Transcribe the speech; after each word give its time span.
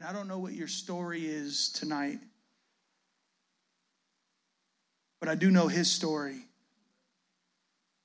And 0.00 0.08
I 0.08 0.14
don't 0.14 0.28
know 0.28 0.38
what 0.38 0.54
your 0.54 0.66
story 0.66 1.26
is 1.26 1.68
tonight, 1.68 2.20
but 5.20 5.28
I 5.28 5.34
do 5.34 5.50
know 5.50 5.68
his 5.68 5.92
story. 5.92 6.38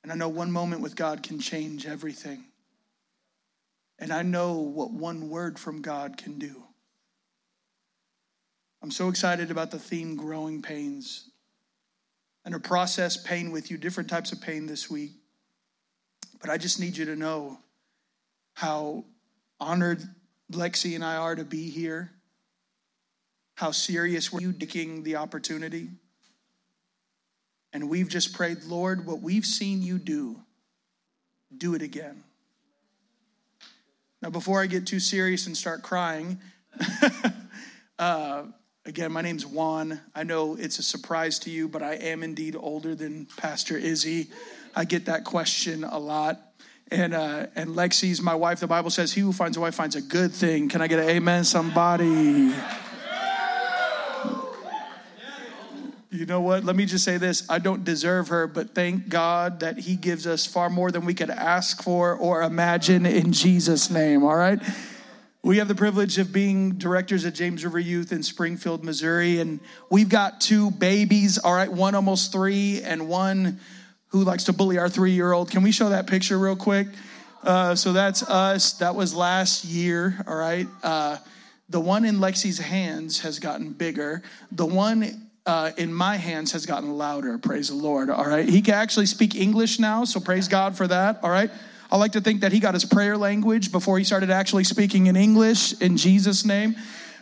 And 0.04 0.12
I 0.12 0.16
know 0.16 0.28
one 0.28 0.52
moment 0.52 0.82
with 0.82 0.98
God 0.98 1.24
can 1.24 1.40
change 1.40 1.86
everything. 1.86 2.44
And 3.98 4.12
I 4.12 4.24
know 4.24 4.56
what 4.56 4.92
one 4.92 5.30
word 5.30 5.58
from 5.58 5.82
God 5.82 6.18
can 6.18 6.38
do. 6.38 6.64
I'm 8.84 8.92
so 8.92 9.08
excited 9.08 9.50
about 9.50 9.72
the 9.72 9.80
theme 9.80 10.18
growing 10.18 10.62
pains 10.62 11.30
and 12.44 12.54
to 12.54 12.60
process 12.60 13.16
pain 13.16 13.52
with 13.52 13.72
you, 13.72 13.78
different 13.78 14.10
types 14.10 14.34
of 14.34 14.42
pain 14.42 14.66
this 14.66 14.92
week. 14.92 15.14
But 16.42 16.50
I 16.50 16.58
just 16.58 16.78
need 16.78 16.98
you 16.98 17.06
to 17.06 17.16
know 17.16 17.58
how 18.54 19.06
honored 19.62 20.04
Lexi 20.52 20.96
and 20.96 21.04
I 21.04 21.18
are 21.18 21.36
to 21.36 21.44
be 21.44 21.70
here, 21.70 22.12
how 23.56 23.72
serious 23.72 24.32
we're 24.32 24.42
you 24.42 24.54
taking 24.54 25.04
the 25.04 25.16
opportunity. 25.16 25.90
And 27.74 27.90
we've 27.90 28.08
just 28.08 28.34
prayed, 28.34 28.64
Lord, 28.64 29.06
what 29.06 29.22
we've 29.22 29.46
seen 29.46 29.82
you 29.82 29.98
do, 29.98 30.40
do 31.56 31.74
it 31.74 31.82
again. 31.82 32.24
Now, 34.22 34.30
before 34.30 34.62
I 34.62 34.68
get 34.68 34.88
too 34.88 35.00
serious 35.00 35.46
and 35.46 35.56
start 35.56 35.84
crying, 35.84 36.40
uh, 38.00 38.44
again, 38.86 39.12
my 39.12 39.22
name's 39.22 39.46
Juan. 39.46 40.00
I 40.16 40.24
know 40.24 40.56
it's 40.56 40.80
a 40.80 40.84
surprise 40.84 41.40
to 41.40 41.50
you, 41.50 41.68
but 41.68 41.84
I 41.84 41.96
am 41.96 42.24
indeed 42.24 42.56
older 42.56 42.96
than 42.96 43.28
Pastor 43.38 43.78
Izzy. 43.78 44.30
I 44.76 44.86
get 44.86 45.06
that 45.06 45.26
question 45.26 45.84
a 45.84 46.00
lot. 46.00 46.42
And 46.92 47.16
uh, 47.16 47.48
and 47.56 47.72
Lexi's 47.72 48.22
my 48.22 48.36
wife. 48.36 48.60
The 48.60 48.68
Bible 48.68 48.92
says, 48.92 49.12
"He 49.12 49.22
who 49.22 49.34
finds 49.34 49.58
a 49.58 49.60
wife 49.60 49.74
finds 49.74 49.96
a 49.96 50.02
good 50.02 50.32
thing." 50.32 50.70
Can 50.70 50.82
I 50.82 50.88
get 50.88 51.00
an 51.00 51.10
amen, 51.10 51.44
somebody? 51.44 52.54
You 56.16 56.26
know 56.26 56.40
what? 56.40 56.64
Let 56.64 56.78
me 56.78 56.86
just 56.86 57.04
say 57.04 57.18
this. 57.18 57.46
I 57.50 57.60
don't 57.60 57.84
deserve 57.84 58.30
her, 58.30 58.48
but 58.48 58.74
thank 58.74 59.10
God 59.10 59.60
that 59.60 59.78
He 59.78 59.96
gives 59.98 60.26
us 60.26 60.46
far 60.46 60.70
more 60.70 60.90
than 60.90 61.06
we 61.06 61.14
could 61.14 61.30
ask 61.30 61.84
for 61.84 62.16
or 62.16 62.42
imagine 62.42 63.06
in 63.06 63.34
Jesus' 63.34 63.90
name, 63.90 64.24
all 64.24 64.36
right? 64.36 64.60
We 65.44 65.58
have 65.58 65.68
the 65.68 65.76
privilege 65.76 66.18
of 66.18 66.32
being 66.32 66.72
directors 66.72 67.26
at 67.26 67.36
James 67.36 67.66
River 67.66 67.80
Youth 67.80 68.14
in 68.14 68.24
Springfield, 68.24 68.84
Missouri, 68.84 69.40
and 69.40 69.60
we've 69.92 70.10
got 70.10 70.40
two 70.40 70.72
babies, 70.72 71.38
all 71.38 71.54
right? 71.54 71.72
One 71.72 71.96
almost 71.96 72.32
three, 72.32 72.82
and 72.82 73.10
one 73.10 73.60
who 74.10 74.24
likes 74.24 74.46
to 74.46 74.54
bully 74.54 74.78
our 74.78 74.90
three 74.90 75.12
year 75.12 75.32
old. 75.32 75.50
Can 75.52 75.64
we 75.64 75.72
show 75.72 75.90
that 75.90 76.08
picture 76.08 76.38
real 76.38 76.56
quick? 76.56 76.88
Uh, 77.44 77.76
so 77.76 77.94
that's 77.94 78.24
us. 78.24 78.74
That 78.74 78.96
was 78.96 79.14
last 79.14 79.66
year, 79.66 80.18
all 80.28 80.36
right? 80.36 80.68
Uh, 80.82 81.18
the 81.70 81.80
one 81.80 82.06
in 82.06 82.18
Lexi's 82.18 82.58
hands 82.58 83.20
has 83.22 83.40
gotten 83.40 83.72
bigger. 83.72 84.24
The 84.52 84.66
one 84.66 85.30
uh, 85.46 85.72
in 85.78 85.94
my 85.94 86.16
hands 86.16 86.52
has 86.54 86.66
gotten 86.66 86.98
louder. 86.98 87.38
Praise 87.38 87.70
the 87.70 87.76
Lord. 87.76 88.10
All 88.10 88.26
right. 88.26 88.48
He 88.48 88.62
can 88.62 88.74
actually 88.74 89.06
speak 89.06 89.36
English 89.36 89.80
now. 89.80 90.06
So 90.06 90.20
praise 90.20 90.48
God 90.48 90.76
for 90.76 90.88
that. 90.88 91.20
All 91.24 91.30
right. 91.30 91.52
I 91.92 91.98
like 91.98 92.14
to 92.14 92.22
think 92.22 92.42
that 92.42 92.52
he 92.52 92.60
got 92.60 92.74
his 92.74 92.86
prayer 92.86 93.16
language 93.16 93.72
before 93.72 93.98
he 93.98 94.04
started 94.04 94.32
actually 94.32 94.64
speaking 94.64 95.08
in 95.08 95.16
English 95.16 95.80
in 95.82 95.98
Jesus' 95.98 96.46
name. 96.46 96.76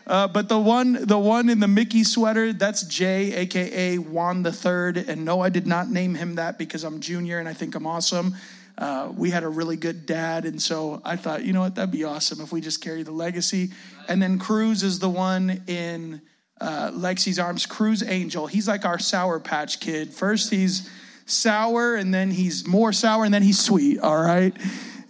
Uh, 0.05 0.27
but 0.27 0.49
the 0.49 0.59
one, 0.59 1.05
the 1.05 1.17
one 1.17 1.49
in 1.49 1.59
the 1.59 1.67
Mickey 1.67 2.03
sweater, 2.03 2.51
that's 2.51 2.83
Jay, 2.83 3.33
aka 3.35 3.97
Juan 3.97 4.43
the 4.43 4.51
Third. 4.51 4.97
And 4.97 5.23
no, 5.23 5.41
I 5.41 5.49
did 5.49 5.65
not 5.65 5.89
name 5.89 6.13
him 6.15 6.35
that 6.35 6.57
because 6.57 6.83
I'm 6.83 6.99
junior 6.99 7.39
and 7.39 7.47
I 7.47 7.53
think 7.53 7.75
I'm 7.75 7.87
awesome. 7.87 8.35
Uh, 8.77 9.11
we 9.15 9.29
had 9.29 9.43
a 9.43 9.49
really 9.49 9.77
good 9.77 10.05
dad, 10.05 10.45
and 10.45 10.59
so 10.59 10.99
I 11.05 11.15
thought, 11.15 11.43
you 11.43 11.53
know 11.53 11.61
what, 11.61 11.75
that'd 11.75 11.91
be 11.91 12.05
awesome 12.05 12.41
if 12.41 12.51
we 12.51 12.59
just 12.59 12.81
carry 12.81 13.03
the 13.03 13.11
legacy. 13.11 13.69
And 14.07 14.21
then 14.21 14.39
Cruz 14.39 14.81
is 14.81 14.97
the 14.97 15.09
one 15.09 15.61
in 15.67 16.21
uh, 16.59 16.89
Lexi's 16.91 17.37
arms, 17.37 17.67
Cruz 17.67 18.01
Angel. 18.01 18.47
He's 18.47 18.67
like 18.67 18.83
our 18.83 18.97
Sour 18.97 19.39
Patch 19.39 19.79
Kid. 19.79 20.11
First, 20.11 20.49
he's 20.49 20.89
sour, 21.27 21.95
and 21.95 22.13
then 22.13 22.31
he's 22.31 22.65
more 22.65 22.91
sour, 22.91 23.25
and 23.25 23.33
then 23.33 23.43
he's 23.43 23.59
sweet. 23.59 23.99
All 23.99 24.21
right. 24.21 24.55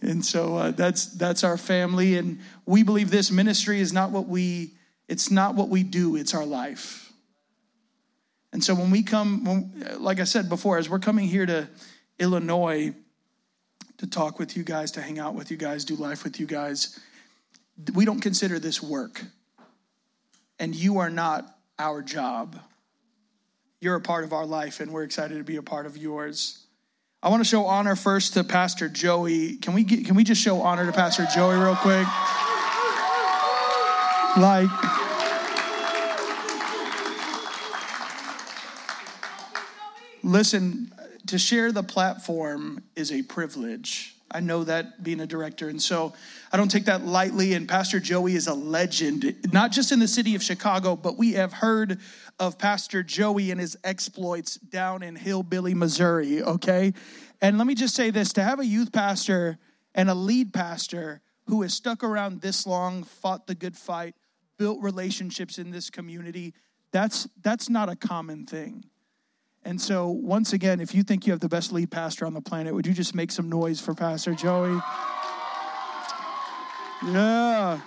And 0.01 0.23
so 0.25 0.57
uh, 0.57 0.71
that's 0.71 1.05
that's 1.05 1.45
our 1.45 1.57
family, 1.57 2.17
and 2.17 2.39
we 2.65 2.83
believe 2.83 3.09
this 3.09 3.31
ministry 3.31 3.79
is 3.79 3.93
not 3.93 4.11
what 4.11 4.27
we 4.27 4.73
it's 5.13 5.31
not 5.31 5.55
what 5.55 5.69
we 5.69 5.83
do; 5.83 6.17
it's 6.17 6.33
our 6.33 6.45
life. 6.45 7.13
And 8.51 8.63
so 8.63 8.75
when 8.75 8.91
we 8.91 9.01
come, 9.01 9.45
when, 9.45 9.85
like 9.99 10.19
I 10.19 10.25
said 10.25 10.49
before, 10.49 10.77
as 10.77 10.89
we're 10.89 10.99
coming 10.99 11.27
here 11.27 11.45
to 11.45 11.69
Illinois 12.19 12.93
to 13.97 14.07
talk 14.07 14.37
with 14.37 14.57
you 14.57 14.63
guys, 14.63 14.91
to 14.91 15.01
hang 15.01 15.17
out 15.17 15.33
with 15.33 15.49
you 15.49 15.57
guys, 15.57 15.85
do 15.85 15.95
life 15.95 16.23
with 16.23 16.39
you 16.39 16.45
guys, 16.45 16.99
we 17.95 18.05
don't 18.05 18.19
consider 18.19 18.59
this 18.59 18.83
work 18.83 19.23
and 20.59 20.75
you 20.75 20.99
are 20.99 21.09
not 21.09 21.57
our 21.79 22.01
job. 22.01 22.59
You're 23.81 23.95
a 23.95 24.01
part 24.01 24.23
of 24.23 24.31
our 24.31 24.45
life, 24.45 24.79
and 24.79 24.91
we're 24.91 25.03
excited 25.03 25.37
to 25.37 25.43
be 25.43 25.57
a 25.57 25.61
part 25.61 25.85
of 25.85 25.97
yours. 25.97 26.59
I 27.21 27.29
want 27.29 27.41
to 27.41 27.49
show 27.49 27.65
honor 27.65 27.97
first 27.97 28.33
to 28.35 28.43
Pastor 28.43 28.87
Joey. 28.87 29.57
Can 29.57 29.73
we 29.73 29.83
get, 29.83 30.05
can 30.05 30.15
we 30.15 30.23
just 30.23 30.41
show 30.41 30.61
honor 30.61 30.85
to 30.85 30.91
Pastor 30.91 31.25
Joey 31.33 31.55
real 31.55 31.75
quick? 31.75 32.07
Like 34.37 35.02
Listen, 40.23 40.91
to 41.27 41.37
share 41.37 41.71
the 41.71 41.83
platform 41.83 42.83
is 42.95 43.11
a 43.11 43.21
privilege. 43.21 44.15
I 44.31 44.39
know 44.39 44.63
that 44.63 45.03
being 45.03 45.19
a 45.19 45.27
director. 45.27 45.69
And 45.69 45.81
so 45.81 46.13
I 46.51 46.57
don't 46.57 46.69
take 46.69 46.85
that 46.85 47.05
lightly. 47.05 47.53
And 47.53 47.67
Pastor 47.67 47.99
Joey 47.99 48.35
is 48.35 48.47
a 48.47 48.53
legend, 48.53 49.35
not 49.53 49.71
just 49.71 49.91
in 49.91 49.99
the 49.99 50.07
city 50.07 50.33
of 50.33 50.41
Chicago, 50.41 50.95
but 50.95 51.17
we 51.17 51.33
have 51.33 51.53
heard 51.53 51.99
of 52.39 52.57
Pastor 52.57 53.03
Joey 53.03 53.51
and 53.51 53.59
his 53.59 53.77
exploits 53.83 54.55
down 54.55 55.03
in 55.03 55.15
Hillbilly, 55.15 55.75
Missouri, 55.75 56.41
okay? 56.41 56.93
And 57.41 57.57
let 57.57 57.67
me 57.67 57.75
just 57.75 57.95
say 57.95 58.09
this 58.09 58.33
to 58.33 58.43
have 58.43 58.59
a 58.59 58.65
youth 58.65 58.91
pastor 58.91 59.59
and 59.93 60.09
a 60.09 60.15
lead 60.15 60.51
pastor 60.51 61.21
who 61.45 61.61
has 61.61 61.73
stuck 61.73 62.03
around 62.03 62.41
this 62.41 62.65
long, 62.65 63.03
fought 63.03 63.45
the 63.45 63.55
good 63.55 63.77
fight, 63.77 64.15
built 64.57 64.81
relationships 64.81 65.57
in 65.59 65.69
this 65.69 65.89
community, 65.89 66.53
that's 66.91 67.27
that's 67.41 67.69
not 67.69 67.89
a 67.89 67.95
common 67.95 68.45
thing. 68.45 68.85
And 69.65 69.79
so, 69.79 70.09
once 70.09 70.53
again, 70.53 70.81
if 70.81 70.93
you 70.93 71.03
think 71.03 71.25
you 71.25 71.31
have 71.31 71.39
the 71.39 71.49
best 71.49 71.71
lead 71.71 71.89
pastor 71.89 72.25
on 72.25 72.33
the 72.33 72.41
planet, 72.41 72.73
would 72.73 72.85
you 72.85 72.93
just 72.93 73.15
make 73.15 73.31
some 73.31 73.49
noise 73.49 73.79
for 73.79 73.93
Pastor 73.93 74.35
Joey? 74.35 74.79
Yeah. 77.05 77.79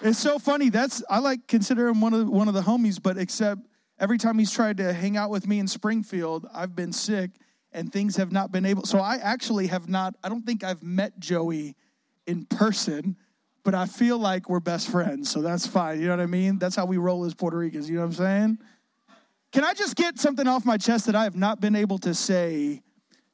It's 0.00 0.18
so 0.18 0.38
funny. 0.38 0.68
That's 0.68 1.02
I 1.08 1.18
like 1.18 1.46
consider 1.46 1.88
him 1.88 2.00
one 2.00 2.12
of 2.12 2.28
one 2.28 2.48
of 2.48 2.54
the 2.54 2.62
homies, 2.62 3.00
but 3.00 3.16
except 3.18 3.62
every 4.00 4.18
time 4.18 4.38
he's 4.38 4.50
tried 4.50 4.78
to 4.78 4.92
hang 4.92 5.16
out 5.16 5.30
with 5.30 5.46
me 5.46 5.60
in 5.60 5.68
Springfield, 5.68 6.46
I've 6.52 6.74
been 6.74 6.92
sick 6.92 7.30
and 7.72 7.92
things 7.92 8.16
have 8.16 8.32
not 8.32 8.50
been 8.52 8.66
able. 8.66 8.84
So 8.84 8.98
I 8.98 9.16
actually 9.16 9.68
have 9.68 9.88
not. 9.88 10.14
I 10.22 10.28
don't 10.28 10.44
think 10.44 10.64
I've 10.64 10.82
met 10.82 11.18
Joey 11.20 11.76
in 12.26 12.46
person, 12.46 13.16
but 13.62 13.74
I 13.74 13.86
feel 13.86 14.18
like 14.18 14.48
we're 14.48 14.60
best 14.60 14.88
friends. 14.90 15.30
So 15.30 15.40
that's 15.40 15.66
fine. 15.66 16.00
You 16.00 16.06
know 16.06 16.16
what 16.16 16.22
I 16.22 16.26
mean? 16.26 16.58
That's 16.58 16.74
how 16.74 16.84
we 16.84 16.96
roll 16.96 17.24
as 17.24 17.34
Puerto 17.34 17.56
Ricans. 17.56 17.88
You 17.88 17.96
know 17.96 18.02
what 18.02 18.06
I'm 18.06 18.12
saying? 18.14 18.58
Can 19.52 19.64
I 19.64 19.74
just 19.74 19.96
get 19.96 20.18
something 20.18 20.48
off 20.48 20.64
my 20.64 20.78
chest 20.78 21.04
that 21.06 21.14
I 21.14 21.24
have 21.24 21.36
not 21.36 21.60
been 21.60 21.76
able 21.76 21.98
to 21.98 22.14
say 22.14 22.82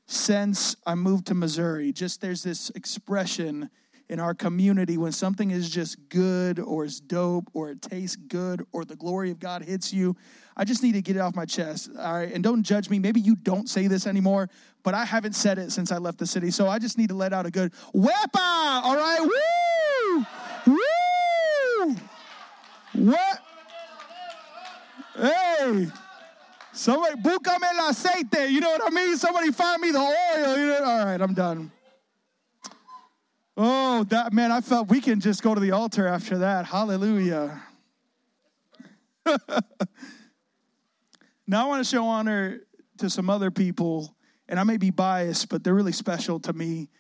since 0.07 0.75
I 0.85 0.97
moved 0.97 1.29
to 1.29 1.35
Missouri? 1.35 1.93
Just 1.93 2.21
there's 2.21 2.43
this 2.43 2.71
expression 2.71 3.71
in 4.09 4.19
our 4.19 4.35
community 4.35 4.99
when 4.99 5.13
something 5.13 5.53
is 5.53 5.71
just 5.71 6.09
good 6.09 6.59
or 6.59 6.85
is 6.85 6.99
dope 6.99 7.49
or 7.55 7.71
it 7.71 7.83
tastes 7.83 8.17
good 8.17 8.67
or 8.73 8.85
the 8.85 8.97
glory 8.97 9.31
of 9.31 9.39
God 9.39 9.63
hits 9.63 9.93
you. 9.93 10.17
I 10.57 10.65
just 10.65 10.83
need 10.83 10.93
to 10.93 11.03
get 11.03 11.15
it 11.15 11.21
off 11.21 11.37
my 11.37 11.45
chest. 11.45 11.91
All 11.97 12.15
right. 12.15 12.33
And 12.33 12.43
don't 12.43 12.65
judge 12.65 12.91
me. 12.91 12.99
Maybe 12.99 13.21
you 13.21 13.37
don't 13.37 13.69
say 13.69 13.87
this 13.87 14.05
anymore, 14.05 14.51
but 14.83 14.95
I 14.95 15.05
haven't 15.05 15.35
said 15.35 15.57
it 15.59 15.71
since 15.71 15.93
I 15.93 15.99
left 15.99 16.19
the 16.19 16.27
city. 16.27 16.51
So 16.51 16.67
I 16.67 16.81
just 16.81 16.99
need 16.99 17.11
to 17.11 17.15
let 17.15 17.33
out 17.33 17.47
a 17.47 17.51
good 17.51 17.73
wepa. 17.95 18.29
All 18.35 18.97
right. 18.97 19.21
Woo! 20.67 20.75
Woo! 21.87 21.97
What? 22.95 23.39
Hey. 25.15 25.87
Somebody, 26.79 27.17
búscame 27.17 27.65
el 27.77 27.91
aceite. 27.91 28.53
You 28.53 28.61
know 28.61 28.71
what 28.71 28.83
I 28.87 28.91
mean? 28.91 29.17
Somebody 29.17 29.51
find 29.51 29.83
me 29.83 29.91
the 29.91 29.99
oil. 29.99 30.57
You 30.57 30.67
know? 30.67 30.85
All 30.85 31.07
right, 31.07 31.21
I'm 31.21 31.35
done. 31.35 31.73
Oh, 33.57 34.05
that 34.05 34.33
man, 34.33 34.53
I 34.53 34.61
felt 34.61 34.89
we 34.89 35.01
can 35.01 35.19
just 35.19 35.43
go 35.43 35.57
to 35.57 35.61
the 35.61 35.73
altar 35.73 36.07
after 36.07 36.39
that. 36.39 36.67
Hallelujah. 36.67 37.61
now 41.49 41.65
I 41.65 41.67
want 41.67 41.85
to 41.85 41.91
show 41.91 42.05
honor 42.05 42.61
to 42.99 43.11
some 43.11 43.29
other 43.29 43.51
people, 43.51 44.15
and 44.49 44.61
I 44.61 44.63
may 44.63 44.77
be 44.77 44.91
biased, 44.91 45.49
but 45.49 45.65
they're 45.65 45.75
really 45.75 45.91
special 45.91 46.39
to 46.39 46.53
me. 46.53 46.91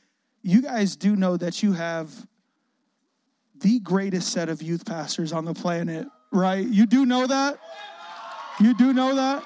You 0.42 0.60
guys 0.60 0.96
do 0.96 1.14
know 1.14 1.36
that 1.36 1.62
you 1.62 1.72
have 1.74 2.12
the 3.54 3.78
greatest 3.78 4.32
set 4.32 4.48
of 4.48 4.60
youth 4.60 4.84
pastors 4.84 5.32
on 5.32 5.44
the 5.44 5.54
planet, 5.54 6.08
right? 6.32 6.66
You 6.66 6.84
do 6.84 7.06
know 7.06 7.28
that? 7.28 7.60
You 8.58 8.74
do 8.74 8.92
know 8.92 9.14
that? 9.14 9.44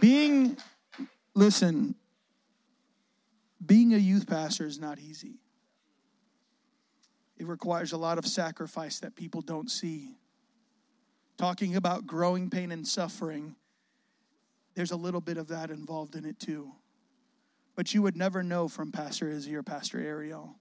Being, 0.00 0.56
listen, 1.34 1.94
being 3.64 3.94
a 3.94 3.98
youth 3.98 4.26
pastor 4.26 4.66
is 4.66 4.78
not 4.78 4.98
easy. 4.98 5.40
it 7.38 7.46
requires 7.46 7.92
a 7.92 7.96
lot 7.96 8.18
of 8.18 8.26
sacrifice 8.26 8.98
that 9.00 9.14
people 9.14 9.40
don't 9.40 9.70
see. 9.70 10.16
Talking 11.36 11.76
about 11.76 12.06
growing 12.06 12.50
pain 12.50 12.72
and 12.72 12.86
suffering, 12.86 13.54
there's 14.74 14.90
a 14.90 14.96
little 14.96 15.20
bit 15.20 15.38
of 15.38 15.48
that 15.48 15.70
involved 15.70 16.16
in 16.16 16.24
it 16.24 16.38
too. 16.40 16.72
But 17.76 17.94
you 17.94 18.02
would 18.02 18.16
never 18.16 18.42
know 18.42 18.66
from 18.66 18.90
Pastor 18.90 19.28
Izzy 19.30 19.54
or 19.54 19.62
Pastor 19.62 20.00
Ariel. 20.00 20.56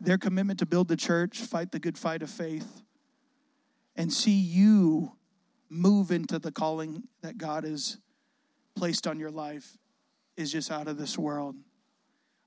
Their 0.00 0.18
commitment 0.18 0.58
to 0.58 0.66
build 0.66 0.88
the 0.88 0.96
church, 0.96 1.40
fight 1.40 1.72
the 1.72 1.78
good 1.78 1.96
fight 1.96 2.22
of 2.22 2.28
faith, 2.28 2.82
and 3.96 4.12
see 4.12 4.38
you 4.38 5.12
move 5.68 6.10
into 6.10 6.38
the 6.38 6.52
calling 6.52 7.04
that 7.22 7.38
God 7.38 7.64
has 7.64 7.98
placed 8.74 9.06
on 9.06 9.18
your 9.18 9.30
life 9.30 9.76
is 10.36 10.52
just 10.52 10.70
out 10.70 10.88
of 10.88 10.98
this 10.98 11.18
world. 11.18 11.56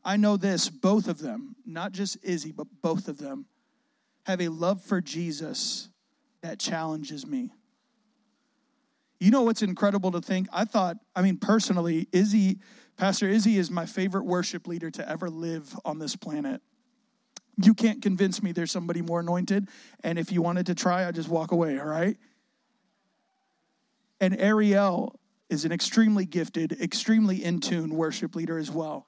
I 0.04 0.16
know 0.16 0.38
this, 0.38 0.70
both 0.70 1.08
of 1.08 1.20
them, 1.20 1.56
not 1.66 1.92
just 1.92 2.18
Izzy, 2.24 2.52
but 2.52 2.68
both 2.82 3.08
of 3.08 3.18
them, 3.18 3.46
have 4.26 4.42
a 4.42 4.48
love 4.48 4.82
for 4.82 5.02
Jesus 5.02 5.90
that 6.42 6.60
challenges 6.60 7.26
me. 7.26 7.52
You 9.20 9.32
know 9.32 9.42
what's 9.42 9.62
incredible 9.62 10.12
to 10.12 10.22
think? 10.22 10.48
I 10.54 10.64
thought, 10.64 10.98
I 11.16 11.22
mean, 11.22 11.38
personally, 11.38 12.08
Izzy, 12.14 12.60
Pastor 12.96 13.28
Izzy 13.28 13.58
is 13.58 13.70
my 13.70 13.86
favorite 13.86 14.24
worship 14.24 14.68
leader 14.68 14.90
to 14.92 15.10
ever 15.10 15.30
live 15.30 15.78
on 15.84 16.00
this 16.00 16.16
planet. 16.16 16.62
You 17.62 17.74
can't 17.74 18.02
convince 18.02 18.42
me 18.42 18.54
there's 18.54 18.72
somebody 18.72 19.02
more 19.02 19.20
anointed. 19.20 19.68
And 20.04 20.18
if 20.18 20.32
you 20.32 20.42
wanted 20.42 20.68
to 20.68 20.76
try, 20.76 21.06
I'd 21.06 21.16
just 21.16 21.28
walk 21.28 21.52
away, 21.52 21.78
all 21.78 21.88
right? 21.88 22.16
And 24.22 24.40
Ariel 24.40 25.20
is 25.50 25.66
an 25.66 25.72
extremely 25.72 26.26
gifted, 26.26 26.80
extremely 26.82 27.44
in 27.44 27.60
tune 27.60 27.96
worship 27.96 28.36
leader 28.36 28.58
as 28.58 28.70
well. 28.70 29.08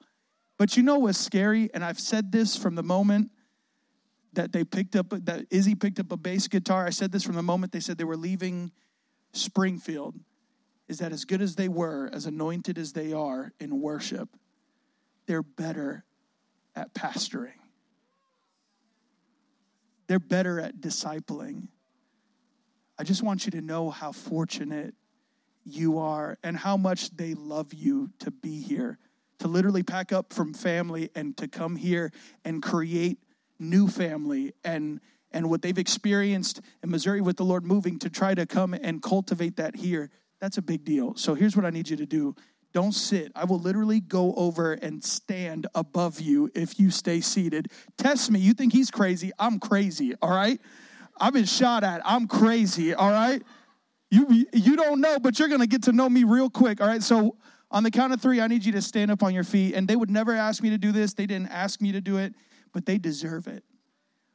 But 0.58 0.76
you 0.76 0.82
know 0.82 0.98
what's 0.98 1.18
scary? 1.18 1.70
And 1.74 1.84
I've 1.84 2.00
said 2.00 2.32
this 2.32 2.56
from 2.56 2.74
the 2.74 2.82
moment 2.82 3.30
that 4.32 4.52
they 4.52 4.64
picked 4.64 4.96
up, 4.96 5.10
that 5.10 5.46
Izzy 5.50 5.74
picked 5.74 6.00
up 6.00 6.10
a 6.12 6.16
bass 6.16 6.48
guitar. 6.48 6.86
I 6.86 6.90
said 6.90 7.12
this 7.12 7.22
from 7.22 7.34
the 7.34 7.42
moment 7.42 7.72
they 7.72 7.80
said 7.80 7.98
they 7.98 8.04
were 8.04 8.16
leaving 8.16 8.72
Springfield, 9.32 10.14
is 10.88 10.98
that 10.98 11.12
as 11.12 11.24
good 11.24 11.42
as 11.42 11.54
they 11.54 11.68
were, 11.68 12.10
as 12.12 12.26
anointed 12.26 12.78
as 12.78 12.92
they 12.92 13.12
are 13.12 13.52
in 13.60 13.80
worship, 13.80 14.28
they're 15.26 15.42
better 15.42 16.04
at 16.74 16.94
pastoring. 16.94 17.58
They're 20.06 20.18
better 20.18 20.60
at 20.60 20.80
discipling. 20.80 21.68
I 22.98 23.04
just 23.04 23.22
want 23.22 23.46
you 23.46 23.52
to 23.52 23.60
know 23.60 23.90
how 23.90 24.12
fortunate 24.12 24.94
you 25.64 25.98
are 25.98 26.38
and 26.42 26.56
how 26.56 26.76
much 26.76 27.10
they 27.10 27.34
love 27.34 27.72
you 27.72 28.10
to 28.20 28.30
be 28.30 28.60
here, 28.60 28.98
to 29.38 29.48
literally 29.48 29.82
pack 29.82 30.12
up 30.12 30.32
from 30.32 30.54
family 30.54 31.10
and 31.14 31.36
to 31.36 31.48
come 31.48 31.76
here 31.76 32.12
and 32.44 32.62
create 32.62 33.18
new 33.58 33.88
family 33.88 34.52
and 34.64 35.00
and 35.34 35.48
what 35.48 35.62
they've 35.62 35.78
experienced 35.78 36.60
in 36.82 36.90
Missouri 36.90 37.22
with 37.22 37.38
the 37.38 37.44
Lord 37.44 37.64
moving 37.64 37.98
to 38.00 38.10
try 38.10 38.34
to 38.34 38.44
come 38.44 38.74
and 38.74 39.02
cultivate 39.02 39.56
that 39.56 39.74
here. 39.74 40.10
That's 40.40 40.58
a 40.58 40.62
big 40.62 40.84
deal. 40.84 41.14
So 41.16 41.34
here's 41.34 41.56
what 41.56 41.64
I 41.64 41.70
need 41.70 41.88
you 41.88 41.96
to 41.96 42.04
do. 42.04 42.34
Don't 42.72 42.92
sit. 42.92 43.32
I 43.34 43.44
will 43.44 43.58
literally 43.58 44.00
go 44.00 44.34
over 44.34 44.72
and 44.74 45.02
stand 45.04 45.66
above 45.74 46.20
you 46.20 46.50
if 46.54 46.80
you 46.80 46.90
stay 46.90 47.20
seated. 47.20 47.68
Test 47.98 48.30
me. 48.30 48.40
You 48.40 48.54
think 48.54 48.72
he's 48.72 48.90
crazy? 48.90 49.30
I'm 49.38 49.58
crazy, 49.58 50.14
all 50.22 50.30
right? 50.30 50.60
I've 51.20 51.34
been 51.34 51.44
shot 51.44 51.84
at. 51.84 52.00
I'm 52.04 52.26
crazy, 52.26 52.94
all 52.94 53.10
right? 53.10 53.42
You 54.12 54.46
you 54.52 54.76
don't 54.76 55.00
know, 55.00 55.18
but 55.18 55.40
you're 55.40 55.48
going 55.48 55.62
to 55.62 55.66
get 55.66 55.82
to 55.84 55.92
know 55.92 56.08
me 56.08 56.22
real 56.22 56.48
quick, 56.48 56.80
all 56.80 56.86
right? 56.86 57.02
So 57.02 57.36
on 57.70 57.82
the 57.82 57.90
count 57.90 58.12
of 58.12 58.20
3, 58.20 58.40
I 58.40 58.46
need 58.46 58.64
you 58.64 58.72
to 58.72 58.82
stand 58.82 59.10
up 59.10 59.22
on 59.24 59.34
your 59.34 59.42
feet 59.42 59.74
and 59.74 59.88
they 59.88 59.96
would 59.96 60.10
never 60.10 60.32
ask 60.36 60.62
me 60.62 60.70
to 60.70 60.78
do 60.78 60.92
this. 60.92 61.14
They 61.14 61.26
didn't 61.26 61.48
ask 61.48 61.80
me 61.80 61.90
to 61.92 62.00
do 62.00 62.18
it 62.18 62.34
but 62.72 62.86
they 62.86 62.98
deserve 62.98 63.46
it. 63.46 63.62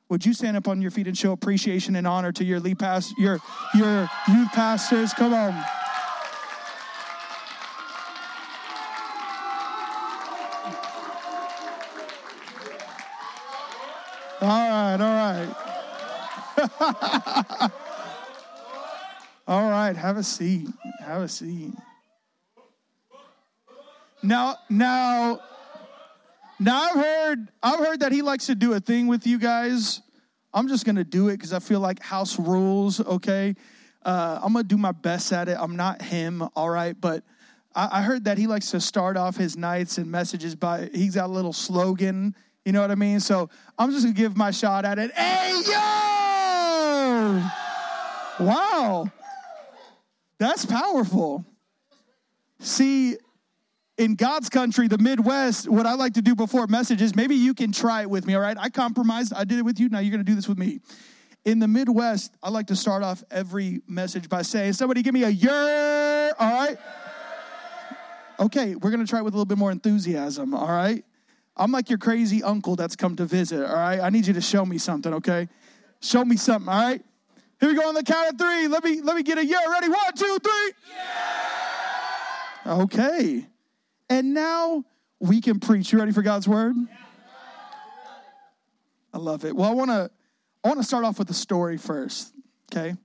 Would 0.10 0.26
you 0.26 0.34
stand 0.34 0.56
up 0.56 0.68
on 0.68 0.82
your 0.82 0.92
feet 0.92 1.08
and 1.08 1.18
show 1.18 1.34
appreciation 1.34 1.96
and 1.96 2.08
honor 2.08 2.32
to 2.32 2.44
your 2.46 2.60
lead 2.60 2.80
past, 2.80 3.14
your 3.18 3.40
your 3.76 4.10
youth 4.30 4.52
pastors? 4.54 5.14
Come 5.14 5.34
on. 5.34 5.54
All 14.40 14.70
right, 14.70 15.02
all 15.02 15.46
right. 16.58 17.44
have 19.96 20.18
a 20.18 20.24
seat. 20.24 20.68
Have 21.00 21.22
a 21.22 21.28
seat. 21.28 21.72
Now, 24.24 24.58
now, 24.70 25.40
now 26.60 26.82
I've 26.82 26.96
heard 26.96 27.48
I've 27.62 27.80
heard 27.80 28.00
that 28.00 28.12
he 28.12 28.22
likes 28.22 28.48
to 28.48 28.56
do 28.56 28.74
a 28.74 28.80
thing 28.80 29.08
with 29.08 29.28
you 29.28 29.38
guys. 29.38 30.02
I'm 30.54 30.68
just 30.68 30.86
gonna 30.86 31.04
do 31.04 31.30
it 31.30 31.34
because 31.34 31.54
I 31.54 31.60
feel 31.60 31.80
like 31.80 32.02
house 32.02 32.40
rules. 32.40 33.00
Okay, 33.00 33.56
uh, 34.04 34.40
I'm 34.42 34.54
gonna 34.54 34.64
do 34.64 34.78
my 34.78 34.92
best 34.92 35.32
at 35.32 35.50
it. 35.50 35.58
I'm 35.60 35.76
not 35.76 36.02
him, 36.02 36.48
all 36.56 36.70
right, 36.70 37.00
but 37.00 37.24
I, 37.76 38.00
I 38.00 38.02
heard 38.02 38.24
that 38.26 38.38
he 38.40 38.48
likes 38.48 38.72
to 38.72 38.82
start 38.82 39.18
off 39.18 39.38
his 39.38 39.56
nights 39.56 40.00
and 40.00 40.10
messages 40.10 40.56
by 40.56 40.90
he's 40.94 41.16
got 41.16 41.28
a 41.28 41.34
little 41.34 41.54
slogan. 41.54 42.36
You 42.66 42.72
know 42.72 42.82
what 42.82 42.92
I 42.92 42.96
mean? 42.96 43.20
So 43.20 43.50
I'm 43.78 43.92
just 43.92 44.04
gonna 44.04 44.16
give 44.16 44.36
my 44.36 44.52
shot 44.52 44.84
at 44.84 44.98
it. 44.98 45.12
Hey 45.12 45.62
yo! 45.66 45.78
Wow, 48.40 49.12
that's 50.40 50.66
powerful. 50.66 51.46
See, 52.60 53.18
in 53.98 54.16
God's 54.16 54.50
country, 54.50 54.88
the 54.88 54.98
Midwest, 54.98 55.68
what 55.68 55.86
I 55.86 55.94
like 55.94 56.14
to 56.14 56.22
do 56.22 56.36
before 56.36 56.68
messages, 56.68 57.16
maybe 57.16 57.36
you 57.36 57.54
can 57.54 57.72
try 57.72 58.02
it 58.02 58.10
with 58.10 58.28
me, 58.28 58.36
all 58.36 58.42
right? 58.42 58.58
I 58.60 58.70
compromised. 58.70 59.34
I 59.34 59.44
did 59.44 59.58
it 59.58 59.66
with 59.66 59.80
you. 59.80 59.90
Now 59.90 60.00
you're 60.00 60.12
going 60.12 60.24
to 60.24 60.30
do 60.30 60.36
this 60.36 60.48
with 60.48 60.58
me. 60.58 60.80
In 61.46 61.60
the 61.60 61.68
Midwest, 61.68 62.36
I 62.44 62.50
like 62.50 62.68
to 62.68 62.76
start 62.76 63.04
off 63.04 63.24
every 63.32 63.82
message 63.88 64.30
by 64.30 64.42
saying, 64.42 64.74
somebody 64.74 65.02
give 65.02 65.14
me 65.14 65.24
a 65.24 65.30
yer, 65.30 66.34
all 66.38 66.52
right? 66.52 66.78
Okay, 68.40 68.76
we're 68.76 68.92
going 68.92 69.04
to 69.04 69.10
try 69.10 69.20
it 69.20 69.24
with 69.24 69.34
a 69.34 69.38
little 69.38 69.46
bit 69.46 69.58
more 69.58 69.72
enthusiasm, 69.72 70.54
all 70.54 70.68
right? 70.68 71.04
I'm 71.56 71.72
like 71.72 71.90
your 71.90 71.98
crazy 71.98 72.44
uncle 72.44 72.76
that's 72.76 72.96
come 72.96 73.16
to 73.16 73.26
visit, 73.26 73.68
all 73.68 73.76
right? 73.76 74.00
I 74.00 74.10
need 74.10 74.28
you 74.28 74.34
to 74.34 74.42
show 74.42 74.64
me 74.66 74.78
something, 74.78 75.14
okay? 75.16 75.48
Show 76.02 76.24
me 76.24 76.38
something, 76.38 76.70
all 76.70 76.80
right? 76.80 77.02
Here 77.60 77.70
we 77.70 77.76
go 77.76 77.88
on 77.88 77.96
the 77.96 78.04
count 78.04 78.34
of 78.34 78.38
three. 78.38 78.68
Let 78.68 78.84
me 78.84 79.02
let 79.02 79.16
me 79.16 79.24
get 79.24 79.38
a 79.38 79.46
yeah. 79.46 79.58
Ready? 79.70 79.90
One, 79.90 80.14
two, 80.16 80.38
three. 80.44 80.74
Yeah. 82.66 82.74
Okay. 82.84 83.48
And 84.10 84.34
now 84.34 84.84
we 85.20 85.42
can 85.42 85.60
preach. 85.60 85.92
You 85.92 86.00
ready 86.00 86.12
for 86.12 86.22
God's 86.22 86.48
word? 86.48 86.76
I 89.14 89.18
love 89.18 89.46
it. 89.46 89.56
Well, 89.56 89.70
I 89.70 89.74
want 89.74 89.90
to 89.90 90.12
I 90.64 90.68
want 90.68 90.80
to 90.80 90.86
start 90.86 91.06
off 91.06 91.18
with 91.18 91.30
a 91.30 91.34
story 91.34 91.78
first, 91.78 92.34
okay? 92.72 92.96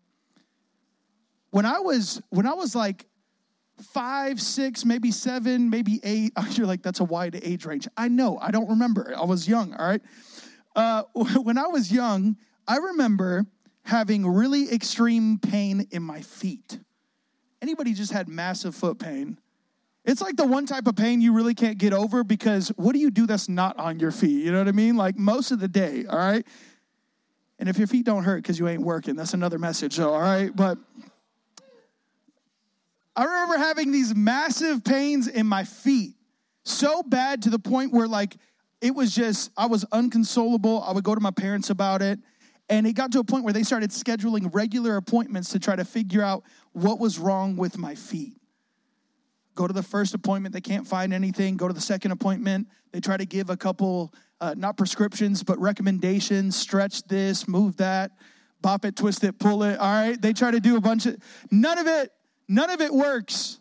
When 1.50 1.64
I 1.64 1.78
was 1.78 2.20
when 2.30 2.46
I 2.46 2.54
was 2.54 2.74
like 2.74 3.06
5, 3.80 4.40
6, 4.40 4.84
maybe 4.84 5.10
7, 5.10 5.70
maybe 5.70 6.00
8, 6.02 6.32
you're 6.50 6.66
like 6.66 6.82
that's 6.82 7.00
a 7.00 7.04
wide 7.04 7.40
age 7.42 7.64
range. 7.64 7.88
I 7.96 8.08
know. 8.08 8.38
I 8.38 8.50
don't 8.50 8.68
remember. 8.68 9.14
I 9.16 9.24
was 9.24 9.48
young, 9.48 9.72
all 9.74 9.86
right? 9.86 10.02
Uh, 10.76 11.04
when 11.14 11.56
I 11.56 11.68
was 11.68 11.90
young, 11.90 12.36
I 12.66 12.76
remember 12.76 13.46
having 13.84 14.26
really 14.26 14.72
extreme 14.72 15.38
pain 15.38 15.86
in 15.90 16.02
my 16.02 16.20
feet. 16.20 16.78
Anybody 17.60 17.92
just 17.92 18.12
had 18.12 18.28
massive 18.28 18.74
foot 18.74 18.98
pain? 18.98 19.38
It's 20.04 20.20
like 20.20 20.36
the 20.36 20.46
one 20.46 20.66
type 20.66 20.86
of 20.86 20.96
pain 20.96 21.20
you 21.20 21.32
really 21.32 21.54
can't 21.54 21.78
get 21.78 21.92
over 21.92 22.24
because 22.24 22.68
what 22.70 22.92
do 22.92 22.98
you 22.98 23.10
do 23.10 23.26
that's 23.26 23.48
not 23.48 23.78
on 23.78 24.00
your 24.00 24.10
feet? 24.10 24.44
You 24.44 24.50
know 24.50 24.58
what 24.58 24.68
I 24.68 24.72
mean? 24.72 24.96
Like 24.96 25.16
most 25.16 25.52
of 25.52 25.60
the 25.60 25.68
day, 25.68 26.04
all 26.08 26.18
right? 26.18 26.44
And 27.58 27.68
if 27.68 27.78
your 27.78 27.86
feet 27.86 28.04
don't 28.04 28.24
hurt 28.24 28.42
because 28.42 28.58
you 28.58 28.66
ain't 28.66 28.82
working, 28.82 29.14
that's 29.14 29.34
another 29.34 29.58
message, 29.58 30.00
all 30.00 30.18
right? 30.18 30.54
But 30.54 30.78
I 33.14 33.24
remember 33.24 33.58
having 33.58 33.92
these 33.92 34.14
massive 34.14 34.82
pains 34.82 35.28
in 35.28 35.46
my 35.46 35.62
feet, 35.62 36.14
so 36.64 37.02
bad 37.02 37.42
to 37.42 37.50
the 37.50 37.58
point 37.58 37.92
where, 37.92 38.08
like, 38.08 38.36
it 38.80 38.94
was 38.94 39.14
just, 39.14 39.50
I 39.56 39.66
was 39.66 39.84
unconsolable. 39.92 40.82
I 40.82 40.92
would 40.92 41.04
go 41.04 41.14
to 41.14 41.20
my 41.20 41.30
parents 41.30 41.70
about 41.70 42.02
it. 42.02 42.18
And 42.72 42.86
it 42.86 42.94
got 42.94 43.12
to 43.12 43.18
a 43.18 43.24
point 43.24 43.44
where 43.44 43.52
they 43.52 43.64
started 43.64 43.90
scheduling 43.90 44.48
regular 44.54 44.96
appointments 44.96 45.50
to 45.50 45.58
try 45.58 45.76
to 45.76 45.84
figure 45.84 46.22
out 46.22 46.42
what 46.72 46.98
was 46.98 47.18
wrong 47.18 47.54
with 47.54 47.76
my 47.76 47.94
feet. 47.94 48.32
Go 49.54 49.66
to 49.66 49.74
the 49.74 49.82
first 49.82 50.14
appointment, 50.14 50.54
they 50.54 50.62
can't 50.62 50.86
find 50.86 51.12
anything. 51.12 51.58
Go 51.58 51.68
to 51.68 51.74
the 51.74 51.82
second 51.82 52.12
appointment, 52.12 52.68
they 52.90 53.00
try 53.00 53.18
to 53.18 53.26
give 53.26 53.50
a 53.50 53.58
couple, 53.58 54.14
uh, 54.40 54.54
not 54.56 54.78
prescriptions, 54.78 55.42
but 55.42 55.58
recommendations 55.60 56.56
stretch 56.56 57.02
this, 57.02 57.46
move 57.46 57.76
that, 57.76 58.12
bop 58.62 58.86
it, 58.86 58.96
twist 58.96 59.22
it, 59.22 59.38
pull 59.38 59.64
it. 59.64 59.78
All 59.78 59.92
right, 59.92 60.20
they 60.20 60.32
try 60.32 60.50
to 60.50 60.58
do 60.58 60.76
a 60.76 60.80
bunch 60.80 61.04
of, 61.04 61.18
none 61.50 61.76
of 61.76 61.86
it, 61.86 62.10
none 62.48 62.70
of 62.70 62.80
it 62.80 62.90
works. 62.90 63.60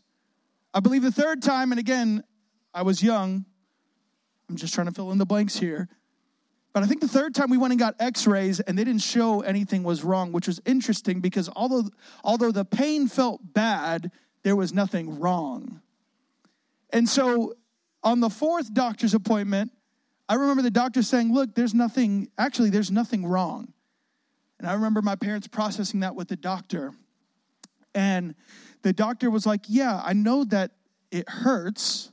I 0.73 0.79
believe 0.79 1.01
the 1.01 1.11
third 1.11 1.41
time, 1.41 1.73
and 1.73 1.79
again, 1.79 2.23
I 2.73 2.83
was 2.83 3.03
young. 3.03 3.43
I'm 4.49 4.55
just 4.55 4.73
trying 4.73 4.87
to 4.87 4.93
fill 4.93 5.11
in 5.11 5.17
the 5.17 5.25
blanks 5.25 5.59
here. 5.59 5.89
But 6.73 6.83
I 6.83 6.85
think 6.87 7.01
the 7.01 7.07
third 7.07 7.35
time 7.35 7.49
we 7.49 7.57
went 7.57 7.73
and 7.73 7.79
got 7.79 7.95
x-rays 7.99 8.61
and 8.61 8.77
they 8.77 8.83
didn't 8.83 9.01
show 9.01 9.41
anything 9.41 9.83
was 9.83 10.03
wrong, 10.03 10.31
which 10.31 10.47
was 10.47 10.61
interesting 10.65 11.19
because 11.19 11.49
although 11.55 11.89
although 12.23 12.51
the 12.51 12.63
pain 12.63 13.07
felt 13.07 13.41
bad, 13.53 14.11
there 14.43 14.55
was 14.55 14.73
nothing 14.73 15.19
wrong. 15.19 15.81
And 16.91 17.07
so 17.07 17.55
on 18.03 18.19
the 18.19 18.29
fourth 18.29 18.73
doctor's 18.73 19.13
appointment, 19.13 19.71
I 20.27 20.35
remember 20.35 20.61
the 20.61 20.71
doctor 20.71 21.01
saying, 21.01 21.33
Look, 21.33 21.55
there's 21.55 21.73
nothing, 21.73 22.29
actually, 22.37 22.69
there's 22.69 22.91
nothing 22.91 23.25
wrong. 23.25 23.73
And 24.59 24.69
I 24.69 24.73
remember 24.73 25.01
my 25.01 25.15
parents 25.15 25.47
processing 25.47 26.01
that 26.01 26.15
with 26.15 26.27
the 26.27 26.35
doctor. 26.35 26.93
And 27.93 28.35
the 28.81 28.93
doctor 28.93 29.29
was 29.29 29.45
like, 29.45 29.61
Yeah, 29.67 30.01
I 30.03 30.13
know 30.13 30.45
that 30.45 30.71
it 31.11 31.27
hurts, 31.27 32.11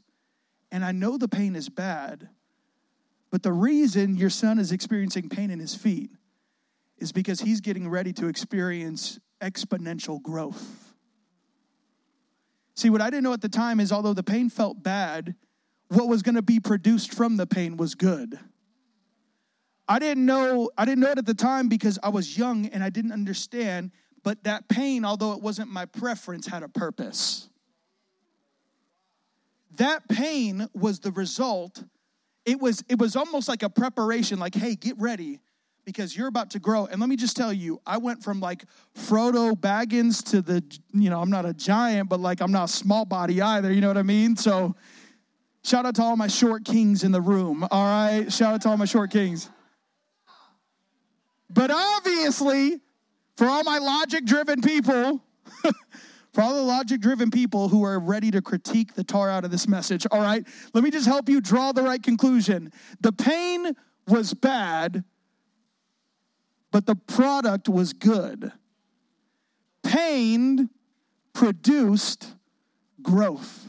and 0.73 0.85
I 0.85 0.93
know 0.93 1.17
the 1.17 1.29
pain 1.29 1.55
is 1.55 1.69
bad, 1.69 2.29
but 3.31 3.43
the 3.43 3.53
reason 3.53 4.17
your 4.17 4.31
son 4.31 4.59
is 4.59 4.73
experiencing 4.73 5.29
pain 5.29 5.51
in 5.51 5.59
his 5.59 5.75
feet 5.75 6.11
is 6.99 7.13
because 7.13 7.41
he's 7.41 7.61
getting 7.61 7.89
ready 7.89 8.13
to 8.15 8.27
experience 8.27 9.19
exponential 9.41 10.21
growth. 10.21 10.95
See, 12.75 12.91
what 12.91 13.01
I 13.01 13.11
didn't 13.11 13.25
know 13.25 13.33
at 13.33 13.41
the 13.41 13.49
time 13.49 13.81
is 13.81 13.93
although 13.93 14.15
the 14.15 14.23
pain 14.23 14.51
felt 14.51 14.83
bad, 14.83 15.35
what 15.89 16.09
was 16.09 16.23
going 16.23 16.35
to 16.35 16.43
be 16.43 16.61
produced 16.61 17.13
from 17.13 17.37
the 17.37 17.47
pain 17.47 17.77
was 17.77 17.95
good. 17.95 18.39
I 19.89 19.99
didn't 19.99 20.27
know 20.27 20.71
I 20.77 20.85
didn't 20.85 21.01
know 21.01 21.11
it 21.11 21.19
at 21.19 21.27
the 21.27 21.35
time 21.35 21.69
because 21.69 21.99
I 22.03 22.11
was 22.11 22.37
young 22.37 22.67
and 22.67 22.85
I 22.85 22.91
didn't 22.91 23.13
understand, 23.13 23.91
but 24.23 24.45
that 24.45 24.69
pain 24.69 25.05
although 25.05 25.33
it 25.33 25.41
wasn't 25.41 25.71
my 25.71 25.87
preference 25.87 26.47
had 26.47 26.63
a 26.63 26.69
purpose. 26.69 27.49
That 29.77 30.09
pain 30.09 30.69
was 30.75 31.01
the 31.01 31.13
result. 31.13 31.83
It 32.49 32.61
was 32.61 32.83
it 32.89 32.99
was 32.99 33.15
almost 33.15 33.47
like 33.47 33.63
a 33.63 33.69
preparation 33.69 34.39
like 34.39 34.55
hey, 34.55 34.75
get 34.75 34.99
ready 34.99 35.41
because 35.85 36.15
you're 36.15 36.29
about 36.29 36.51
to 36.51 36.59
grow. 36.59 36.85
And 36.85 37.01
let 37.01 37.09
me 37.09 37.17
just 37.17 37.35
tell 37.35 37.51
you, 37.51 37.81
I 37.87 37.97
went 37.97 38.23
from 38.23 38.41
like 38.41 38.65
Frodo 38.95 39.59
Baggins 39.59 40.23
to 40.31 40.43
the, 40.43 40.63
you 40.93 41.09
know, 41.09 41.19
I'm 41.19 41.31
not 41.31 41.47
a 41.47 41.55
giant, 41.55 42.11
but 42.11 42.21
like 42.21 42.43
I'm 42.43 42.53
not 42.53 42.65
a 42.65 42.73
small 42.73 43.07
body 43.07 43.41
either, 43.41 43.73
you 43.73 43.81
know 43.81 43.89
what 43.89 43.97
I 43.97 44.03
mean? 44.03 44.37
So 44.37 44.77
shout 45.65 45.87
out 45.87 45.95
to 45.95 46.03
all 46.03 46.15
my 46.15 46.27
short 46.27 46.67
kings 46.67 47.05
in 47.05 47.13
the 47.13 47.23
room, 47.23 47.67
all 47.71 47.85
right? 47.85 48.31
Shout 48.31 48.53
out 48.53 48.61
to 48.63 48.69
all 48.69 48.77
my 48.77 48.85
short 48.85 49.11
kings. 49.11 49.49
But 51.49 51.71
obviously, 51.71 52.81
for 53.39 53.47
all 53.47 53.65
my 53.65 53.79
logic 53.79 54.27
driven 54.27 54.61
people, 54.61 55.23
for 56.39 56.45
all 56.45 56.55
the 56.55 56.63
logic 56.63 57.01
driven 57.01 57.33
people 57.33 57.69
who 57.69 57.83
are 57.83 57.99
ready 57.99 58.31
to 58.31 58.41
critique 58.41 58.95
the 58.95 59.03
tar 59.03 59.29
out 59.29 59.45
of 59.45 59.51
this 59.51 59.67
message, 59.67 60.07
all 60.13 60.21
right, 60.21 60.47
let 60.73 60.85
me 60.85 60.91
just 60.93 61.05
help 61.05 61.29
you 61.29 61.41
draw 61.41 61.73
the 61.73 61.83
right 61.83 62.01
conclusion. 62.01 62.73
The 63.01 63.11
pain 63.11 63.73
was 64.07 64.35
bad, 64.35 65.03
but 66.71 66.87
the 66.87 66.95
product 66.95 67.69
was 67.69 67.93
good. 67.93 68.53
Pain 69.83 70.71
produced 71.33 72.33
growth. 73.03 73.67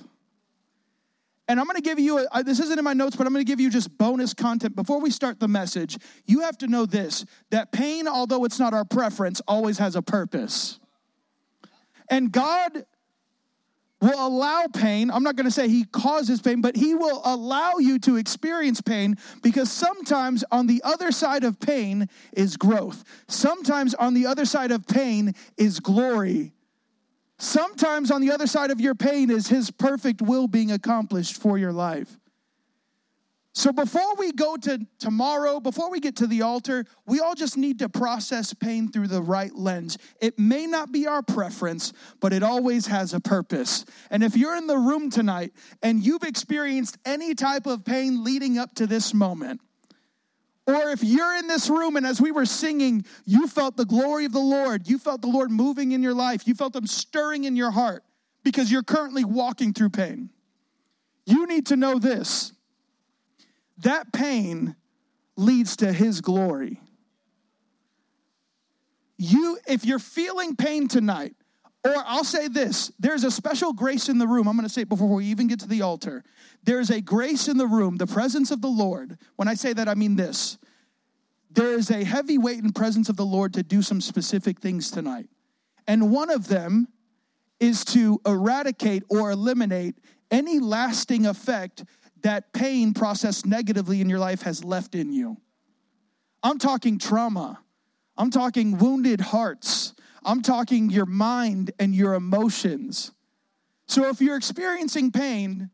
And 1.48 1.60
I'm 1.60 1.66
going 1.66 1.78
to 1.78 1.82
give 1.82 1.98
you, 1.98 2.28
a, 2.32 2.44
this 2.44 2.60
isn't 2.60 2.78
in 2.78 2.86
my 2.86 2.94
notes, 2.94 3.16
but 3.16 3.26
I'm 3.26 3.34
going 3.34 3.44
to 3.44 3.52
give 3.52 3.60
you 3.60 3.72
just 3.72 3.98
bonus 3.98 4.36
content. 4.36 4.76
Before 4.76 5.02
we 5.02 5.10
start 5.10 5.40
the 5.40 5.48
message, 5.48 5.98
you 6.28 6.42
have 6.42 6.56
to 6.60 6.68
know 6.68 6.86
this 6.86 7.26
that 7.50 7.72
pain, 7.72 8.08
although 8.08 8.46
it's 8.46 8.60
not 8.60 8.76
our 8.76 8.86
preference, 8.86 9.42
always 9.48 9.80
has 9.80 9.96
a 9.96 10.04
purpose. 10.04 10.80
And 12.10 12.32
God 12.32 12.86
will 14.01 14.28
allow 14.28 14.66
pain. 14.74 15.12
I'm 15.12 15.24
not 15.24 15.36
going 15.36 15.46
to 15.46 15.51
say 15.51 15.68
he 15.68 15.84
causes 15.86 16.42
pain, 16.42 16.62
but 16.62 16.75
he 16.75 16.96
will 16.96 17.22
allow 17.25 17.78
you 17.80 18.00
to 18.00 18.16
experience 18.16 18.82
pain 18.82 19.18
because 19.42 19.72
sometimes 19.72 20.44
on 20.51 20.68
the 20.68 20.82
other 20.84 21.12
side 21.12 21.44
of 21.44 21.60
pain 21.60 22.08
is 22.34 22.56
growth. 22.56 23.04
Sometimes 23.28 23.94
on 23.96 24.13
the 24.13 24.25
other 24.25 24.46
side 24.46 24.72
of 24.72 24.88
pain 24.88 25.34
is 25.58 25.80
glory. 25.80 26.54
Sometimes 27.38 28.12
on 28.12 28.22
the 28.22 28.32
other 28.32 28.48
side 28.48 28.72
of 28.72 28.82
your 28.82 28.96
pain 28.96 29.30
is 29.30 29.48
His 29.48 29.72
perfect 29.72 30.22
will 30.22 30.48
being 30.48 30.72
accomplished 30.72 31.42
for 31.42 31.58
your 31.58 31.72
life. 31.72 32.18
So 33.53 33.72
before 33.72 34.15
we 34.15 34.32
go 34.32 34.58
to 34.58 34.79
tomorrow, 35.00 35.60
before 35.60 35.89
we 35.89 36.00
get 36.00 36.15
to 36.18 36.27
the 36.27 36.44
altar, 36.44 36.86
we 37.08 37.20
all 37.20 37.34
just 37.34 37.58
need 37.58 37.79
to 37.79 37.89
process 37.89 38.53
pain 38.53 38.91
through 38.91 39.08
the 39.08 39.22
right 39.22 39.53
lens. 39.53 39.98
It 40.22 40.38
may 40.38 40.68
not 40.68 40.91
be 40.91 41.08
our 41.08 41.24
preference, 41.24 41.91
but 42.20 42.32
it 42.32 42.44
always 42.44 42.86
has 42.88 43.13
a 43.13 43.20
purpose. 43.20 43.86
And 44.12 44.24
if 44.24 44.38
you're 44.38 44.56
in 44.56 44.68
the 44.68 44.77
room 44.77 45.10
tonight 45.10 45.51
and 45.82 46.06
you've 46.06 46.24
experienced 46.24 46.98
any 47.06 47.34
type 47.34 47.65
of 47.65 47.84
pain 47.84 48.24
leading 48.24 48.60
up 48.60 48.75
to 48.75 48.86
this 48.86 49.13
moment, 49.13 49.62
or 50.68 50.91
if 50.91 51.03
you're 51.03 51.36
in 51.38 51.48
this 51.48 51.68
room 51.70 51.96
and 51.96 52.06
as 52.06 52.22
we 52.22 52.32
were 52.32 52.46
singing, 52.46 53.03
you 53.25 53.48
felt 53.48 53.75
the 53.75 53.86
glory 53.86 54.25
of 54.25 54.32
the 54.32 54.39
Lord, 54.39 54.88
you 54.88 55.00
felt 55.00 55.22
the 55.22 55.27
Lord 55.27 55.50
moving 55.50 55.94
in 55.94 56.03
your 56.03 56.13
life, 56.13 56.48
you 56.48 56.53
felt 56.53 56.75
Him 56.75 56.86
stirring 56.86 57.46
in 57.46 57.56
your 57.56 57.72
heart 57.72 58.03
because 58.44 58.72
you're 58.72 58.84
currently 58.84 59.24
walking 59.24 59.74
through 59.74 59.89
pain. 59.89 60.29
You 61.25 61.48
need 61.48 61.65
to 61.68 61.75
know 61.75 61.98
this 61.98 62.53
that 63.79 64.12
pain 64.12 64.75
leads 65.36 65.77
to 65.77 65.91
His 65.91 66.21
glory. 66.21 66.79
You, 69.17 69.57
if 69.67 69.86
you're 69.86 70.00
feeling 70.00 70.55
pain 70.55 70.88
tonight, 70.88 71.36
or 71.86 71.93
I'll 72.05 72.24
say 72.24 72.48
this 72.48 72.91
there's 73.00 73.24
a 73.24 73.31
special 73.31 73.74
grace 73.74 74.09
in 74.09 74.17
the 74.17 74.27
room. 74.27 74.48
I'm 74.48 74.55
going 74.55 74.67
to 74.67 74.74
say 74.74 74.81
it 74.81 74.89
before 74.89 75.07
we 75.07 75.25
even 75.25 75.48
get 75.48 75.59
to 75.62 75.67
the 75.67 75.81
altar. 75.81 76.24
There's 76.63 76.89
a 76.89 77.01
grace 77.01 77.48
in 77.48 77.57
the 77.57 77.67
room, 77.67 77.98
the 77.98 78.07
presence 78.07 78.51
of 78.51 78.62
the 78.62 78.67
Lord. 78.67 79.17
When 79.38 79.48
I 79.48 79.53
say 79.53 79.74
that, 79.74 79.88
I 79.88 79.95
mean 79.95 80.15
this 80.15 80.57
there 81.51 81.74
is 81.74 81.89
a 81.89 82.03
heavy 82.03 82.38
weight 82.38 82.62
and 82.62 82.74
presence 82.75 83.09
of 83.09 83.17
the 83.17 83.25
Lord 83.25 83.53
to 83.55 83.63
do 83.63 83.81
some 83.81 84.01
specific 84.01 84.59
things 84.59 84.91
tonight. 84.91 85.27
And 85.88 86.12
one 86.12 86.29
of 86.29 86.48
them 86.48 86.88
is 87.59 87.83
to 87.86 88.21
eradicate 88.25 89.03
or 89.09 89.31
eliminate 89.31 89.95
any 90.31 90.59
lasting 90.59 91.25
effect 91.25 91.83
that 92.24 92.54
pain 92.54 92.94
processed 92.94 93.46
negatively 93.46 94.02
in 94.02 94.10
your 94.10 94.20
life 94.20 94.42
has 94.44 94.64
left 94.64 94.96
in 94.96 95.12
you. 95.12 95.38
I'm 96.44 96.58
talking 96.58 97.00
trauma. 97.00 97.60
I'm 98.18 98.32
talking 98.32 98.78
wounded 98.78 99.22
hearts. 99.22 99.94
I'm 100.24 100.42
talking 100.42 100.90
your 100.90 101.06
mind 101.06 101.72
and 101.80 101.96
your 101.96 102.14
emotions. 102.14 103.12
So 103.88 104.10
if 104.10 104.22
you're 104.22 104.38
experiencing 104.38 105.12
pain, 105.12 105.70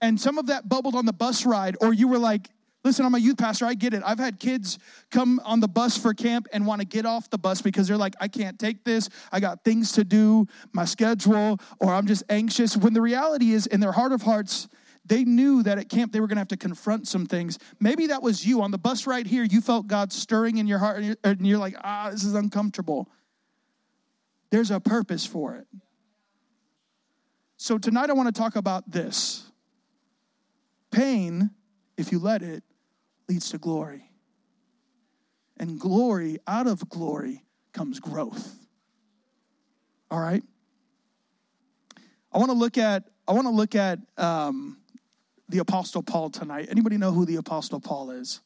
and 0.00 0.20
some 0.20 0.36
of 0.36 0.46
that 0.48 0.68
bubbled 0.68 0.94
on 0.94 1.06
the 1.06 1.12
bus 1.12 1.46
ride, 1.46 1.76
or 1.80 1.94
you 1.94 2.08
were 2.08 2.18
like, 2.18 2.50
listen, 2.84 3.06
I'm 3.06 3.14
a 3.14 3.18
youth 3.18 3.38
pastor, 3.38 3.64
I 3.64 3.74
get 3.74 3.94
it. 3.94 4.02
I've 4.04 4.18
had 4.18 4.38
kids 4.38 4.78
come 5.10 5.40
on 5.44 5.60
the 5.60 5.68
bus 5.68 5.96
for 5.96 6.12
camp 6.12 6.46
and 6.52 6.66
want 6.66 6.82
to 6.82 6.86
get 6.86 7.06
off 7.06 7.30
the 7.30 7.38
bus 7.38 7.62
because 7.62 7.88
they're 7.88 7.96
like, 7.96 8.14
I 8.20 8.28
can't 8.28 8.58
take 8.58 8.84
this. 8.84 9.08
I 9.32 9.40
got 9.40 9.64
things 9.64 9.92
to 9.92 10.04
do, 10.04 10.46
my 10.72 10.84
schedule, 10.84 11.58
or 11.80 11.94
I'm 11.94 12.06
just 12.06 12.24
anxious. 12.28 12.76
When 12.76 12.92
the 12.92 13.00
reality 13.00 13.52
is, 13.52 13.66
in 13.66 13.80
their 13.80 13.92
heart 13.92 14.12
of 14.12 14.20
hearts, 14.20 14.68
they 15.06 15.24
knew 15.24 15.62
that 15.62 15.78
at 15.78 15.88
camp 15.88 16.12
they 16.12 16.20
were 16.20 16.26
going 16.26 16.36
to 16.36 16.40
have 16.40 16.48
to 16.48 16.56
confront 16.56 17.06
some 17.06 17.26
things. 17.26 17.58
Maybe 17.78 18.08
that 18.08 18.22
was 18.22 18.46
you 18.46 18.62
on 18.62 18.70
the 18.70 18.78
bus 18.78 19.06
right 19.06 19.26
here. 19.26 19.44
You 19.44 19.60
felt 19.60 19.86
God 19.86 20.12
stirring 20.12 20.58
in 20.58 20.66
your 20.66 20.78
heart, 20.78 20.96
and 20.98 21.06
you're, 21.06 21.16
and 21.24 21.46
you're 21.46 21.58
like, 21.58 21.76
ah, 21.84 22.10
this 22.10 22.24
is 22.24 22.34
uncomfortable. 22.34 23.10
There's 24.50 24.70
a 24.70 24.80
purpose 24.80 25.26
for 25.26 25.56
it. 25.56 25.66
So 27.56 27.78
tonight 27.78 28.10
I 28.10 28.12
want 28.12 28.34
to 28.34 28.38
talk 28.38 28.56
about 28.56 28.90
this 28.90 29.50
Pain, 30.94 31.50
if 31.96 32.12
you 32.12 32.20
let 32.20 32.42
it, 32.42 32.62
leads 33.28 33.50
to 33.50 33.58
glory. 33.58 34.10
And 35.56 35.78
glory, 35.78 36.38
out 36.46 36.68
of 36.68 36.88
glory, 36.88 37.44
comes 37.72 37.98
growth. 37.98 38.56
All 40.08 40.20
right? 40.20 40.42
I 42.32 42.38
want 42.38 42.50
to 42.50 42.56
look 42.56 42.78
at 42.78 43.04
I 43.26 43.32
want 43.32 43.46
to 43.46 43.52
look 43.52 43.74
at 43.74 43.98
um, 44.18 44.76
the 45.48 45.58
Apostle 45.58 46.02
Paul 46.02 46.30
tonight. 46.30 46.68
Anybody 46.70 46.96
know 46.96 47.12
who 47.12 47.24
the 47.24 47.36
Apostle 47.36 47.80
Paul 47.80 48.10
is? 48.10 48.40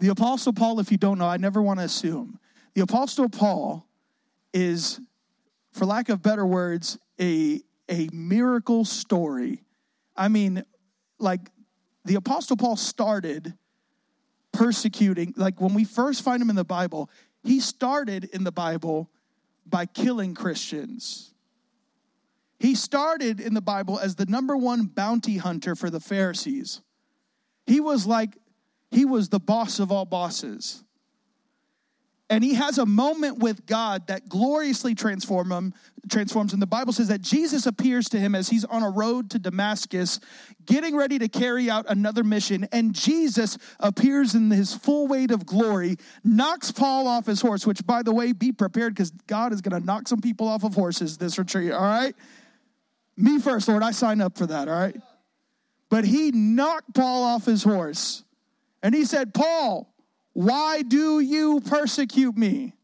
The 0.00 0.08
Apostle 0.08 0.52
Paul, 0.52 0.80
if 0.80 0.90
you 0.90 0.98
don't 0.98 1.18
know, 1.18 1.26
I 1.26 1.36
never 1.36 1.62
want 1.62 1.80
to 1.80 1.84
assume. 1.84 2.38
The 2.74 2.82
Apostle 2.82 3.28
Paul 3.28 3.86
is, 4.52 5.00
for 5.72 5.84
lack 5.86 6.08
of 6.08 6.22
better 6.22 6.44
words, 6.44 6.98
a, 7.20 7.60
a 7.88 8.08
miracle 8.12 8.84
story. 8.84 9.62
I 10.16 10.28
mean, 10.28 10.64
like 11.18 11.40
the 12.04 12.14
apostle 12.14 12.56
paul 12.56 12.76
started 12.76 13.54
persecuting 14.52 15.34
like 15.36 15.60
when 15.60 15.74
we 15.74 15.84
first 15.84 16.22
find 16.22 16.40
him 16.40 16.50
in 16.50 16.56
the 16.56 16.64
bible 16.64 17.10
he 17.42 17.60
started 17.60 18.24
in 18.32 18.44
the 18.44 18.52
bible 18.52 19.10
by 19.66 19.86
killing 19.86 20.34
christians 20.34 21.33
he 22.64 22.74
started 22.74 23.40
in 23.40 23.54
the 23.54 23.60
bible 23.60 23.98
as 23.98 24.14
the 24.14 24.26
number 24.26 24.56
one 24.56 24.86
bounty 24.86 25.36
hunter 25.36 25.74
for 25.74 25.90
the 25.90 26.00
pharisees 26.00 26.80
he 27.66 27.80
was 27.80 28.06
like 28.06 28.36
he 28.90 29.04
was 29.04 29.28
the 29.28 29.40
boss 29.40 29.80
of 29.80 29.90
all 29.90 30.04
bosses 30.04 30.84
and 32.30 32.42
he 32.42 32.54
has 32.54 32.78
a 32.78 32.86
moment 32.86 33.38
with 33.38 33.66
God 33.66 34.06
that 34.06 34.30
gloriously 34.30 34.94
transform 34.94 35.52
him, 35.52 35.74
transforms 36.10 36.54
him. 36.54 36.60
The 36.60 36.66
Bible 36.66 36.94
says 36.94 37.08
that 37.08 37.20
Jesus 37.20 37.66
appears 37.66 38.08
to 38.08 38.18
him 38.18 38.34
as 38.34 38.48
he's 38.48 38.64
on 38.64 38.82
a 38.82 38.88
road 38.88 39.30
to 39.30 39.38
Damascus, 39.38 40.20
getting 40.64 40.96
ready 40.96 41.18
to 41.18 41.28
carry 41.28 41.68
out 41.68 41.84
another 41.88 42.24
mission. 42.24 42.66
And 42.72 42.94
Jesus 42.94 43.58
appears 43.78 44.34
in 44.34 44.50
his 44.50 44.74
full 44.74 45.06
weight 45.06 45.32
of 45.32 45.44
glory, 45.44 45.96
knocks 46.24 46.72
Paul 46.72 47.06
off 47.06 47.26
his 47.26 47.42
horse, 47.42 47.66
which, 47.66 47.86
by 47.86 48.02
the 48.02 48.12
way, 48.12 48.32
be 48.32 48.52
prepared 48.52 48.94
because 48.94 49.10
God 49.26 49.52
is 49.52 49.60
going 49.60 49.78
to 49.78 49.86
knock 49.86 50.08
some 50.08 50.22
people 50.22 50.48
off 50.48 50.64
of 50.64 50.74
horses 50.74 51.18
this 51.18 51.38
retreat, 51.38 51.72
all 51.72 51.82
right? 51.82 52.14
Me 53.16 53.38
first, 53.38 53.68
Lord, 53.68 53.82
I 53.82 53.92
sign 53.92 54.20
up 54.20 54.36
for 54.36 54.46
that, 54.46 54.68
all 54.68 54.74
right? 54.74 54.96
But 55.88 56.04
he 56.04 56.32
knocked 56.32 56.94
Paul 56.94 57.22
off 57.22 57.44
his 57.44 57.62
horse 57.62 58.24
and 58.82 58.94
he 58.94 59.04
said, 59.04 59.32
Paul, 59.32 59.92
why 60.32 60.82
do 60.82 61.20
you 61.20 61.60
persecute 61.60 62.36
me? 62.36 62.74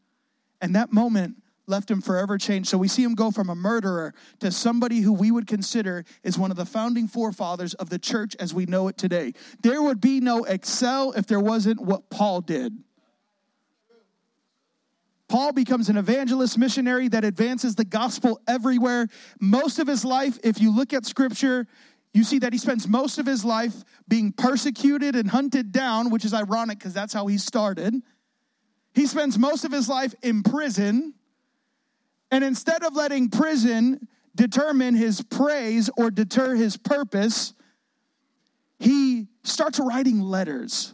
And 0.61 0.75
that 0.75 0.93
moment 0.93 1.35
left 1.67 1.89
him 1.89 2.01
forever 2.01 2.37
changed. 2.37 2.69
So 2.69 2.77
we 2.77 2.87
see 2.87 3.03
him 3.03 3.15
go 3.15 3.31
from 3.31 3.49
a 3.49 3.55
murderer 3.55 4.13
to 4.39 4.51
somebody 4.51 4.99
who 5.01 5.13
we 5.13 5.31
would 5.31 5.47
consider 5.47 6.05
is 6.23 6.37
one 6.37 6.51
of 6.51 6.57
the 6.57 6.65
founding 6.65 7.07
forefathers 7.07 7.73
of 7.75 7.89
the 7.89 7.99
church 7.99 8.35
as 8.39 8.53
we 8.53 8.65
know 8.65 8.87
it 8.87 8.97
today. 8.97 9.33
There 9.61 9.81
would 9.81 9.99
be 9.99 10.19
no 10.19 10.43
Excel 10.43 11.11
if 11.13 11.27
there 11.27 11.39
wasn't 11.39 11.81
what 11.81 12.09
Paul 12.09 12.41
did. 12.41 12.77
Paul 15.31 15.53
becomes 15.53 15.87
an 15.87 15.95
evangelist 15.95 16.57
missionary 16.57 17.07
that 17.07 17.23
advances 17.23 17.75
the 17.75 17.85
gospel 17.85 18.41
everywhere. 18.49 19.07
Most 19.39 19.79
of 19.79 19.87
his 19.87 20.03
life, 20.03 20.37
if 20.43 20.59
you 20.59 20.75
look 20.75 20.91
at 20.91 21.05
scripture, 21.05 21.67
you 22.13 22.25
see 22.25 22.39
that 22.39 22.51
he 22.51 22.59
spends 22.59 22.85
most 22.85 23.17
of 23.17 23.25
his 23.25 23.45
life 23.45 23.73
being 24.09 24.33
persecuted 24.33 25.15
and 25.15 25.29
hunted 25.29 25.71
down, 25.71 26.09
which 26.09 26.25
is 26.25 26.33
ironic 26.33 26.79
because 26.79 26.93
that's 26.93 27.13
how 27.13 27.27
he 27.27 27.37
started. 27.37 27.95
He 28.93 29.07
spends 29.07 29.39
most 29.39 29.63
of 29.63 29.71
his 29.71 29.87
life 29.87 30.13
in 30.21 30.43
prison. 30.43 31.13
And 32.29 32.43
instead 32.43 32.83
of 32.83 32.93
letting 32.97 33.29
prison 33.29 34.09
determine 34.35 34.95
his 34.95 35.21
praise 35.21 35.89
or 35.95 36.11
deter 36.11 36.55
his 36.55 36.75
purpose, 36.75 37.53
he 38.79 39.27
starts 39.45 39.79
writing 39.79 40.19
letters. 40.19 40.93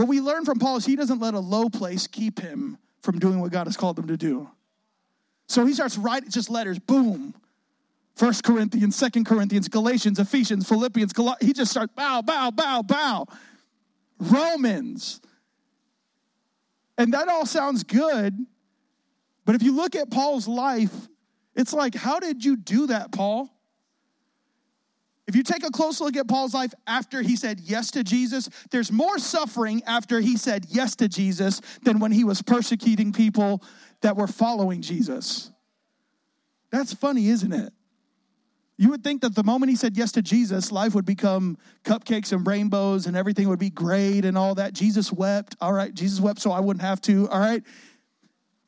What 0.00 0.08
we 0.08 0.22
learn 0.22 0.46
from 0.46 0.58
Paul 0.58 0.76
is 0.78 0.86
he 0.86 0.96
doesn't 0.96 1.20
let 1.20 1.34
a 1.34 1.38
low 1.38 1.68
place 1.68 2.06
keep 2.06 2.40
him 2.40 2.78
from 3.02 3.18
doing 3.18 3.38
what 3.38 3.52
God 3.52 3.66
has 3.66 3.76
called 3.76 3.98
him 3.98 4.06
to 4.06 4.16
do. 4.16 4.48
So 5.46 5.66
he 5.66 5.74
starts 5.74 5.98
writing 5.98 6.30
just 6.30 6.48
letters, 6.48 6.78
boom. 6.78 7.34
First 8.16 8.42
Corinthians, 8.42 8.96
Second 8.96 9.26
Corinthians, 9.26 9.68
Galatians, 9.68 10.18
Ephesians, 10.18 10.66
Philippians, 10.66 11.12
Col- 11.12 11.36
he 11.42 11.52
just 11.52 11.70
starts 11.70 11.92
bow, 11.94 12.22
bow, 12.22 12.50
bow, 12.50 12.80
bow. 12.80 13.26
Romans. 14.18 15.20
And 16.96 17.12
that 17.12 17.28
all 17.28 17.44
sounds 17.44 17.84
good, 17.84 18.34
but 19.44 19.54
if 19.54 19.62
you 19.62 19.76
look 19.76 19.94
at 19.94 20.10
Paul's 20.10 20.48
life, 20.48 20.94
it's 21.54 21.74
like, 21.74 21.94
how 21.94 22.20
did 22.20 22.42
you 22.42 22.56
do 22.56 22.86
that, 22.86 23.12
Paul? 23.12 23.50
If 25.30 25.36
you 25.36 25.44
take 25.44 25.64
a 25.64 25.70
close 25.70 26.00
look 26.00 26.16
at 26.16 26.26
Paul's 26.26 26.54
life 26.54 26.74
after 26.88 27.22
he 27.22 27.36
said 27.36 27.60
yes 27.60 27.92
to 27.92 28.02
Jesus, 28.02 28.50
there's 28.72 28.90
more 28.90 29.16
suffering 29.16 29.80
after 29.86 30.18
he 30.18 30.36
said 30.36 30.66
yes 30.68 30.96
to 30.96 31.08
Jesus 31.08 31.60
than 31.84 32.00
when 32.00 32.10
he 32.10 32.24
was 32.24 32.42
persecuting 32.42 33.12
people 33.12 33.62
that 34.00 34.16
were 34.16 34.26
following 34.26 34.82
Jesus. 34.82 35.52
That's 36.72 36.92
funny, 36.92 37.28
isn't 37.28 37.52
it? 37.52 37.72
You 38.76 38.88
would 38.88 39.04
think 39.04 39.20
that 39.20 39.36
the 39.36 39.44
moment 39.44 39.70
he 39.70 39.76
said 39.76 39.96
yes 39.96 40.10
to 40.12 40.22
Jesus, 40.22 40.72
life 40.72 40.96
would 40.96 41.06
become 41.06 41.58
cupcakes 41.84 42.32
and 42.32 42.44
rainbows 42.44 43.06
and 43.06 43.16
everything 43.16 43.48
would 43.50 43.60
be 43.60 43.70
great 43.70 44.24
and 44.24 44.36
all 44.36 44.56
that. 44.56 44.72
Jesus 44.72 45.12
wept. 45.12 45.54
All 45.60 45.72
right, 45.72 45.94
Jesus 45.94 46.18
wept 46.18 46.40
so 46.40 46.50
I 46.50 46.58
wouldn't 46.58 46.82
have 46.82 47.00
to. 47.02 47.28
All 47.28 47.38
right. 47.38 47.62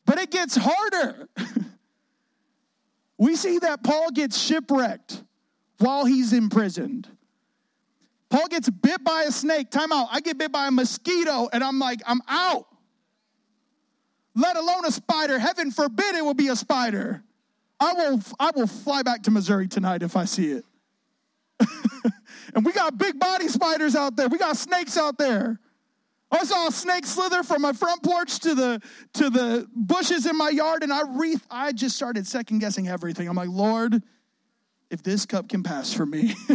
But 0.06 0.20
it 0.20 0.30
gets 0.30 0.56
harder. 0.56 1.28
we 3.18 3.34
see 3.34 3.58
that 3.58 3.82
Paul 3.82 4.12
gets 4.12 4.40
shipwrecked 4.40 5.24
while 5.82 6.04
he's 6.04 6.32
imprisoned. 6.32 7.08
Paul 8.30 8.48
gets 8.48 8.70
bit 8.70 9.04
by 9.04 9.24
a 9.24 9.32
snake. 9.32 9.70
Time 9.70 9.92
out. 9.92 10.08
I 10.10 10.20
get 10.20 10.38
bit 10.38 10.52
by 10.52 10.68
a 10.68 10.70
mosquito 10.70 11.48
and 11.52 11.62
I'm 11.62 11.78
like, 11.78 12.00
I'm 12.06 12.20
out. 12.28 12.66
Let 14.34 14.56
alone 14.56 14.86
a 14.86 14.90
spider. 14.90 15.38
Heaven 15.38 15.70
forbid 15.70 16.14
it 16.14 16.24
will 16.24 16.32
be 16.32 16.48
a 16.48 16.56
spider. 16.56 17.22
I 17.78 17.92
will, 17.92 18.20
I 18.40 18.52
will 18.54 18.66
fly 18.66 19.02
back 19.02 19.24
to 19.24 19.30
Missouri 19.30 19.68
tonight 19.68 20.02
if 20.02 20.16
I 20.16 20.24
see 20.24 20.52
it. 20.52 20.64
and 22.54 22.64
we 22.64 22.72
got 22.72 22.96
big 22.96 23.18
body 23.18 23.48
spiders 23.48 23.94
out 23.94 24.16
there. 24.16 24.28
We 24.28 24.38
got 24.38 24.56
snakes 24.56 24.96
out 24.96 25.18
there. 25.18 25.60
I 26.30 26.44
saw 26.44 26.68
a 26.68 26.72
snake 26.72 27.04
slither 27.04 27.42
from 27.42 27.60
my 27.60 27.74
front 27.74 28.02
porch 28.02 28.38
to 28.40 28.54
the 28.54 28.80
to 29.14 29.28
the 29.28 29.68
bushes 29.76 30.24
in 30.24 30.34
my 30.38 30.48
yard, 30.48 30.82
and 30.82 30.90
I 30.90 31.02
re 31.06 31.36
I 31.50 31.72
just 31.72 31.94
started 31.94 32.26
second 32.26 32.60
guessing 32.60 32.88
everything. 32.88 33.28
I'm 33.28 33.36
like, 33.36 33.50
Lord, 33.50 34.02
if 34.92 35.02
this 35.02 35.26
cup 35.26 35.48
can 35.48 35.62
pass 35.62 35.92
for 35.92 36.06
me. 36.06 36.34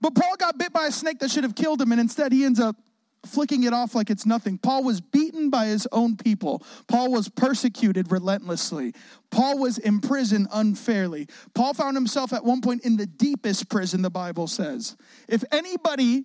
but 0.00 0.14
Paul 0.14 0.36
got 0.36 0.58
bit 0.58 0.72
by 0.72 0.86
a 0.86 0.92
snake 0.92 1.20
that 1.20 1.30
should 1.30 1.44
have 1.44 1.54
killed 1.54 1.80
him, 1.80 1.92
and 1.92 2.00
instead 2.00 2.32
he 2.32 2.44
ends 2.44 2.58
up 2.58 2.76
flicking 3.24 3.62
it 3.62 3.72
off 3.72 3.94
like 3.94 4.10
it's 4.10 4.26
nothing. 4.26 4.58
Paul 4.58 4.84
was 4.84 5.00
beaten 5.00 5.48
by 5.48 5.66
his 5.66 5.86
own 5.92 6.16
people. 6.16 6.62
Paul 6.88 7.12
was 7.12 7.28
persecuted 7.28 8.10
relentlessly. 8.10 8.94
Paul 9.30 9.58
was 9.58 9.78
imprisoned 9.78 10.48
unfairly. 10.52 11.28
Paul 11.54 11.72
found 11.72 11.96
himself 11.96 12.32
at 12.32 12.44
one 12.44 12.60
point 12.60 12.84
in 12.84 12.96
the 12.96 13.06
deepest 13.06 13.70
prison, 13.70 14.02
the 14.02 14.10
Bible 14.10 14.46
says. 14.46 14.96
If 15.28 15.44
anybody 15.52 16.24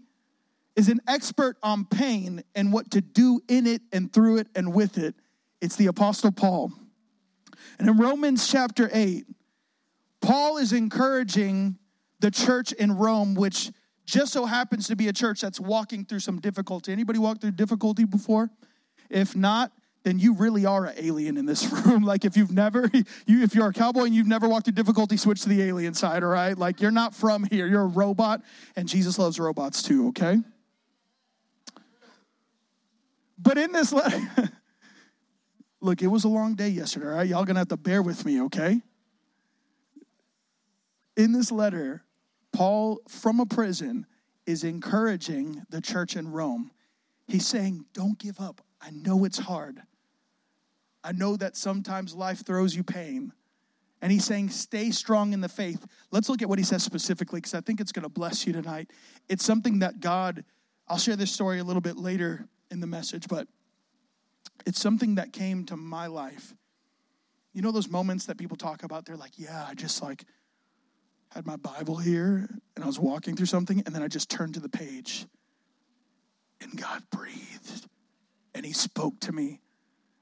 is 0.80 0.88
an 0.88 1.02
expert 1.08 1.58
on 1.62 1.84
pain 1.84 2.42
and 2.56 2.72
what 2.72 2.92
to 2.92 3.02
do 3.02 3.42
in 3.50 3.68
it 3.68 3.82
and 3.92 4.12
through 4.14 4.38
it 4.38 4.48
and 4.56 4.74
with 4.74 4.98
it. 4.98 5.14
It's 5.62 5.76
the 5.76 5.88
Apostle 5.88 6.32
Paul. 6.32 6.72
And 7.78 7.90
in 7.90 7.98
Romans 7.98 8.50
chapter 8.50 8.90
8, 8.94 9.26
Paul 10.22 10.58
is 10.58 10.74
encouraging 10.74 11.78
the 12.20 12.32
church 12.32 12.72
in 12.74 12.98
Rome, 12.98 13.36
which 13.36 13.72
just 14.06 14.34
so 14.34 14.46
happens 14.46 14.88
to 14.88 14.96
be 14.96 15.08
a 15.08 15.14
church 15.14 15.42
that's 15.42 15.60
walking 15.60 16.04
through 16.04 16.20
some 16.20 16.40
difficulty. 16.40 16.92
Anybody 16.92 17.20
walked 17.20 17.42
through 17.42 17.52
difficulty 17.52 18.06
before? 18.06 18.50
If 19.10 19.36
not, 19.36 19.72
then 20.04 20.18
you 20.18 20.34
really 20.34 20.66
are 20.66 20.86
an 20.86 20.96
alien 20.98 21.38
in 21.38 21.46
this 21.46 21.72
room. 21.86 22.04
Like 22.04 22.26
if 22.26 22.36
you've 22.36 22.52
never, 22.52 22.90
you 22.94 23.44
if 23.44 23.54
you're 23.54 23.68
a 23.68 23.74
cowboy 23.74 24.04
and 24.04 24.16
you've 24.16 24.28
never 24.28 24.48
walked 24.48 24.66
through 24.66 24.74
difficulty, 24.74 25.18
switch 25.18 25.42
to 25.44 25.50
the 25.50 25.62
alien 25.62 25.94
side, 25.94 26.24
all 26.24 26.30
right? 26.30 26.58
Like 26.58 26.82
you're 26.82 26.92
not 26.92 27.14
from 27.14 27.44
here. 27.44 27.68
You're 27.68 27.84
a 27.84 27.88
robot, 27.88 28.42
and 28.76 28.88
Jesus 28.88 29.20
loves 29.20 29.40
robots 29.40 29.84
too, 29.84 30.10
okay? 30.10 30.38
But 33.38 33.58
in 33.58 33.72
this 33.72 33.94
letter, 33.94 34.20
look, 35.82 36.02
it 36.02 36.08
was 36.08 36.24
a 36.24 36.30
long 36.30 36.56
day 36.56 36.70
yesterday, 36.70 37.08
all 37.08 37.14
right? 37.14 37.28
Y'all 37.28 37.46
gonna 37.46 37.60
have 37.60 37.70
to 37.70 37.78
bear 37.78 38.02
with 38.02 38.26
me, 38.26 38.42
okay? 38.44 38.82
In 41.20 41.34
this 41.34 41.52
letter, 41.52 42.02
Paul, 42.54 43.02
from 43.10 43.42
a 43.42 43.46
prison, 43.46 44.06
is 44.46 44.64
encouraging 44.64 45.64
the 45.70 45.82
church 45.82 46.16
in 46.16 46.32
Rome. 46.32 46.72
He's 47.28 47.46
saying, 47.46 47.84
Don't 47.94 48.18
give 48.18 48.40
up. 48.40 48.62
I 48.82 48.92
know 48.92 49.26
it's 49.26 49.38
hard. 49.38 49.82
I 51.04 51.12
know 51.12 51.36
that 51.36 51.58
sometimes 51.58 52.16
life 52.16 52.46
throws 52.46 52.74
you 52.74 52.84
pain. 52.86 53.34
And 54.02 54.14
he's 54.14 54.24
saying, 54.24 54.52
Stay 54.52 54.92
strong 54.92 55.34
in 55.34 55.42
the 55.42 55.50
faith. 55.50 55.86
Let's 56.10 56.30
look 56.30 56.42
at 56.42 56.48
what 56.48 56.58
he 56.58 56.64
says 56.64 56.84
specifically 56.84 57.42
because 57.42 57.54
I 57.54 57.60
think 57.60 57.82
it's 57.82 57.92
going 57.92 58.04
to 58.04 58.10
bless 58.10 58.48
you 58.48 58.54
tonight. 58.54 58.90
It's 59.28 59.44
something 59.44 59.80
that 59.80 60.00
God, 60.00 60.46
I'll 60.88 60.98
share 60.98 61.18
this 61.18 61.34
story 61.34 61.60
a 61.60 61.66
little 61.66 61.82
bit 61.82 61.98
later 61.98 62.48
in 62.72 62.80
the 62.80 62.88
message, 62.88 63.28
but 63.28 63.46
it's 64.66 64.80
something 64.80 65.16
that 65.16 65.34
came 65.34 65.66
to 65.66 65.76
my 65.76 66.08
life. 66.08 66.54
You 67.52 67.62
know 67.62 67.74
those 67.74 67.90
moments 67.90 68.26
that 68.28 68.38
people 68.38 68.56
talk 68.56 68.84
about? 68.84 69.06
They're 69.06 69.18
like, 69.18 69.38
yeah, 69.38 69.66
I 69.68 69.74
just 69.74 70.02
like 70.02 70.24
had 71.32 71.46
my 71.46 71.56
Bible 71.58 71.98
here 71.98 72.50
and 72.76 72.84
I 72.84 72.88
was 72.88 73.00
walking 73.00 73.36
through 73.36 73.46
something 73.46 73.84
and 73.86 73.94
then 73.94 74.02
I 74.02 74.08
just 74.08 74.30
turned 74.30 74.56
to 74.56 74.60
the 74.60 74.70
page 74.70 75.26
and 76.62 76.76
God 76.76 77.04
breathed 77.12 77.88
and 78.54 78.66
He 78.66 78.74
spoke 78.74 79.20
to 79.22 79.32
me. 79.32 79.62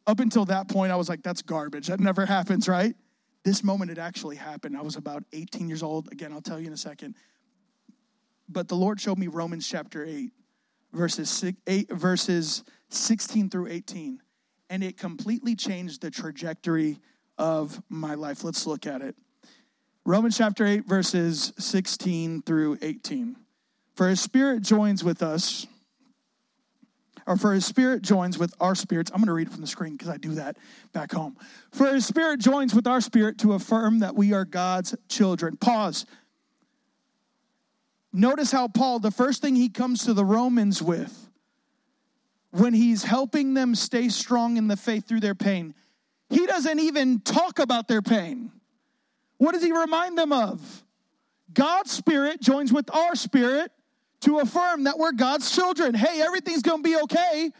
Up 0.05 0.19
until 0.19 0.45
that 0.45 0.69
point, 0.69 0.91
I 0.91 0.95
was 0.95 1.09
like, 1.09 1.21
that's 1.21 1.41
garbage. 1.41 1.87
That 1.87 1.99
never 1.99 2.25
happens, 2.27 2.67
right? 2.67 2.95
This 3.43 3.63
moment, 3.63 3.91
it 3.91 3.97
actually 3.97 4.35
happened. 4.35 4.77
I 4.77 4.81
was 4.81 4.95
about 4.95 5.23
18 5.33 5.69
years 5.69 5.83
old. 5.83 6.11
Again, 6.11 6.33
I'll 6.33 6.41
tell 6.41 6.59
you 6.59 6.67
in 6.67 6.73
a 6.73 6.77
second. 6.77 7.15
But 8.49 8.67
the 8.67 8.75
Lord 8.75 8.99
showed 8.99 9.17
me 9.17 9.27
Romans 9.27 9.67
chapter 9.67 10.05
8 10.05 10.31
verses 10.93 11.29
six, 11.29 11.57
eight, 11.67 11.91
verses 11.91 12.63
16 12.89 13.49
through 13.49 13.67
18, 13.67 14.19
and 14.69 14.83
it 14.83 14.97
completely 14.97 15.55
changed 15.55 16.01
the 16.01 16.11
trajectory 16.11 16.99
of 17.37 17.81
my 17.89 18.15
life. 18.15 18.43
Let's 18.43 18.65
look 18.65 18.87
at 18.87 19.01
it. 19.01 19.15
Romans 20.07 20.37
chapter 20.37 20.65
8, 20.65 20.85
verses 20.85 21.51
16 21.59 22.43
through 22.43 22.77
18. 22.81 23.35
For 23.95 24.07
his 24.07 24.21
spirit 24.21 24.61
joins 24.61 25.03
with 25.03 25.21
us, 25.21 25.67
or 27.25 27.35
for 27.35 27.51
his 27.51 27.65
spirit 27.65 28.03
joins 28.03 28.37
with 28.37 28.53
our 28.61 28.73
spirits. 28.73 29.11
I'm 29.11 29.17
going 29.17 29.27
to 29.27 29.33
read 29.33 29.47
it 29.47 29.51
from 29.51 29.59
the 29.59 29.67
screen 29.67 29.97
because 29.97 30.07
I 30.07 30.15
do 30.15 30.35
that 30.35 30.55
back 30.93 31.11
home. 31.11 31.35
For 31.73 31.87
his 31.87 32.05
spirit 32.05 32.39
joins 32.39 32.73
with 32.73 32.87
our 32.87 33.01
spirit 33.01 33.37
to 33.39 33.51
affirm 33.51 33.99
that 33.99 34.15
we 34.15 34.31
are 34.31 34.45
God's 34.45 34.95
children. 35.09 35.57
Pause. 35.57 36.05
Notice 38.13 38.49
how 38.49 38.69
Paul, 38.69 38.99
the 38.99 39.11
first 39.11 39.41
thing 39.41 39.57
he 39.57 39.67
comes 39.67 40.05
to 40.05 40.13
the 40.13 40.23
Romans 40.23 40.81
with, 40.81 41.29
when 42.51 42.73
he's 42.73 43.03
helping 43.03 43.55
them 43.55 43.75
stay 43.75 44.07
strong 44.07 44.55
in 44.55 44.69
the 44.69 44.77
faith 44.77 45.05
through 45.05 45.19
their 45.19 45.35
pain, 45.35 45.75
he 46.29 46.45
doesn't 46.45 46.79
even 46.79 47.19
talk 47.19 47.59
about 47.59 47.89
their 47.89 48.01
pain. 48.01 48.53
What 49.37 49.53
does 49.53 49.63
he 49.63 49.71
remind 49.71 50.17
them 50.17 50.31
of? 50.31 50.83
God's 51.53 51.91
spirit 51.91 52.41
joins 52.41 52.73
with 52.73 52.93
our 52.93 53.15
spirit 53.15 53.71
to 54.21 54.39
affirm 54.39 54.85
that 54.85 54.97
we're 54.97 55.11
God's 55.11 55.53
children. 55.53 55.93
Hey, 55.93 56.21
everything's 56.21 56.61
going 56.61 56.83
to 56.83 56.89
be 56.89 56.97
okay 57.03 57.51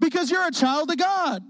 because 0.00 0.30
you're 0.30 0.46
a 0.46 0.52
child 0.52 0.90
of 0.90 0.98
God. 0.98 1.42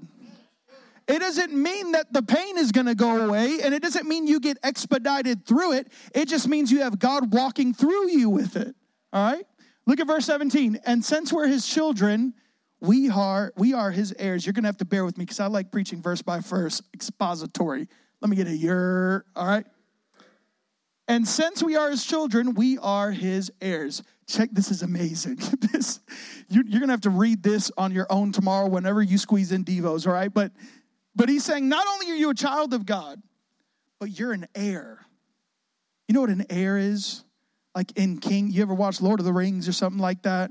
it 1.09 1.19
doesn't 1.19 1.53
mean 1.53 1.93
that 1.93 2.13
the 2.13 2.23
pain 2.23 2.57
is 2.57 2.73
going 2.73 2.87
to 2.87 2.95
go 2.95 3.27
away, 3.27 3.59
and 3.63 3.75
it 3.75 3.83
doesn't 3.83 4.09
mean 4.09 4.27
you 4.27 4.41
get 4.41 4.59
expedited 4.63 5.45
through 5.45 5.73
it. 5.73 5.89
It 6.15 6.29
just 6.29 6.49
means 6.49 6.71
you 6.71 6.81
have 6.81 6.99
God 6.99 7.33
walking 7.33 7.75
through 7.75 8.11
you 8.11 8.31
with 8.31 8.57
it. 8.57 8.75
All 9.13 9.33
right? 9.33 9.45
Look 9.87 10.01
at 10.01 10.07
verse 10.07 10.25
17. 10.27 10.81
And 10.87 11.05
since 11.05 11.33
we're 11.33 11.47
his 11.47 11.67
children, 11.67 12.35
we 12.81 13.11
are 13.11 13.53
we 13.57 13.73
are 13.73 13.91
his 13.91 14.15
heirs. 14.19 14.45
You're 14.45 14.53
going 14.53 14.65
to 14.65 14.69
have 14.69 14.79
to 14.79 14.85
bear 14.85 15.05
with 15.05 15.19
me 15.19 15.25
because 15.25 15.41
I 15.41 15.47
like 15.47 15.71
preaching 15.71 16.03
verse 16.03 16.23
by 16.23 16.41
verse, 16.41 16.83
expository. 16.93 17.89
Let 18.25 18.31
me 18.31 18.37
get 18.37 18.47
a 18.47 18.57
year. 18.57 19.27
All 19.37 19.47
right? 19.47 19.67
And 21.07 21.29
since 21.29 21.63
we 21.63 21.77
are 21.77 21.91
his 21.91 22.07
children, 22.07 22.55
we 22.55 22.79
are 22.79 23.11
his 23.11 23.53
heirs. 23.61 24.03
Check, 24.27 24.49
this 24.51 24.71
is 24.71 24.81
amazing. 24.81 25.37
this, 25.73 26.01
you, 26.49 26.63
are 26.63 26.87
to 26.87 26.87
have 26.87 27.03
to 27.03 27.11
read 27.11 27.43
this 27.43 27.71
on 27.77 27.93
your 27.93 28.07
own 28.09 28.33
tomorrow 28.33 28.67
whenever 28.67 29.03
you 29.03 29.19
squeeze 29.19 29.53
in 29.53 29.63
Devos, 29.63 30.07
all 30.07 30.15
right? 30.15 30.33
But 30.33 30.53
but 31.15 31.29
he's 31.29 31.45
saying, 31.45 31.69
not 31.69 31.87
only 31.87 32.11
are 32.13 32.15
you 32.15 32.31
a 32.31 32.35
child 32.35 32.73
of 32.73 32.87
God, 32.87 33.21
but 34.01 34.19
you're 34.19 34.33
an 34.33 34.47
heir. 34.55 35.05
You 36.09 36.15
know 36.15 36.23
what 36.23 36.31
an 36.31 36.47
heir 36.49 36.79
is? 36.79 37.25
Like 37.75 37.93
in 37.97 38.19
King, 38.19 38.51
you 38.51 38.63
ever 38.63 38.75
watch 38.75 39.03
Lord 39.03 39.21
of 39.21 39.27
the 39.27 39.35
Rings 39.35 39.69
or 39.69 39.73
something 39.73 40.01
like 40.01 40.23
that? 40.23 40.51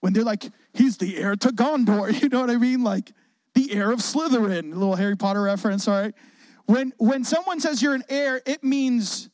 When 0.00 0.12
they're 0.12 0.22
like, 0.22 0.44
he's 0.74 0.98
the 0.98 1.16
heir 1.16 1.34
to 1.34 1.48
Gondor, 1.48 2.12
you 2.22 2.28
know 2.28 2.40
what 2.40 2.50
I 2.50 2.56
mean? 2.56 2.84
Like 2.84 3.10
the 3.54 3.72
heir 3.72 3.90
of 3.90 4.00
Slytherin, 4.00 4.72
a 4.72 4.76
little 4.76 4.96
Harry 4.96 5.16
Potter 5.16 5.40
reference, 5.40 5.88
all 5.88 5.98
right? 5.98 6.14
When 6.66 6.92
when 6.98 7.24
someone 7.24 7.60
says 7.60 7.80
you're 7.80 7.94
an 7.94 8.04
heir, 8.08 8.40
it 8.44 8.62
means 8.62 9.30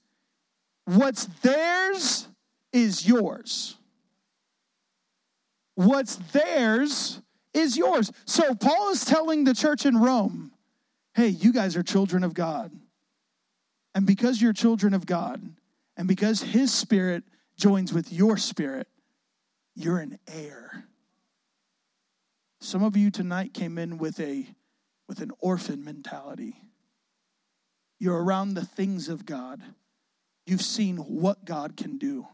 what's 0.84 1.24
theirs 1.42 2.28
is 2.72 3.06
yours. 3.06 3.76
What's 5.74 6.16
theirs 6.16 7.20
is 7.54 7.76
yours. 7.76 8.12
So 8.26 8.54
Paul 8.54 8.90
is 8.90 9.04
telling 9.04 9.44
the 9.44 9.54
church 9.54 9.86
in 9.86 9.96
Rome, 9.96 10.52
hey, 11.14 11.28
you 11.28 11.52
guys 11.52 11.76
are 11.76 11.82
children 11.82 12.24
of 12.24 12.34
God. 12.34 12.70
And 13.94 14.06
because 14.06 14.40
you're 14.40 14.52
children 14.52 14.94
of 14.94 15.04
God, 15.04 15.42
and 15.96 16.08
because 16.08 16.40
his 16.40 16.72
spirit 16.72 17.24
joins 17.56 17.92
with 17.92 18.12
your 18.12 18.38
spirit, 18.38 18.88
you're 19.74 19.98
an 19.98 20.18
heir. 20.26 20.84
Some 22.60 22.82
of 22.82 22.96
you 22.96 23.10
tonight 23.10 23.52
came 23.52 23.76
in 23.76 23.98
with 23.98 24.18
a 24.20 24.46
with 25.08 25.20
an 25.20 25.32
orphan 25.40 25.84
mentality. 25.84 26.56
You're 28.02 28.22
around 28.22 28.54
the 28.54 28.64
things 28.64 29.08
of 29.08 29.24
God. 29.24 29.62
You've 30.44 30.60
seen 30.60 30.96
what 30.96 31.44
God 31.44 31.76
can 31.76 31.98
do 31.98 32.26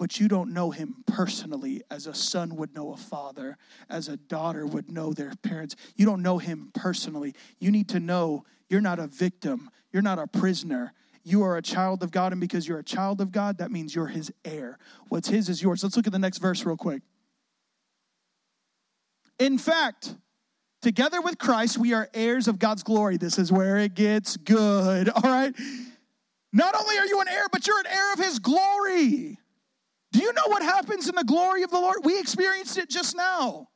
but 0.00 0.18
you 0.18 0.28
don't 0.28 0.54
know 0.54 0.70
him 0.70 1.04
personally 1.06 1.82
as 1.90 2.06
a 2.06 2.14
son 2.14 2.56
would 2.56 2.74
know 2.74 2.94
a 2.94 2.96
father, 2.96 3.58
as 3.90 4.08
a 4.08 4.16
daughter 4.16 4.64
would 4.64 4.90
know 4.90 5.12
their 5.12 5.34
parents. 5.42 5.76
You 5.94 6.06
don't 6.06 6.22
know 6.22 6.38
him 6.38 6.70
personally. 6.74 7.34
You 7.58 7.70
need 7.70 7.90
to 7.90 8.00
know 8.00 8.44
you're 8.70 8.80
not 8.80 8.98
a 8.98 9.06
victim, 9.06 9.68
you're 9.92 10.00
not 10.00 10.18
a 10.18 10.26
prisoner. 10.26 10.94
You 11.22 11.42
are 11.42 11.58
a 11.58 11.62
child 11.62 12.02
of 12.02 12.12
God, 12.12 12.32
and 12.32 12.40
because 12.40 12.66
you're 12.66 12.78
a 12.78 12.82
child 12.82 13.20
of 13.20 13.30
God, 13.30 13.58
that 13.58 13.70
means 13.70 13.94
you're 13.94 14.06
his 14.06 14.32
heir. 14.42 14.78
What's 15.08 15.28
his 15.28 15.50
is 15.50 15.62
yours. 15.62 15.82
Let's 15.82 15.98
look 15.98 16.06
at 16.06 16.14
the 16.14 16.18
next 16.18 16.38
verse 16.38 16.64
real 16.64 16.78
quick. 16.78 17.02
In 19.38 19.58
fact, 19.58 20.14
together 20.80 21.20
with 21.20 21.38
Christ, 21.38 21.78
we 21.78 21.92
are 21.92 22.08
heirs 22.14 22.48
of 22.48 22.58
God's 22.58 22.82
glory. 22.82 23.16
This 23.16 23.38
is 23.38 23.52
where 23.52 23.76
it 23.78 23.94
gets 23.94 24.36
good, 24.36 25.08
all 25.14 25.22
right? 25.22 25.54
Not 26.52 26.74
only 26.74 26.98
are 26.98 27.06
you 27.06 27.20
an 27.20 27.28
heir, 27.28 27.46
but 27.52 27.66
you're 27.66 27.78
an 27.78 27.86
heir 27.86 28.12
of 28.12 28.18
his 28.18 28.38
glory. 28.38 29.38
Do 30.12 30.18
you 30.20 30.32
know 30.32 30.46
what 30.46 30.62
happens 30.62 31.08
in 31.08 31.14
the 31.14 31.24
glory 31.24 31.62
of 31.62 31.70
the 31.70 31.78
Lord? 31.78 31.98
We 32.02 32.18
experienced 32.18 32.78
it 32.78 32.90
just 32.90 33.16
now. 33.16 33.68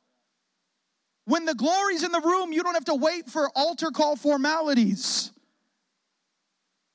When 1.25 1.45
the 1.45 1.55
glory's 1.55 2.03
in 2.03 2.11
the 2.11 2.19
room, 2.19 2.51
you 2.51 2.61
don't 2.61 2.73
have 2.73 2.85
to 2.85 2.95
wait 2.95 3.29
for 3.29 3.49
altar 3.55 3.89
call 3.91 4.15
formalities. 4.15 5.31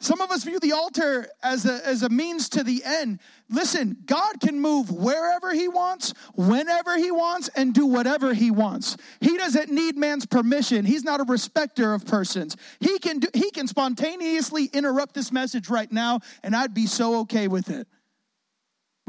Some 0.02 0.22
of 0.22 0.30
us 0.30 0.44
view 0.44 0.58
the 0.58 0.72
altar 0.72 1.28
as 1.42 1.66
a, 1.66 1.86
as 1.86 2.02
a 2.02 2.08
means 2.08 2.48
to 2.50 2.64
the 2.64 2.82
end. 2.84 3.20
Listen, 3.50 3.98
God 4.06 4.40
can 4.40 4.58
move 4.58 4.90
wherever 4.90 5.52
He 5.52 5.68
wants, 5.68 6.14
whenever 6.34 6.96
He 6.96 7.10
wants, 7.10 7.48
and 7.54 7.74
do 7.74 7.84
whatever 7.84 8.32
He 8.32 8.50
wants. 8.50 8.96
He 9.20 9.36
doesn't 9.36 9.70
need 9.70 9.98
man's 9.98 10.24
permission. 10.24 10.86
He's 10.86 11.04
not 11.04 11.20
a 11.20 11.24
respecter 11.24 11.92
of 11.92 12.06
persons. 12.06 12.56
He 12.80 12.98
can, 12.98 13.18
do, 13.18 13.28
he 13.34 13.50
can 13.50 13.66
spontaneously 13.66 14.70
interrupt 14.72 15.14
this 15.14 15.30
message 15.30 15.68
right 15.68 15.92
now, 15.92 16.20
and 16.42 16.56
I'd 16.56 16.72
be 16.72 16.86
so 16.86 17.20
okay 17.20 17.46
with 17.46 17.68
it. 17.68 17.86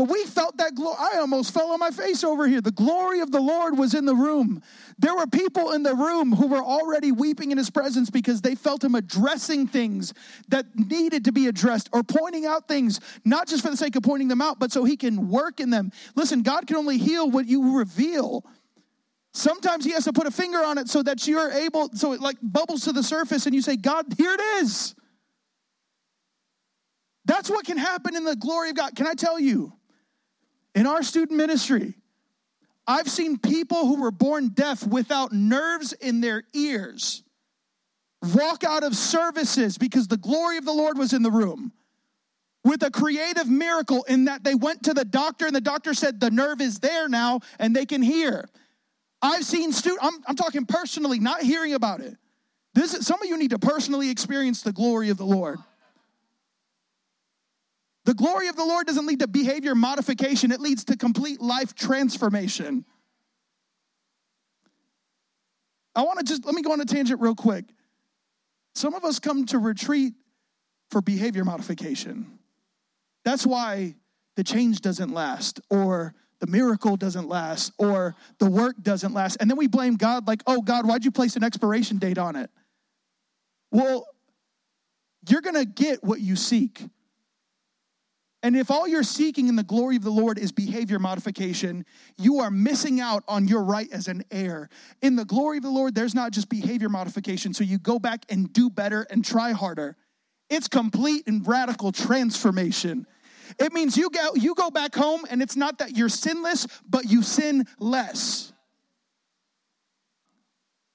But 0.02 0.10
we 0.10 0.26
felt 0.26 0.58
that 0.58 0.74
glory. 0.74 0.98
I 1.00 1.20
almost 1.20 1.54
fell 1.54 1.70
on 1.70 1.80
my 1.80 1.92
face 1.92 2.24
over 2.24 2.48
here. 2.48 2.60
The 2.60 2.72
glory 2.72 3.20
of 3.20 3.32
the 3.32 3.40
Lord 3.40 3.78
was 3.78 3.94
in 3.94 4.06
the 4.06 4.16
room. 4.16 4.64
There 4.98 5.16
were 5.16 5.28
people 5.28 5.74
in 5.74 5.84
the 5.84 5.94
room 5.94 6.32
who 6.32 6.48
were 6.48 6.64
already 6.64 7.12
weeping 7.12 7.52
in 7.52 7.60
his 7.60 7.70
presence 7.70 8.10
because 8.10 8.42
they 8.42 8.56
felt 8.56 8.84
him 8.84 8.96
addressing 8.96 9.68
things 9.68 10.16
that 10.48 10.66
needed 10.74 11.26
to 11.26 11.32
be 11.32 11.46
addressed 11.46 11.88
or 11.94 12.02
pointing 12.02 12.48
out 12.48 12.68
things, 12.68 13.00
not 13.26 13.48
just 13.48 13.62
for 13.62 13.70
the 13.70 13.78
sake 13.78 13.96
of 13.96 14.02
pointing 14.02 14.28
them 14.28 14.42
out, 14.42 14.58
but 14.58 14.72
so 14.72 14.84
he 14.84 14.98
can 14.98 15.30
work 15.30 15.60
in 15.60 15.70
them. 15.70 15.92
Listen, 16.16 16.42
God 16.42 16.66
can 16.66 16.78
only 16.78 16.98
heal 16.98 17.30
what 17.30 17.46
you 17.46 17.78
reveal. 17.78 18.44
Sometimes 19.36 19.86
he 19.86 19.92
has 19.92 20.06
to 20.06 20.14
put 20.14 20.26
a 20.26 20.32
finger 20.32 20.64
on 20.64 20.80
it 20.80 20.90
so 20.90 21.04
that 21.04 21.28
you're 21.28 21.52
able, 21.52 21.92
so 21.94 22.14
it 22.14 22.22
like 22.22 22.38
bubbles 22.42 22.86
to 22.86 22.92
the 22.92 23.04
surface 23.04 23.46
and 23.46 23.54
you 23.54 23.62
say, 23.62 23.76
God, 23.76 24.08
here 24.18 24.34
it 24.34 24.42
is. 24.64 24.96
That's 27.26 27.52
what 27.52 27.68
can 27.68 27.78
happen 27.78 28.16
in 28.16 28.24
the 28.24 28.36
glory 28.36 28.72
of 28.72 28.78
God. 28.78 28.96
Can 28.96 29.06
I 29.06 29.14
tell 29.14 29.40
you? 29.40 29.74
In 30.73 30.88
our 30.88 31.03
student 31.03 31.38
ministry, 31.38 31.95
I've 32.88 33.10
seen 33.10 33.38
people 33.38 33.88
who 33.88 34.01
were 34.01 34.12
born 34.12 34.49
deaf 34.49 34.86
without 34.86 35.31
nerves 35.31 35.93
in 35.93 36.21
their 36.21 36.43
ears 36.53 37.23
walk 38.36 38.63
out 38.63 38.84
of 38.84 38.95
services 38.95 39.77
because 39.77 40.07
the 40.07 40.17
glory 40.17 40.57
of 40.57 40.65
the 40.65 40.73
Lord 40.73 40.97
was 40.97 41.13
in 41.13 41.23
the 41.23 41.31
room 41.31 41.71
with 42.63 42.84
a 42.84 42.91
creative 42.91 43.49
miracle 43.49 44.03
in 44.03 44.25
that 44.25 44.43
they 44.43 44.55
went 44.55 44.84
to 44.84 44.93
the 44.93 45.05
doctor 45.05 45.47
and 45.47 45.55
the 45.55 45.62
doctor 45.62 45.93
said 45.93 46.19
the 46.19 46.29
nerve 46.29 46.62
is 46.62 46.79
there 46.79 47.10
now 47.10 47.39
and 47.60 47.75
they 47.75 47.86
can 47.86 48.01
hear. 48.01 48.47
I've 49.21 49.43
seen 49.43 49.71
students, 49.71 50.05
I'm, 50.05 50.13
I'm 50.27 50.36
talking 50.36 50.65
personally, 50.65 51.19
not 51.19 51.41
hearing 51.41 51.73
about 51.73 52.01
it. 52.01 52.15
This 52.73 52.93
is, 52.93 53.05
some 53.05 53.21
of 53.21 53.27
you 53.27 53.38
need 53.38 53.51
to 53.51 53.60
personally 53.60 54.10
experience 54.10 54.62
the 54.62 54.71
glory 54.71 55.10
of 55.10 55.17
the 55.17 55.25
Lord. 55.25 55.60
The 58.12 58.15
glory 58.15 58.50
of 58.50 58.58
the 58.58 58.65
Lord 58.65 58.88
doesn't 58.88 59.06
lead 59.06 59.19
to 59.19 59.28
behavior 59.30 59.74
modification, 59.74 60.52
it 60.52 60.60
leads 60.60 60.84
to 60.84 60.97
complete 60.97 61.39
life 61.39 61.74
transformation. 61.74 62.84
I 65.95 66.02
want 66.02 66.19
to 66.19 66.26
just 66.26 66.45
let 66.45 66.54
me 66.54 66.62
go 66.62 66.74
on 66.74 66.82
a 66.82 66.86
tangent 66.86 67.21
real 67.21 67.36
quick. 67.36 67.63
Some 68.76 68.95
of 68.95 69.06
us 69.06 69.19
come 69.19 69.45
to 69.45 69.60
retreat 69.60 70.13
for 70.89 71.02
behavior 71.02 71.45
modification. 71.45 72.38
That's 73.24 73.45
why 73.45 73.95
the 74.36 74.43
change 74.43 74.82
doesn't 74.82 75.13
last, 75.13 75.62
or 75.69 76.13
the 76.41 76.47
miracle 76.47 76.97
doesn't 76.97 77.30
last, 77.30 77.71
or 77.78 78.17
the 78.39 78.50
work 78.50 78.76
doesn't 78.84 79.13
last. 79.13 79.38
And 79.39 79.50
then 79.50 79.56
we 79.56 79.67
blame 79.67 79.95
God, 79.95 80.28
like, 80.28 80.43
oh, 80.47 80.62
God, 80.62 80.86
why'd 80.86 81.06
you 81.06 81.12
place 81.12 81.38
an 81.38 81.45
expiration 81.45 81.97
date 81.97 82.17
on 82.17 82.36
it? 82.36 82.50
Well, 83.71 84.06
you're 85.30 85.39
gonna 85.39 85.63
get 85.63 86.04
what 86.04 86.19
you 86.19 86.36
seek. 86.36 86.84
And 88.43 88.56
if 88.56 88.71
all 88.71 88.88
you're 88.88 89.04
seeking 89.04 89.47
in 89.47 89.56
the 89.56 89.63
glory 89.63 89.95
of 89.95 90.04
the 90.04 90.10
Lord 90.10 90.39
is 90.39 90.51
behavior 90.51 90.97
modification, 90.97 91.86
you 92.17 92.39
are 92.39 92.49
missing 92.49 92.99
out 92.99 93.23
on 93.27 93.47
your 93.47 93.63
right 93.63 93.88
as 93.91 94.08
an 94.08 94.23
heir. 94.32 94.69
In 95.01 95.15
the 95.15 95.25
glory 95.25 95.58
of 95.58 95.63
the 95.63 95.69
Lord, 95.69 95.93
there's 95.93 96.15
not 96.15 96.32
just 96.32 96.49
behavior 96.49 96.89
modification, 96.89 97.54
so 97.54 97.63
you 97.63 97.77
go 97.77 97.99
back 97.99 98.25
and 98.30 98.51
do 98.51 98.69
better 98.69 99.06
and 99.12 99.23
try 99.23 99.51
harder. 99.51 99.95
It's 100.49 100.67
complete 100.67 101.27
and 101.27 101.47
radical 101.47 101.91
transformation. 101.91 103.06
It 103.60 103.73
means 103.73 103.95
you 103.95 104.10
go, 104.10 104.32
you 104.34 104.56
go 104.56 104.71
back 104.71 104.95
home, 104.95 105.21
and 105.30 105.41
it's 105.41 105.56
not 105.56 105.77
that 105.77 105.95
you're 105.95 106.10
sinless, 106.10 106.65
but 106.89 107.06
you 107.06 107.21
sin 107.21 107.65
less. 107.80 108.51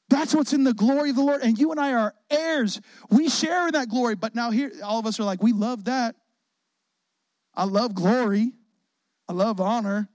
That's 0.09 0.35
what's 0.35 0.53
in 0.53 0.65
the 0.65 0.75
glory 0.75 1.11
of 1.11 1.17
the 1.17 1.23
Lord. 1.23 1.43
And 1.43 1.59
you 1.59 1.71
and 1.71 1.81
I 1.81 1.93
are 1.93 2.15
heirs. 2.31 2.81
We 3.11 3.29
share 3.29 3.67
in 3.67 3.73
that 3.73 3.89
glory. 3.89 4.15
But 4.15 4.35
now, 4.35 4.51
here, 4.51 4.73
all 4.83 4.99
of 4.99 5.07
us 5.07 5.21
are 5.21 5.25
like, 5.25 5.43
we 5.43 5.53
love 5.53 5.85
that. 5.85 6.17
I 7.57 7.65
love 7.65 7.95
glory. 7.95 8.53
I 9.29 9.33
love 9.33 9.61
honor. 9.61 10.09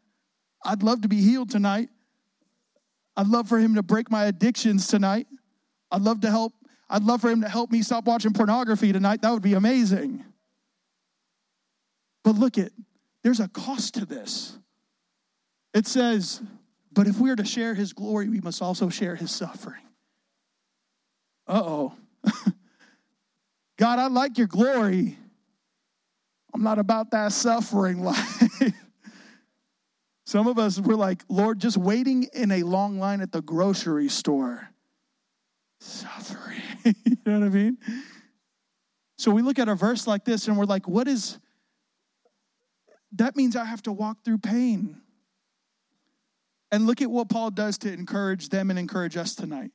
I'd 0.64 0.84
love 0.84 1.02
to 1.02 1.08
be 1.08 1.22
healed 1.22 1.50
tonight. 1.50 1.90
I'd 3.18 3.28
love 3.28 3.50
for 3.50 3.60
him 3.60 3.76
to 3.76 3.84
break 3.84 4.10
my 4.10 4.26
addictions 4.26 4.88
tonight. 4.88 5.28
I'd 5.92 6.02
love 6.02 6.22
to 6.22 6.30
help. 6.30 6.54
I'd 6.90 7.04
love 7.04 7.22
for 7.22 7.30
him 7.30 7.42
to 7.42 7.50
help 7.50 7.72
me 7.72 7.82
stop 7.82 8.06
watching 8.06 8.34
pornography 8.34 8.92
tonight. 8.94 9.22
That 9.22 9.32
would 9.32 9.42
be 9.42 9.54
amazing. 9.54 10.24
But 12.24 12.36
look 12.36 12.58
at 12.58 12.72
there's 13.24 13.40
a 13.40 13.48
cost 13.48 13.96
to 13.96 14.06
this. 14.06 14.58
It 15.74 15.88
says, 15.88 16.42
but 16.92 17.08
if 17.08 17.20
we 17.20 17.30
are 17.30 17.36
to 17.36 17.46
share 17.46 17.74
his 17.74 17.94
glory, 17.94 18.30
we 18.30 18.42
must 18.42 18.62
also 18.62 18.90
share 18.90 19.16
his 19.16 19.32
suffering. 19.32 19.82
Uh-oh. 21.48 21.94
God, 23.78 24.00
I 24.00 24.08
like 24.08 24.38
your 24.38 24.48
glory, 24.48 25.18
I'm 26.54 26.64
not 26.64 26.80
about 26.80 27.12
that 27.12 27.32
suffering 27.32 28.04
life. 28.04 28.52
Some 30.26 30.48
of 30.48 30.58
us 30.58 30.80
were 30.80 30.96
like, 30.96 31.24
Lord, 31.28 31.60
just 31.60 31.78
waiting 31.78 32.28
in 32.34 32.52
a 32.52 32.64
long 32.64 33.00
line 33.00 33.22
at 33.22 33.32
the 33.32 33.42
grocery 33.42 34.08
store 34.08 34.70
suffering. 35.80 36.62
you 36.86 37.18
know 37.26 37.40
what 37.40 37.46
I 37.46 37.50
mean? 37.50 37.78
So 39.18 39.32
we 39.32 39.42
look 39.42 39.60
at 39.60 39.68
a 39.68 39.76
verse 39.76 40.08
like 40.08 40.24
this 40.24 40.48
and 40.48 40.58
we're 40.58 40.66
like, 40.66 40.88
what 40.88 41.08
is 41.08 41.38
that 43.14 43.36
means 43.36 43.56
I 43.56 43.66
have 43.66 43.82
to 43.84 43.92
walk 43.92 44.24
through 44.24 44.40
pain. 44.40 44.98
And 46.72 46.88
look 46.88 47.02
at 47.02 47.12
what 47.12 47.30
Paul 47.30 47.52
does 47.52 47.78
to 47.80 47.92
encourage 47.92 48.48
them 48.50 48.70
and 48.70 48.80
encourage 48.80 49.18
us 49.18 49.36
tonight. 49.36 49.72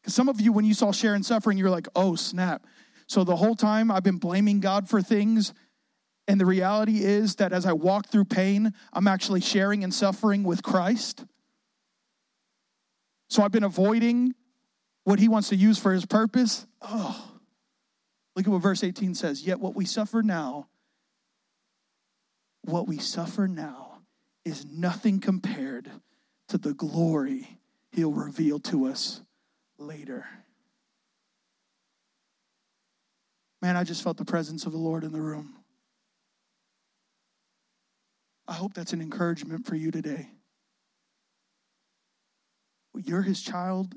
Because 0.00 0.14
some 0.14 0.28
of 0.28 0.40
you, 0.40 0.52
when 0.52 0.64
you 0.64 0.74
saw 0.74 0.90
sharing 0.90 1.22
suffering, 1.22 1.56
you're 1.56 1.70
like, 1.70 1.86
oh, 1.94 2.16
snap. 2.16 2.66
So 3.06 3.22
the 3.22 3.36
whole 3.36 3.54
time 3.54 3.92
I've 3.92 4.02
been 4.02 4.18
blaming 4.18 4.58
God 4.58 4.88
for 4.88 5.00
things. 5.00 5.52
And 6.28 6.40
the 6.40 6.46
reality 6.46 7.02
is 7.02 7.36
that 7.36 7.52
as 7.52 7.66
I 7.66 7.72
walk 7.72 8.08
through 8.08 8.26
pain, 8.26 8.72
I'm 8.92 9.08
actually 9.08 9.40
sharing 9.40 9.82
and 9.82 9.92
suffering 9.92 10.44
with 10.44 10.62
Christ. 10.62 11.24
So 13.28 13.42
I've 13.42 13.52
been 13.52 13.64
avoiding 13.64 14.34
what 15.04 15.18
he 15.18 15.28
wants 15.28 15.48
to 15.48 15.56
use 15.56 15.78
for 15.78 15.92
his 15.92 16.06
purpose. 16.06 16.66
Oh, 16.80 17.32
look 18.36 18.46
at 18.46 18.50
what 18.52 18.62
verse 18.62 18.84
18 18.84 19.14
says. 19.14 19.44
Yet 19.44 19.58
what 19.58 19.74
we 19.74 19.84
suffer 19.84 20.22
now, 20.22 20.68
what 22.62 22.86
we 22.86 22.98
suffer 22.98 23.48
now 23.48 23.98
is 24.44 24.64
nothing 24.66 25.18
compared 25.18 25.90
to 26.48 26.58
the 26.58 26.74
glory 26.74 27.58
he'll 27.90 28.12
reveal 28.12 28.58
to 28.60 28.86
us 28.86 29.22
later. 29.78 30.26
Man, 33.60 33.76
I 33.76 33.84
just 33.84 34.02
felt 34.02 34.16
the 34.16 34.24
presence 34.24 34.66
of 34.66 34.72
the 34.72 34.78
Lord 34.78 35.04
in 35.04 35.12
the 35.12 35.20
room. 35.20 35.61
I 38.52 38.54
hope 38.56 38.74
that's 38.74 38.92
an 38.92 39.00
encouragement 39.00 39.64
for 39.64 39.76
you 39.76 39.90
today. 39.90 40.28
You're 42.94 43.22
his 43.22 43.40
child, 43.40 43.94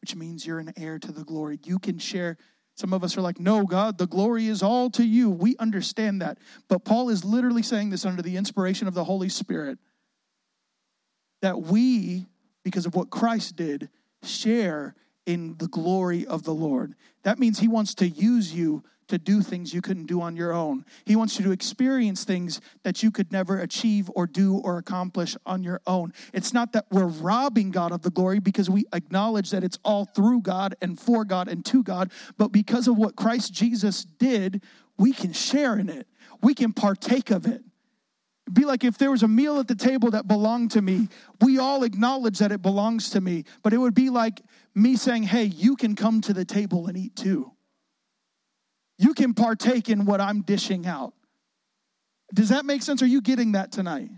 which 0.00 0.14
means 0.14 0.46
you're 0.46 0.60
an 0.60 0.72
heir 0.76 1.00
to 1.00 1.10
the 1.10 1.24
glory. 1.24 1.58
You 1.64 1.80
can 1.80 1.98
share. 1.98 2.36
Some 2.76 2.92
of 2.92 3.02
us 3.02 3.16
are 3.16 3.20
like, 3.20 3.40
no, 3.40 3.64
God, 3.64 3.98
the 3.98 4.06
glory 4.06 4.46
is 4.46 4.62
all 4.62 4.90
to 4.90 5.04
you. 5.04 5.28
We 5.28 5.56
understand 5.56 6.22
that. 6.22 6.38
But 6.68 6.84
Paul 6.84 7.08
is 7.08 7.24
literally 7.24 7.64
saying 7.64 7.90
this 7.90 8.04
under 8.04 8.22
the 8.22 8.36
inspiration 8.36 8.86
of 8.86 8.94
the 8.94 9.02
Holy 9.02 9.28
Spirit 9.28 9.80
that 11.42 11.62
we, 11.62 12.26
because 12.62 12.86
of 12.86 12.94
what 12.94 13.10
Christ 13.10 13.56
did, 13.56 13.88
share 14.22 14.94
in 15.26 15.56
the 15.58 15.66
glory 15.66 16.24
of 16.24 16.44
the 16.44 16.54
Lord. 16.54 16.94
That 17.24 17.40
means 17.40 17.58
he 17.58 17.66
wants 17.66 17.96
to 17.96 18.08
use 18.08 18.54
you 18.54 18.84
to 19.08 19.18
do 19.18 19.40
things 19.42 19.72
you 19.72 19.80
couldn't 19.80 20.06
do 20.06 20.20
on 20.20 20.36
your 20.36 20.52
own. 20.52 20.84
He 21.04 21.16
wants 21.16 21.38
you 21.38 21.44
to 21.44 21.52
experience 21.52 22.24
things 22.24 22.60
that 22.82 23.02
you 23.02 23.10
could 23.10 23.32
never 23.32 23.60
achieve 23.60 24.10
or 24.14 24.26
do 24.26 24.58
or 24.58 24.78
accomplish 24.78 25.36
on 25.46 25.62
your 25.62 25.80
own. 25.86 26.12
It's 26.32 26.52
not 26.52 26.72
that 26.72 26.86
we're 26.90 27.06
robbing 27.06 27.70
God 27.70 27.92
of 27.92 28.02
the 28.02 28.10
glory 28.10 28.40
because 28.40 28.68
we 28.68 28.84
acknowledge 28.92 29.50
that 29.50 29.64
it's 29.64 29.78
all 29.84 30.04
through 30.04 30.40
God 30.40 30.74
and 30.82 30.98
for 30.98 31.24
God 31.24 31.48
and 31.48 31.64
to 31.66 31.82
God, 31.82 32.10
but 32.36 32.48
because 32.48 32.88
of 32.88 32.96
what 32.96 33.16
Christ 33.16 33.52
Jesus 33.52 34.04
did, 34.04 34.62
we 34.98 35.12
can 35.12 35.32
share 35.32 35.78
in 35.78 35.88
it. 35.88 36.06
We 36.42 36.54
can 36.54 36.72
partake 36.72 37.30
of 37.30 37.46
it. 37.46 37.62
Be 38.52 38.64
like 38.64 38.84
if 38.84 38.96
there 38.96 39.10
was 39.10 39.24
a 39.24 39.28
meal 39.28 39.58
at 39.58 39.66
the 39.66 39.74
table 39.74 40.12
that 40.12 40.28
belonged 40.28 40.70
to 40.72 40.82
me, 40.82 41.08
we 41.40 41.58
all 41.58 41.82
acknowledge 41.82 42.38
that 42.38 42.52
it 42.52 42.62
belongs 42.62 43.10
to 43.10 43.20
me, 43.20 43.44
but 43.62 43.72
it 43.72 43.78
would 43.78 43.94
be 43.94 44.08
like 44.08 44.40
me 44.74 44.94
saying, 44.94 45.24
Hey, 45.24 45.44
you 45.44 45.74
can 45.74 45.96
come 45.96 46.20
to 46.22 46.32
the 46.32 46.44
table 46.44 46.86
and 46.86 46.96
eat 46.96 47.16
too 47.16 47.55
you 48.98 49.14
can 49.14 49.34
partake 49.34 49.88
in 49.88 50.04
what 50.04 50.20
I'm 50.20 50.42
dishing 50.42 50.86
out. 50.86 51.12
Does 52.34 52.48
that 52.48 52.64
make 52.64 52.82
sense? 52.82 53.02
Are 53.02 53.06
you 53.06 53.20
getting 53.20 53.52
that 53.52 53.72
tonight? 53.72 54.10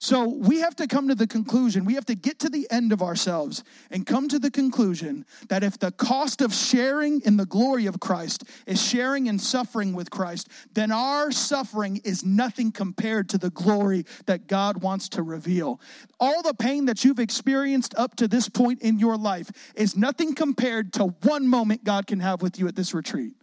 So 0.00 0.28
we 0.28 0.60
have 0.60 0.76
to 0.76 0.86
come 0.86 1.08
to 1.08 1.16
the 1.16 1.26
conclusion, 1.26 1.84
we 1.84 1.94
have 1.94 2.06
to 2.06 2.14
get 2.14 2.38
to 2.40 2.48
the 2.48 2.68
end 2.70 2.92
of 2.92 3.02
ourselves 3.02 3.64
and 3.90 4.06
come 4.06 4.28
to 4.28 4.38
the 4.38 4.50
conclusion 4.50 5.26
that 5.48 5.64
if 5.64 5.76
the 5.76 5.90
cost 5.90 6.40
of 6.40 6.54
sharing 6.54 7.20
in 7.22 7.36
the 7.36 7.46
glory 7.46 7.86
of 7.86 7.98
Christ 7.98 8.44
is 8.66 8.80
sharing 8.80 9.28
and 9.28 9.40
suffering 9.40 9.94
with 9.94 10.08
Christ, 10.08 10.50
then 10.72 10.92
our 10.92 11.32
suffering 11.32 12.00
is 12.04 12.24
nothing 12.24 12.70
compared 12.70 13.28
to 13.30 13.38
the 13.38 13.50
glory 13.50 14.06
that 14.26 14.46
God 14.46 14.82
wants 14.82 15.08
to 15.10 15.24
reveal. 15.24 15.80
All 16.20 16.42
the 16.42 16.54
pain 16.54 16.84
that 16.84 17.04
you've 17.04 17.18
experienced 17.18 17.96
up 17.96 18.14
to 18.16 18.28
this 18.28 18.48
point 18.48 18.82
in 18.82 19.00
your 19.00 19.16
life 19.16 19.50
is 19.74 19.96
nothing 19.96 20.32
compared 20.32 20.92
to 20.92 21.06
one 21.24 21.48
moment 21.48 21.82
God 21.82 22.06
can 22.06 22.20
have 22.20 22.40
with 22.40 22.60
you 22.60 22.68
at 22.68 22.76
this 22.76 22.94
retreat 22.94 23.34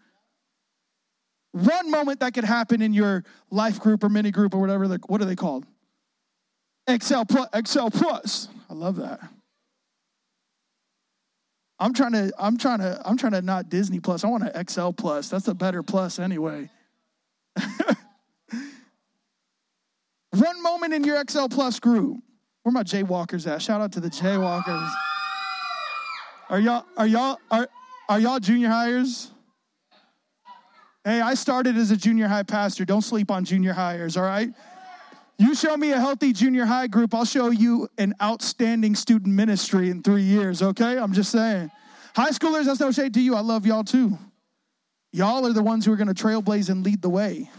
one 1.51 1.89
moment 1.89 2.19
that 2.19 2.33
could 2.33 2.43
happen 2.43 2.81
in 2.81 2.93
your 2.93 3.23
life 3.49 3.79
group 3.79 4.03
or 4.03 4.09
mini 4.09 4.29
group 4.29 4.53
or 4.53 4.59
whatever. 4.59 4.87
What 5.07 5.21
are 5.21 5.25
they 5.25 5.37
called? 5.37 5.65
Excel 6.88 7.26
plus, 7.26 7.50
Excel 7.54 7.89
plus. 7.89 8.48
I 8.69 8.74
love 8.74 8.98
that. 8.98 9.19
I'm 11.80 11.93
trying 11.93 12.13
to, 12.13 12.32
I'm 12.38 12.58
trying 12.58 12.80
to, 12.80 13.02
I'm 13.04 13.17
trying 13.17 13.34
to 13.34 13.41
not 13.41 13.69
Disney 13.69 14.00
plus. 14.00 14.24
I 14.24 14.28
want 14.28 14.43
an 14.43 14.52
Excel 14.56 14.93
plus. 14.93 15.30
That's 15.30 15.48
a 15.48 15.54
better 15.54 15.84
plus 15.84 16.19
anyway. 16.19 16.69
One 20.32 20.62
moment 20.63 20.93
in 20.93 21.04
your 21.04 21.19
Excel 21.19 21.50
plus 21.50 21.80
group. 21.80 22.21
Where 22.63 22.71
my 22.74 22.84
Jaywalkers 22.84 23.45
at? 23.48 23.62
Shout 23.62 23.82
out 23.82 23.91
to 23.93 24.00
the 24.00 24.10
Jaywalkers. 24.10 24.91
Are 26.50 26.60
y'all, 26.60 26.86
are 26.98 27.08
y'all, 27.08 27.38
are, 27.52 27.67
are 28.10 28.19
y'all 28.19 28.39
junior 28.39 28.69
hires? 28.69 29.32
Hey, 31.04 31.21
I 31.21 31.36
started 31.36 31.78
as 31.78 31.91
a 31.91 31.98
junior 31.98 32.28
high 32.28 32.43
pastor. 32.43 32.86
Don't 32.86 33.04
sleep 33.04 33.30
on 33.30 33.45
junior 33.45 33.74
hires, 33.74 34.17
all 34.17 34.24
right? 34.24 34.50
You 35.38 35.54
show 35.54 35.76
me 35.76 35.91
a 35.91 36.00
healthy 36.00 36.32
junior 36.32 36.65
high 36.65 36.88
group, 36.88 37.13
I'll 37.13 37.26
show 37.26 37.50
you 37.50 37.89
an 37.98 38.13
outstanding 38.21 38.95
student 38.95 39.36
ministry 39.36 39.89
in 39.89 40.02
three 40.02 40.24
years, 40.24 40.62
okay? 40.62 40.98
I'm 40.98 41.12
just 41.12 41.32
saying. 41.32 41.71
High 42.15 42.30
schoolers, 42.30 42.65
that's 42.65 42.80
no 42.80 42.91
shade 42.91 43.13
to 43.15 43.21
you. 43.21 43.36
I 43.36 43.41
love 43.41 43.65
y'all 43.65 43.84
too. 43.84 44.17
Y'all 45.12 45.45
are 45.45 45.54
the 45.54 45.63
ones 45.63 45.86
who 45.86 45.93
are 45.93 45.98
to 45.98 46.13
trailblaze 46.13 46.69
and 46.69 46.84
lead 46.86 47.02
the 47.02 47.10
way. 47.10 47.50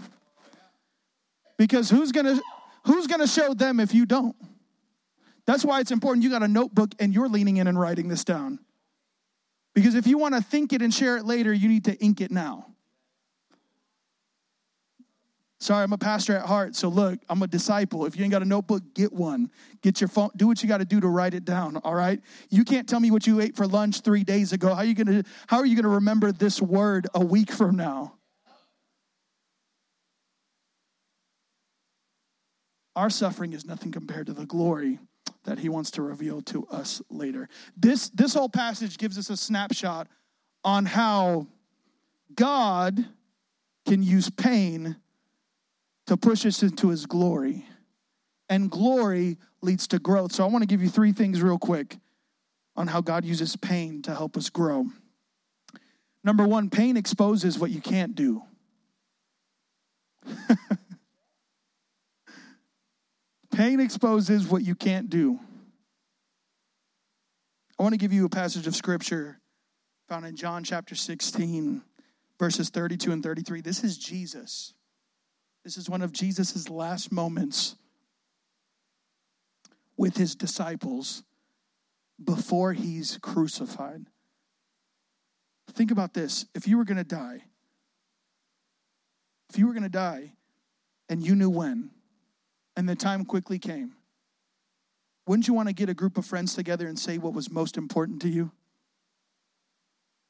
Because 1.59 1.91
who's 1.91 2.13
to 2.27 2.43
who's 2.85 3.07
to 3.21 3.27
show 3.27 3.55
them 3.55 3.81
if 3.81 3.95
you 3.95 4.07
don't? 4.07 4.37
That's 5.47 5.65
why 5.65 5.81
it's 5.81 5.91
important 5.91 6.25
you 6.25 6.31
got 6.31 6.43
a 6.43 6.49
notebook 6.49 6.95
and 6.99 7.15
you're 7.15 7.29
leaning 7.29 7.57
in 7.59 7.67
and 7.67 7.79
writing 7.79 8.09
this 8.09 8.25
down. 8.25 8.59
Because 9.75 9.95
if 9.95 10.07
you 10.07 10.19
want 10.19 10.35
to 10.35 10.43
think 10.43 10.73
it 10.73 10.83
and 10.83 10.93
share 10.93 11.17
it 11.17 11.25
later, 11.25 11.53
you 11.53 11.69
need 11.69 11.85
to 11.85 11.95
ink 11.97 12.21
it 12.21 12.31
now. 12.31 12.67
Sorry, 15.59 15.83
I'm 15.83 15.93
a 15.93 15.99
pastor 15.99 16.37
at 16.37 16.45
heart. 16.45 16.77
So 16.77 16.89
look, 16.89 17.19
I'm 17.31 17.43
a 17.43 17.47
disciple. 17.47 18.05
If 18.05 18.17
you 18.17 18.25
ain't 18.25 18.31
got 18.31 18.43
a 18.43 18.47
notebook, 18.47 18.83
get 18.95 19.13
one. 19.13 19.51
Get 19.81 20.01
your 20.01 20.09
phone. 20.09 20.29
Do 20.37 20.47
what 20.47 20.63
you 20.63 20.69
got 20.69 20.79
to 20.79 20.85
do 20.85 21.01
to 21.01 21.09
write 21.09 21.33
it 21.33 21.47
down. 21.47 21.79
All 21.79 21.95
right. 21.95 22.21
You 22.51 22.63
can't 22.63 22.87
tell 22.87 23.01
me 23.01 23.11
what 23.11 23.27
you 23.27 23.41
ate 23.41 23.57
for 23.57 23.67
lunch 23.67 24.03
three 24.03 24.23
days 24.23 24.53
ago. 24.53 24.75
How 24.75 24.83
are 24.83 24.85
you 24.85 24.95
gonna 24.95 25.23
How 25.47 25.59
are 25.59 25.67
you 25.67 25.75
gonna 25.75 25.95
remember 25.95 26.31
this 26.31 26.61
word 26.61 27.07
a 27.15 27.25
week 27.25 27.51
from 27.51 27.77
now? 27.77 28.15
Our 32.95 33.11
suffering 33.11 33.53
is 33.53 33.65
nothing 33.65 33.93
compared 33.93 34.27
to 34.27 34.35
the 34.35 34.47
glory 34.47 34.99
that 35.45 35.59
He 35.59 35.71
wants 35.71 35.91
to 35.93 36.03
reveal 36.03 36.43
to 36.43 36.67
us 36.67 37.01
later. 37.09 37.49
This 37.77 38.11
this 38.11 38.35
whole 38.35 38.51
passage 38.51 38.99
gives 38.99 39.17
us 39.17 39.31
a 39.31 39.37
snapshot 39.39 40.09
on 40.65 40.85
how 40.85 41.47
God 42.35 43.07
can 43.87 44.03
use 44.03 44.29
pain 44.29 44.97
to 46.07 46.17
push 46.17 46.47
us 46.47 46.63
into 46.63 46.89
his 46.91 47.07
glory. 47.07 47.67
And 48.49 48.71
glory 48.71 49.39
leads 49.61 49.89
to 49.89 49.99
growth. 49.99 50.33
So 50.33 50.45
I 50.45 50.49
want 50.49 50.63
to 50.63 50.67
give 50.67 50.83
you 50.83 50.89
three 50.89 51.13
things 51.13 51.43
real 51.43 51.59
quick 51.59 51.99
on 52.77 52.87
how 52.87 53.01
God 53.01 53.25
uses 53.25 53.57
pain 53.57 54.03
to 54.03 54.15
help 54.15 54.37
us 54.37 54.51
grow. 54.51 54.87
Number 56.23 56.47
one, 56.47 56.71
pain 56.71 56.97
exposes 56.97 57.59
what 57.59 57.71
you 57.71 57.81
can't 57.81 58.15
do. 58.15 58.43
pain 63.53 63.81
exposes 63.81 64.47
what 64.47 64.63
you 64.63 64.75
can't 64.75 65.11
do. 65.11 65.41
I 67.79 67.83
want 67.83 67.93
to 67.95 67.99
give 67.99 68.13
you 68.13 68.25
a 68.25 68.31
passage 68.31 68.67
of 68.67 68.75
scripture 68.75 69.39
found 70.09 70.25
in 70.25 70.37
John 70.37 70.63
chapter 70.63 70.95
16, 70.95 71.83
verses 72.39 72.71
32 72.71 73.11
and 73.11 73.23
33. 73.23 73.61
This 73.61 73.83
is 73.83 73.99
Jesus 73.99 74.73
this 75.67 75.77
is 75.77 75.91
one 75.91 76.01
of 76.01 76.13
Jesus' 76.13 76.71
last 76.71 77.11
moments 77.11 77.75
with 79.97 80.17
his 80.17 80.37
disciples 80.37 81.25
before 82.25 82.73
he's 82.73 83.19
crucified. 83.21 84.07
Think 85.73 85.91
about 85.91 86.15
this. 86.15 86.47
If 86.55 86.69
you 86.69 86.79
were 86.79 86.85
going 86.85 86.99
to 86.99 87.03
die, 87.05 87.43
if 89.51 89.59
you 89.59 89.67
were 89.67 89.73
going 89.73 89.83
to 89.83 89.89
die 89.89 90.35
and 91.09 91.27
you 91.27 91.35
knew 91.35 91.51
when, 91.51 91.91
and 92.77 92.89
the 92.89 92.95
time 92.95 93.25
quickly 93.25 93.59
came, 93.59 93.91
wouldn't 95.27 95.49
you 95.49 95.55
want 95.55 95.69
to 95.69 95.75
get 95.75 95.89
a 95.89 95.95
group 95.95 96.17
of 96.17 96.25
friends 96.25 96.55
together 96.55 96.87
and 96.87 96.97
say 96.97 97.19
what 97.19 97.35
was 97.35 97.51
most 97.51 97.77
important 97.77 98.23
to 98.23 98.29
you? 98.29 98.53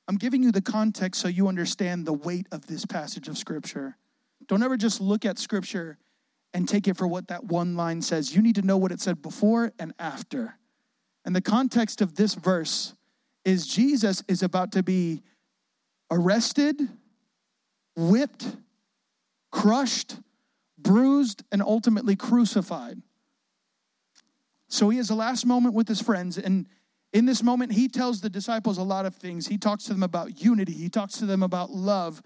I'm 0.09 0.17
giving 0.17 0.43
you 0.43 0.51
the 0.51 0.63
context 0.63 1.21
so 1.21 1.29
you 1.29 1.47
understand 1.47 2.07
the 2.07 2.15
weight 2.15 2.47
of 2.53 2.67
this 2.69 2.87
passage 2.87 3.29
of 3.29 3.37
Scripture. 3.37 3.99
Don't 4.49 4.63
ever 4.63 4.77
just 4.77 5.01
look 5.01 5.25
at 5.25 5.39
scripture 5.39 5.99
and 6.55 6.69
take 6.69 6.89
it 6.89 6.97
for 6.97 7.07
what 7.07 7.29
that 7.29 7.45
one 7.45 7.77
line 7.77 8.01
says. 8.01 8.35
You 8.35 8.43
need 8.43 8.55
to 8.55 8.63
know 8.63 8.77
what 8.77 8.93
it 8.93 9.01
said 9.01 9.23
before 9.23 9.73
and 9.79 9.93
after. 9.99 10.59
And 11.25 11.35
the 11.35 11.41
context 11.41 12.01
of 12.01 12.15
this 12.15 12.35
verse 12.35 12.95
is 13.45 13.67
Jesus 13.67 14.23
is 14.29 14.43
about 14.43 14.73
to 14.73 14.83
be 14.83 15.23
arrested, 16.11 16.81
whipped, 17.97 18.47
crushed, 19.51 20.17
bruised, 20.79 21.43
and 21.51 21.63
ultimately 21.63 22.17
crucified. 22.17 23.03
So 24.69 24.89
he 24.89 24.99
has 24.99 25.09
the 25.09 25.15
last 25.15 25.47
moment 25.47 25.75
with 25.75 25.89
his 25.89 26.01
friends, 26.01 26.39
and 26.39 26.67
in 27.13 27.25
this 27.25 27.43
moment, 27.43 27.73
he 27.73 27.89
tells 27.89 28.21
the 28.21 28.29
disciples 28.29 28.79
a 28.79 28.83
lot 28.83 29.07
of 29.07 29.15
things. 29.15 29.47
He 29.47 29.59
talks 29.59 29.85
to 29.85 29.93
them 29.93 30.03
about 30.03 30.43
unity, 30.43 30.73
he 30.73 30.89
talks 30.89 31.19
to 31.19 31.27
them 31.27 31.43
about 31.43 31.71
love, 31.71 32.23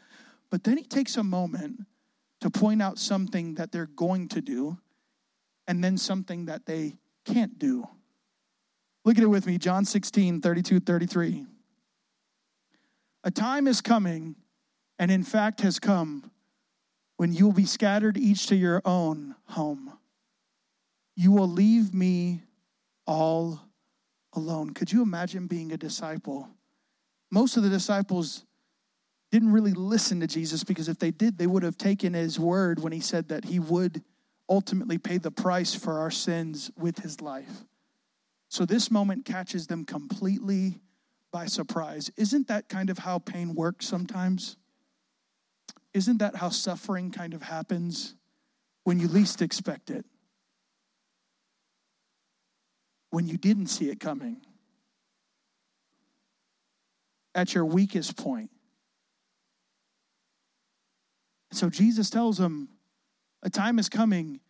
but 0.50 0.64
then 0.64 0.76
he 0.76 0.84
takes 0.84 1.16
a 1.16 1.22
moment 1.22 1.86
to 2.40 2.50
point 2.50 2.80
out 2.80 2.98
something 2.98 3.54
that 3.54 3.72
they're 3.72 3.86
going 3.86 4.28
to 4.28 4.40
do 4.40 4.78
and 5.66 5.84
then 5.84 5.96
something 5.96 6.46
that 6.46 6.66
they 6.66 6.98
can't 7.24 7.58
do. 7.58 7.86
Look 9.04 9.16
at 9.16 9.22
it 9.22 9.28
with 9.28 9.46
me, 9.46 9.58
John 9.58 9.84
16, 9.84 10.40
32, 10.40 10.80
33. 10.80 11.46
A 13.24 13.30
time 13.30 13.66
is 13.66 13.80
coming, 13.80 14.36
and 14.98 15.10
in 15.10 15.22
fact 15.22 15.60
has 15.60 15.78
come, 15.78 16.30
when 17.16 17.32
you 17.32 17.44
will 17.44 17.52
be 17.52 17.66
scattered 17.66 18.16
each 18.16 18.46
to 18.46 18.56
your 18.56 18.80
own 18.84 19.34
home. 19.44 19.92
You 21.16 21.32
will 21.32 21.48
leave 21.48 21.92
me 21.92 22.42
all 23.06 23.60
alone. 24.32 24.72
Could 24.72 24.90
you 24.90 25.02
imagine 25.02 25.46
being 25.46 25.72
a 25.72 25.76
disciple? 25.76 26.48
Most 27.30 27.56
of 27.56 27.62
the 27.62 27.68
disciples 27.68 28.44
didn't 29.30 29.52
really 29.52 29.72
listen 29.72 30.20
to 30.20 30.26
Jesus 30.26 30.64
because 30.64 30.88
if 30.88 30.98
they 30.98 31.10
did, 31.10 31.38
they 31.38 31.46
would 31.46 31.62
have 31.62 31.78
taken 31.78 32.14
his 32.14 32.38
word 32.38 32.82
when 32.82 32.92
he 32.92 33.00
said 33.00 33.28
that 33.28 33.44
he 33.44 33.58
would 33.58 34.02
ultimately 34.48 34.98
pay 34.98 35.18
the 35.18 35.30
price 35.30 35.74
for 35.74 36.00
our 36.00 36.10
sins 36.10 36.70
with 36.76 36.98
his 36.98 37.20
life. 37.20 37.64
So 38.48 38.66
this 38.66 38.90
moment 38.90 39.24
catches 39.24 39.68
them 39.68 39.84
completely 39.84 40.80
by 41.30 41.46
surprise. 41.46 42.10
Isn't 42.16 42.48
that 42.48 42.68
kind 42.68 42.90
of 42.90 42.98
how 42.98 43.20
pain 43.20 43.54
works 43.54 43.86
sometimes? 43.86 44.56
Isn't 45.94 46.18
that 46.18 46.34
how 46.34 46.48
suffering 46.48 47.12
kind 47.12 47.32
of 47.32 47.42
happens 47.42 48.16
when 48.82 48.98
you 48.98 49.06
least 49.06 49.40
expect 49.40 49.90
it? 49.90 50.04
When 53.10 53.28
you 53.28 53.36
didn't 53.36 53.66
see 53.66 53.90
it 53.90 54.00
coming? 54.00 54.38
At 57.36 57.54
your 57.54 57.64
weakest 57.64 58.16
point? 58.16 58.50
So 61.52 61.70
Jesus 61.70 62.10
tells 62.10 62.38
them, 62.38 62.68
a 63.42 63.50
time 63.50 63.78
is 63.78 63.88
coming, 63.88 64.40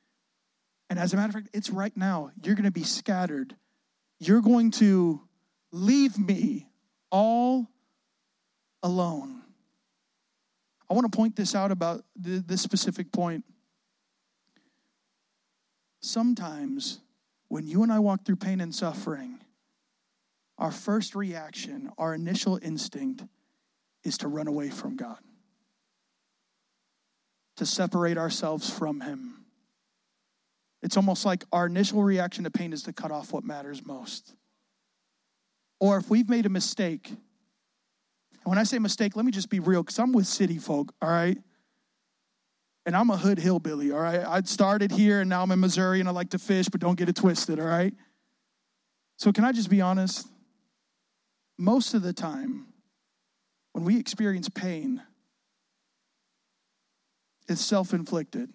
and 0.89 0.99
as 0.99 1.13
a 1.13 1.17
matter 1.17 1.29
of 1.29 1.35
fact, 1.35 1.49
it's 1.55 1.71
right 1.71 1.97
now. 1.97 2.31
You're 2.43 2.57
going 2.57 2.65
to 2.65 2.71
be 2.71 2.83
scattered 2.83 3.55
you're 4.21 4.43
going 4.43 4.71
to 4.71 5.21
leave 5.73 6.19
me 6.19 6.69
all 7.11 7.67
alone. 8.83 9.43
I 10.89 10.95
want 10.95 11.11
to 11.11 11.17
point 11.17 11.35
this 11.37 11.55
out 11.55 11.71
about 11.73 12.05
this 12.15 12.61
specific 12.61 13.11
point. 13.11 13.45
Sometimes 16.03 17.01
when 17.49 17.67
you 17.67 17.83
and 17.83 17.93
I 17.93 17.99
walk 17.99 18.25
through 18.25 18.37
pain 18.37 18.61
and 18.61 18.75
suffering, 18.75 19.41
our 20.59 20.71
first 20.71 21.15
reaction, 21.15 21.91
our 21.97 22.15
initial 22.15 22.59
instinct 22.63 23.25
is 24.05 24.19
to 24.19 24.29
run 24.29 24.49
away 24.49 24.69
from 24.69 24.97
God, 24.97 25.19
to 27.61 27.66
separate 27.66 28.16
ourselves 28.16 28.70
from 28.70 29.03
Him. 29.03 29.44
It's 30.83 30.96
almost 30.96 31.27
like 31.27 31.44
our 31.53 31.66
initial 31.66 32.03
reaction 32.03 32.44
to 32.44 32.51
pain 32.51 32.73
is 32.73 32.85
to 32.85 32.92
cut 32.94 33.11
off 33.11 33.35
what 33.35 33.44
matters 33.44 33.85
most. 33.85 34.35
Or 35.79 35.99
if 35.99 36.09
we've 36.09 36.29
made 36.29 36.46
a 36.46 36.49
mistake, 36.49 37.09
and 37.11 37.18
when 38.44 38.57
I 38.57 38.62
say 38.62 38.79
mistake, 38.79 39.14
let 39.14 39.27
me 39.27 39.31
just 39.31 39.51
be 39.51 39.61
real, 39.61 39.83
because 39.83 39.99
I'm 39.99 40.12
with 40.12 40.27
city 40.27 40.57
folk, 40.57 40.94
all 41.03 41.11
right? 41.11 41.37
And 42.87 42.96
I'm 42.96 43.11
a 43.11 43.16
hood 43.18 43.38
hillbilly, 43.38 43.92
all 43.92 44.01
right? 44.01 44.25
I 44.27 44.40
started 44.40 44.90
here 44.90 45.20
and 45.20 45.29
now 45.29 45.42
I'm 45.42 45.51
in 45.51 45.61
Missouri 45.61 46.01
and 46.01 46.09
I 46.09 46.12
like 46.12 46.31
to 46.31 46.38
fish, 46.38 46.66
but 46.70 46.81
don't 46.81 46.96
get 46.96 47.11
it 47.11 47.16
twisted, 47.16 47.61
all 47.61 47.66
right? 47.66 47.92
So, 49.18 49.33
can 49.33 49.44
I 49.44 49.53
just 49.53 49.68
be 49.68 49.83
honest? 49.83 50.27
Most 51.59 51.92
of 51.92 52.01
the 52.01 52.14
time, 52.14 52.68
when 53.73 53.85
we 53.85 53.99
experience 53.99 54.49
pain, 54.49 55.03
it's 57.51 57.61
self 57.61 57.93
inflicted. 57.93 58.49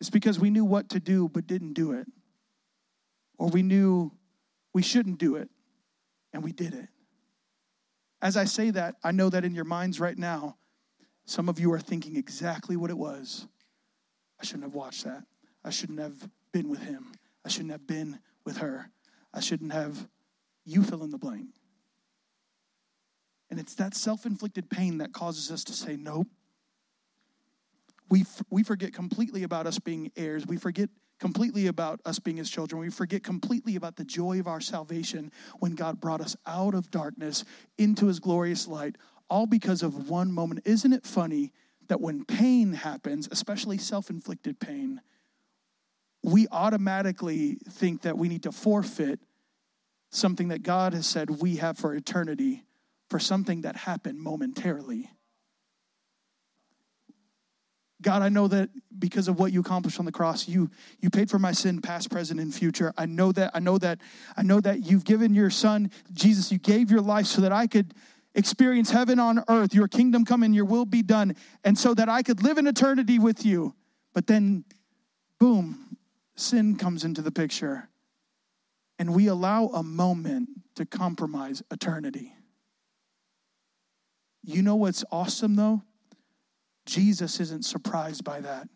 It's 0.00 0.10
because 0.10 0.40
we 0.40 0.50
knew 0.50 0.64
what 0.64 0.88
to 0.90 1.00
do 1.00 1.28
but 1.28 1.46
didn't 1.46 1.74
do 1.74 1.92
it. 1.92 2.06
Or 3.38 3.48
we 3.48 3.62
knew 3.62 4.10
we 4.72 4.82
shouldn't 4.82 5.18
do 5.18 5.36
it 5.36 5.50
and 6.32 6.42
we 6.42 6.50
did 6.50 6.74
it. 6.74 6.88
As 8.22 8.36
I 8.36 8.44
say 8.44 8.70
that, 8.70 8.96
I 9.04 9.12
know 9.12 9.28
that 9.28 9.44
in 9.44 9.54
your 9.54 9.64
minds 9.64 10.00
right 10.00 10.16
now, 10.16 10.56
some 11.26 11.48
of 11.48 11.60
you 11.60 11.70
are 11.72 11.80
thinking 11.80 12.16
exactly 12.16 12.76
what 12.76 12.90
it 12.90 12.96
was. 12.96 13.46
I 14.40 14.44
shouldn't 14.44 14.64
have 14.64 14.74
watched 14.74 15.04
that. 15.04 15.24
I 15.62 15.70
shouldn't 15.70 16.00
have 16.00 16.28
been 16.52 16.68
with 16.68 16.82
him. 16.82 17.12
I 17.44 17.48
shouldn't 17.48 17.72
have 17.72 17.86
been 17.86 18.18
with 18.44 18.58
her. 18.58 18.90
I 19.34 19.40
shouldn't 19.40 19.72
have, 19.72 20.08
you 20.64 20.82
fill 20.82 21.04
in 21.04 21.10
the 21.10 21.18
blank. 21.18 21.48
And 23.52 23.60
it's 23.60 23.74
that 23.74 23.94
self 23.94 24.24
inflicted 24.24 24.70
pain 24.70 24.96
that 24.96 25.12
causes 25.12 25.50
us 25.50 25.62
to 25.64 25.74
say, 25.74 25.94
nope, 25.94 26.26
we, 28.08 28.24
we 28.48 28.62
forget 28.62 28.94
completely 28.94 29.42
about 29.42 29.66
us 29.66 29.78
being 29.78 30.10
heirs. 30.16 30.46
We 30.46 30.56
forget 30.56 30.88
completely 31.20 31.66
about 31.66 32.00
us 32.06 32.18
being 32.18 32.38
his 32.38 32.48
children. 32.48 32.80
We 32.80 32.88
forget 32.88 33.22
completely 33.22 33.76
about 33.76 33.96
the 33.96 34.06
joy 34.06 34.40
of 34.40 34.46
our 34.46 34.62
salvation 34.62 35.30
when 35.58 35.74
God 35.74 36.00
brought 36.00 36.22
us 36.22 36.34
out 36.46 36.72
of 36.72 36.90
darkness 36.90 37.44
into 37.76 38.06
his 38.06 38.20
glorious 38.20 38.66
light, 38.66 38.96
all 39.28 39.44
because 39.44 39.82
of 39.82 40.08
one 40.08 40.32
moment. 40.32 40.62
Isn't 40.64 40.94
it 40.94 41.04
funny 41.04 41.52
that 41.88 42.00
when 42.00 42.24
pain 42.24 42.72
happens, 42.72 43.28
especially 43.30 43.76
self 43.76 44.08
inflicted 44.08 44.60
pain, 44.60 45.02
we 46.22 46.46
automatically 46.50 47.58
think 47.68 48.00
that 48.00 48.16
we 48.16 48.30
need 48.30 48.44
to 48.44 48.52
forfeit 48.52 49.20
something 50.08 50.48
that 50.48 50.62
God 50.62 50.94
has 50.94 51.06
said 51.06 51.28
we 51.28 51.56
have 51.56 51.76
for 51.76 51.94
eternity 51.94 52.64
for 53.12 53.18
something 53.18 53.60
that 53.60 53.76
happened 53.76 54.18
momentarily? 54.18 55.10
God, 58.00 58.22
I 58.22 58.30
know 58.30 58.48
that 58.48 58.70
because 58.98 59.28
of 59.28 59.38
what 59.38 59.52
you 59.52 59.60
accomplished 59.60 59.98
on 59.98 60.06
the 60.06 60.12
cross, 60.12 60.48
you 60.48 60.70
you 60.98 61.10
paid 61.10 61.28
for 61.30 61.38
my 61.38 61.52
sin, 61.52 61.82
past, 61.82 62.10
present, 62.10 62.40
and 62.40 62.52
future. 62.54 62.94
I 62.96 63.04
know 63.04 63.30
that, 63.32 63.50
I 63.52 63.60
know 63.60 63.76
that, 63.76 63.98
I 64.34 64.42
know 64.42 64.60
that 64.60 64.86
you've 64.86 65.04
given 65.04 65.34
your 65.34 65.50
son, 65.50 65.90
Jesus, 66.14 66.50
you 66.50 66.56
gave 66.56 66.90
your 66.90 67.02
life 67.02 67.26
so 67.26 67.42
that 67.42 67.52
I 67.52 67.66
could 67.66 67.92
experience 68.34 68.90
heaven 68.90 69.18
on 69.18 69.44
earth, 69.46 69.74
your 69.74 69.88
kingdom 69.88 70.24
come 70.24 70.42
and 70.42 70.54
your 70.54 70.64
will 70.64 70.86
be 70.86 71.02
done, 71.02 71.36
and 71.64 71.76
so 71.76 71.92
that 71.92 72.08
I 72.08 72.22
could 72.22 72.42
live 72.42 72.56
in 72.56 72.66
eternity 72.66 73.18
with 73.18 73.44
you. 73.44 73.74
But 74.14 74.26
then, 74.26 74.64
boom, 75.38 75.98
sin 76.34 76.76
comes 76.76 77.04
into 77.04 77.20
the 77.20 77.30
picture. 77.30 77.90
And 78.98 79.14
we 79.14 79.26
allow 79.26 79.66
a 79.66 79.82
moment 79.82 80.48
to 80.76 80.86
compromise 80.86 81.62
eternity. 81.70 82.32
You 84.42 84.62
know 84.62 84.76
what's 84.76 85.04
awesome 85.10 85.56
though? 85.56 85.82
Jesus 86.86 87.38
isn't 87.40 87.64
surprised 87.64 88.24
by 88.24 88.40
that. 88.40 88.68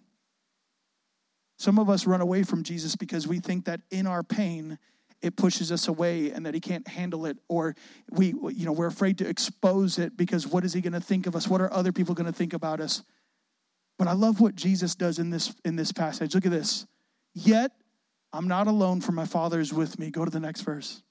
Some 1.59 1.79
of 1.79 1.89
us 1.89 2.07
run 2.07 2.21
away 2.21 2.43
from 2.43 2.63
Jesus 2.63 2.97
because 2.97 3.27
we 3.27 3.41
think 3.41 3.65
that 3.65 3.81
in 3.91 4.07
our 4.07 4.23
pain, 4.23 4.79
it 5.23 5.37
pushes 5.37 5.73
us 5.73 5.89
away 5.89 6.31
and 6.31 6.45
that 6.47 6.55
he 6.55 6.61
can't 6.61 6.87
handle 6.87 7.27
it 7.27 7.39
or 7.49 7.75
we 8.11 8.29
you 8.29 8.67
know 8.67 8.73
we're 8.73 8.87
afraid 8.87 9.19
to 9.19 9.29
expose 9.29 9.99
it 9.99 10.17
because 10.17 10.47
what 10.47 10.65
is 10.65 10.73
he 10.73 10.81
going 10.81 10.93
to 10.93 11.01
think 11.01 11.27
of 11.27 11.35
us? 11.35 11.49
What 11.49 11.61
are 11.61 11.73
other 11.73 11.93
people 11.93 12.15
going 12.15 12.27
to 12.27 12.33
think 12.33 12.53
about 12.53 12.81
us? 12.81 13.03
But 13.99 14.09
i 14.09 14.13
love 14.13 14.41
what 14.41 14.55
jesus 14.55 14.95
does 14.95 15.19
in 15.19 15.31
this 15.31 15.55
in 15.65 15.75
this 15.75 15.91
passage. 15.91 16.35
Look 16.35 16.45
at 16.45 16.53
this. 16.53 16.87
Yet 17.35 17.73
i'm 18.33 18.47
not 18.47 18.67
alone 18.67 19.01
for 19.01 19.13
my 19.13 19.25
father 19.25 19.59
is 19.59 19.73
with 19.73 19.99
me. 19.99 20.11
Go 20.11 20.25
to 20.25 20.31
the 20.31 20.41
next 20.41 20.61
verse. 20.61 21.03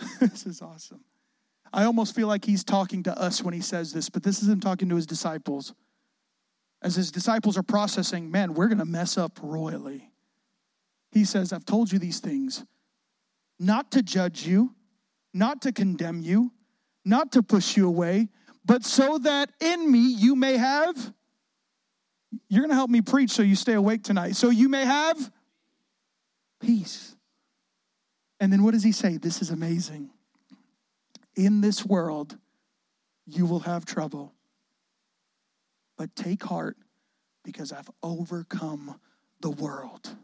This 0.20 0.46
is 0.46 0.60
awesome 0.60 1.04
I 1.74 1.86
almost 1.86 2.14
feel 2.14 2.28
like 2.28 2.44
he's 2.44 2.62
talking 2.62 3.02
to 3.02 3.18
us 3.20 3.42
when 3.42 3.52
he 3.52 3.60
says 3.60 3.92
this, 3.92 4.08
but 4.08 4.22
this 4.22 4.40
is 4.40 4.48
him 4.48 4.60
talking 4.60 4.88
to 4.90 4.96
his 4.96 5.06
disciples. 5.06 5.74
As 6.80 6.94
his 6.94 7.10
disciples 7.10 7.58
are 7.58 7.64
processing, 7.64 8.30
man, 8.30 8.54
we're 8.54 8.68
going 8.68 8.78
to 8.78 8.84
mess 8.84 9.18
up 9.18 9.40
royally. 9.42 10.08
He 11.10 11.24
says, 11.24 11.52
I've 11.52 11.64
told 11.64 11.90
you 11.90 11.98
these 11.98 12.20
things 12.20 12.64
not 13.58 13.90
to 13.92 14.02
judge 14.02 14.46
you, 14.46 14.72
not 15.32 15.62
to 15.62 15.72
condemn 15.72 16.20
you, 16.20 16.52
not 17.04 17.32
to 17.32 17.42
push 17.42 17.76
you 17.76 17.88
away, 17.88 18.28
but 18.64 18.84
so 18.84 19.18
that 19.18 19.50
in 19.60 19.90
me 19.90 20.14
you 20.14 20.36
may 20.36 20.56
have. 20.56 20.96
You're 22.48 22.60
going 22.60 22.70
to 22.70 22.76
help 22.76 22.90
me 22.90 23.00
preach 23.00 23.30
so 23.30 23.42
you 23.42 23.56
stay 23.56 23.74
awake 23.74 24.04
tonight. 24.04 24.36
So 24.36 24.50
you 24.50 24.68
may 24.68 24.84
have 24.84 25.30
peace. 26.60 27.16
And 28.38 28.52
then 28.52 28.62
what 28.62 28.74
does 28.74 28.84
he 28.84 28.92
say? 28.92 29.16
This 29.16 29.42
is 29.42 29.50
amazing 29.50 30.13
in 31.36 31.60
this 31.60 31.84
world 31.84 32.36
you 33.26 33.46
will 33.46 33.60
have 33.60 33.84
trouble. 33.84 34.34
But 35.96 36.14
take 36.14 36.42
heart 36.42 36.76
because 37.44 37.72
I've 37.72 37.90
overcome 38.02 39.00
the 39.40 39.50
world. 39.50 40.16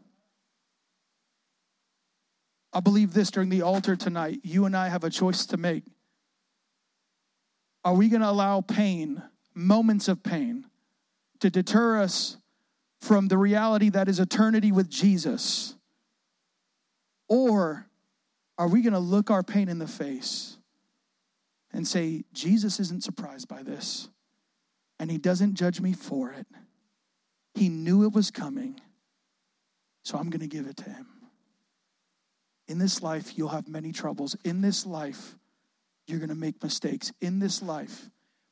I 2.73 2.79
believe 2.79 3.13
this 3.13 3.31
during 3.31 3.49
the 3.49 3.61
altar 3.61 3.95
tonight. 3.95 4.39
You 4.43 4.65
and 4.65 4.75
I 4.75 4.89
have 4.89 5.03
a 5.03 5.09
choice 5.09 5.45
to 5.47 5.57
make. 5.57 5.83
Are 7.83 7.95
we 7.95 8.09
going 8.09 8.21
to 8.21 8.29
allow 8.29 8.61
pain, 8.61 9.21
moments 9.53 10.07
of 10.07 10.23
pain, 10.23 10.65
to 11.39 11.49
deter 11.49 12.01
us 12.01 12.37
from 13.01 13.27
the 13.27 13.37
reality 13.37 13.89
that 13.89 14.07
is 14.07 14.19
eternity 14.19 14.71
with 14.71 14.89
Jesus? 14.89 15.75
Or 17.27 17.87
are 18.57 18.67
we 18.67 18.81
going 18.81 18.93
to 18.93 18.99
look 18.99 19.31
our 19.31 19.43
pain 19.43 19.67
in 19.67 19.79
the 19.79 19.87
face 19.87 20.57
and 21.73 21.87
say, 21.87 22.23
Jesus 22.33 22.79
isn't 22.79 23.03
surprised 23.03 23.47
by 23.47 23.63
this, 23.63 24.09
and 24.99 25.09
he 25.09 25.17
doesn't 25.17 25.55
judge 25.55 25.79
me 25.81 25.93
for 25.93 26.31
it? 26.31 26.47
He 27.55 27.69
knew 27.69 28.03
it 28.03 28.13
was 28.13 28.31
coming, 28.31 28.79
so 30.03 30.17
I'm 30.17 30.29
going 30.29 30.41
to 30.41 30.47
give 30.47 30.67
it 30.67 30.77
to 30.77 30.89
him. 30.89 31.07
In 32.67 32.77
this 32.77 33.01
life, 33.01 33.37
you'll 33.37 33.49
have 33.49 33.67
many 33.67 33.91
troubles. 33.91 34.35
In 34.45 34.61
this 34.61 34.85
life, 34.85 35.35
you're 36.07 36.19
going 36.19 36.29
to 36.29 36.35
make 36.35 36.63
mistakes. 36.63 37.11
In 37.21 37.39
this 37.39 37.61
life, 37.61 38.09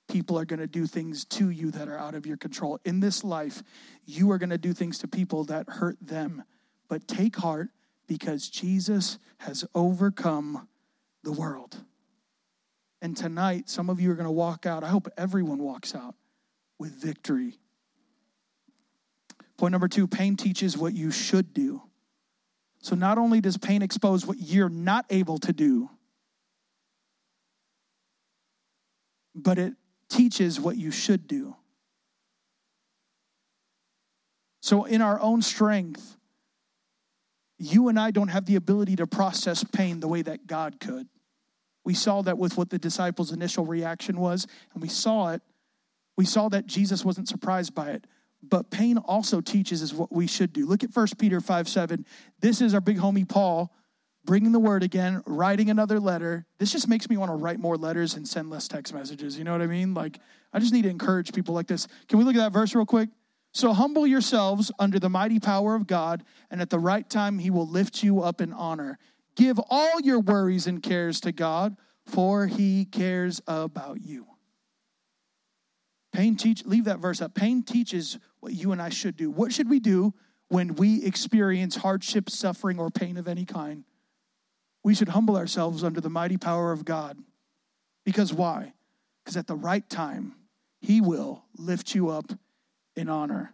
people 0.09 0.38
are 0.38 0.45
going 0.45 0.59
to 0.59 0.67
do 0.67 0.86
things 0.86 1.24
to 1.26 1.49
you 1.49 1.72
that 1.72 1.88
are 1.88 1.97
out 1.97 2.15
of 2.15 2.26
your 2.26 2.38
control. 2.38 2.80
In 2.84 2.99
this 2.99 3.24
life, 3.24 3.63
you 4.05 4.32
are 4.32 4.38
going 4.38 4.49
to 4.49 4.57
do 4.57 4.74
things 4.74 4.99
to 4.99 5.07
people 5.07 5.45
that 5.45 5.70
hurt 5.70 5.97
them. 6.01 6.43
But 6.89 7.07
take 7.07 7.36
heart 7.38 7.70
because 8.07 8.49
Jesus 8.49 9.20
has 9.38 9.63
overcome 9.76 10.67
the 11.24 11.32
world. 11.32 11.78
And 13.02 13.16
tonight, 13.16 13.70
some 13.70 13.89
of 13.89 14.02
you 14.02 14.12
are 14.12 14.16
going 14.16 14.26
to 14.26 14.32
walk 14.32 14.66
out. 14.66 14.84
I 14.84 14.89
hope 14.89 15.08
everyone 15.18 15.60
walks 15.60 15.95
out 15.95 16.16
with 16.78 16.91
victory. 16.91 17.58
Point 19.58 19.72
number 19.72 19.88
two 19.88 20.08
pain 20.08 20.36
teaches 20.36 20.78
what 20.78 20.93
you 20.93 21.12
should 21.12 21.54
do. 21.54 21.82
So 22.82 22.95
not 22.95 23.18
only 23.18 23.41
does 23.41 23.58
pain 23.58 23.82
expose 23.82 24.26
what 24.26 24.38
you're 24.39 24.70
not 24.70 25.06
able 25.10 25.38
to 25.39 25.54
do, 25.54 25.89
but 29.36 29.58
it 29.58 29.74
teaches 30.10 30.60
what 30.60 30.78
you 30.78 30.91
should 30.91 31.28
do. 31.28 31.56
So, 34.62 34.84
in 34.84 35.02
our 35.02 35.20
own 35.22 35.41
strength, 35.41 36.18
you 37.58 37.88
and 37.88 38.00
I 38.00 38.12
don't 38.12 38.28
have 38.28 38.45
the 38.45 38.56
ability 38.56 38.97
to 38.97 39.08
process 39.08 39.64
pain 39.64 40.00
the 40.00 40.08
way 40.08 40.22
that 40.22 40.47
God 40.47 40.80
could. 40.80 41.08
We 41.84 41.93
saw 41.93 42.21
that 42.23 42.38
with 42.38 42.57
what 42.57 42.69
the 42.69 42.80
disciples' 42.80 43.32
initial 43.32 43.65
reaction 43.65 44.19
was, 44.19 44.47
and 44.73 44.82
we 44.82 44.89
saw 44.89 45.32
it. 45.34 45.41
We 46.17 46.25
saw 46.25 46.49
that 46.49 46.65
Jesus 46.67 47.05
wasn't 47.05 47.27
surprised 47.27 47.73
by 47.73 47.91
it 47.91 48.05
but 48.41 48.71
pain 48.71 48.97
also 48.97 49.41
teaches 49.41 49.84
us 49.84 49.93
what 49.93 50.11
we 50.11 50.27
should 50.27 50.53
do. 50.53 50.65
Look 50.65 50.84
at 50.84 50.95
1 50.95 51.07
Peter 51.17 51.41
5 51.41 51.67
7. 51.67 52.05
This 52.39 52.61
is 52.61 52.73
our 52.73 52.82
big 52.82 52.97
homie 52.97 53.27
Paul 53.27 53.73
bringing 54.25 54.51
the 54.51 54.59
word 54.59 54.84
again, 54.84 55.23
writing 55.25 55.69
another 55.69 55.99
letter. 55.99 56.45
This 56.57 56.71
just 56.71 56.88
makes 56.88 57.09
me 57.09 57.17
want 57.17 57.32
to 57.32 57.36
write 57.36 57.59
more 57.59 57.77
letters 57.77 58.15
and 58.15 58.27
send 58.27 58.49
less 58.49 58.67
text 58.67 58.93
messages. 58.93 59.38
You 59.38 59.43
know 59.43 59.51
what 59.51 59.61
I 59.61 59.67
mean? 59.67 59.93
Like, 59.93 60.19
I 60.53 60.59
just 60.59 60.73
need 60.73 60.84
to 60.84 60.89
encourage 60.89 61.34
people 61.34 61.55
like 61.55 61.67
this. 61.67 61.88
Can 62.07 62.19
we 62.19 62.25
look 62.25 62.36
at 62.36 62.39
that 62.39 62.53
verse 62.53 62.75
real 62.75 62.86
quick? 62.86 63.09
So 63.53 63.73
humble 63.73 64.05
yourselves 64.05 64.71
under 64.77 64.99
the 64.99 65.09
mighty 65.09 65.39
power 65.39 65.73
of 65.73 65.88
God, 65.88 66.23
and 66.51 66.61
at 66.61 66.69
the 66.69 66.77
right 66.77 67.09
time, 67.09 67.39
he 67.39 67.49
will 67.49 67.67
lift 67.67 68.03
you 68.03 68.21
up 68.21 68.41
in 68.41 68.53
honor. 68.53 68.99
Give 69.39 69.57
all 69.69 70.01
your 70.01 70.19
worries 70.19 70.67
and 70.67 70.83
cares 70.83 71.21
to 71.21 71.31
God, 71.31 71.77
for 72.05 72.47
he 72.47 72.83
cares 72.83 73.41
about 73.47 74.01
you. 74.01 74.27
Pain 76.11 76.35
teach 76.35 76.65
leave 76.65 76.83
that 76.83 76.99
verse 76.99 77.21
up. 77.21 77.35
Pain 77.35 77.63
teaches 77.63 78.19
what 78.41 78.51
you 78.51 78.73
and 78.73 78.81
I 78.81 78.89
should 78.89 79.15
do. 79.15 79.31
What 79.31 79.53
should 79.53 79.69
we 79.69 79.79
do 79.79 80.13
when 80.49 80.75
we 80.75 81.05
experience 81.05 81.77
hardship, 81.77 82.29
suffering, 82.29 82.79
or 82.79 82.89
pain 82.89 83.15
of 83.15 83.29
any 83.29 83.45
kind? 83.45 83.85
We 84.83 84.93
should 84.93 85.07
humble 85.07 85.37
ourselves 85.37 85.85
under 85.85 86.01
the 86.01 86.09
mighty 86.09 86.35
power 86.35 86.73
of 86.73 86.83
God. 86.83 87.17
Because 88.03 88.33
why? 88.33 88.73
Because 89.23 89.37
at 89.37 89.47
the 89.47 89.55
right 89.55 89.89
time, 89.89 90.35
He 90.81 90.99
will 90.99 91.45
lift 91.57 91.95
you 91.95 92.09
up 92.09 92.33
in 92.97 93.07
honor. 93.07 93.53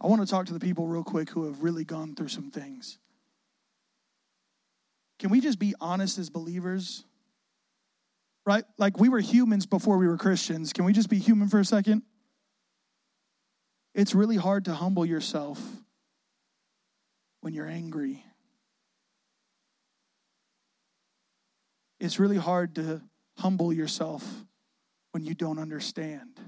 I 0.00 0.06
want 0.06 0.20
to 0.22 0.26
talk 0.26 0.46
to 0.46 0.52
the 0.52 0.60
people 0.60 0.86
real 0.86 1.04
quick 1.04 1.30
who 1.30 1.44
have 1.44 1.62
really 1.62 1.84
gone 1.84 2.14
through 2.14 2.28
some 2.28 2.50
things. 2.50 2.98
Can 5.18 5.30
we 5.30 5.40
just 5.40 5.58
be 5.58 5.74
honest 5.80 6.18
as 6.18 6.28
believers? 6.28 7.04
right? 8.46 8.64
Like 8.78 8.98
we 8.98 9.10
were 9.10 9.18
humans 9.18 9.66
before 9.66 9.98
we 9.98 10.06
were 10.06 10.16
Christians. 10.16 10.72
Can 10.72 10.84
we 10.84 10.92
just 10.92 11.10
be 11.10 11.18
human 11.18 11.48
for 11.48 11.58
a 11.58 11.64
second? 11.64 12.02
It's 13.94 14.14
really 14.14 14.36
hard 14.36 14.66
to 14.66 14.72
humble 14.72 15.04
yourself 15.04 15.60
when 17.40 17.52
you're 17.52 17.66
angry. 17.66 18.24
It's 21.98 22.20
really 22.20 22.36
hard 22.36 22.76
to 22.76 23.02
humble 23.38 23.72
yourself 23.72 24.24
when 25.10 25.24
you 25.24 25.34
don't 25.34 25.58
understand. 25.58 26.38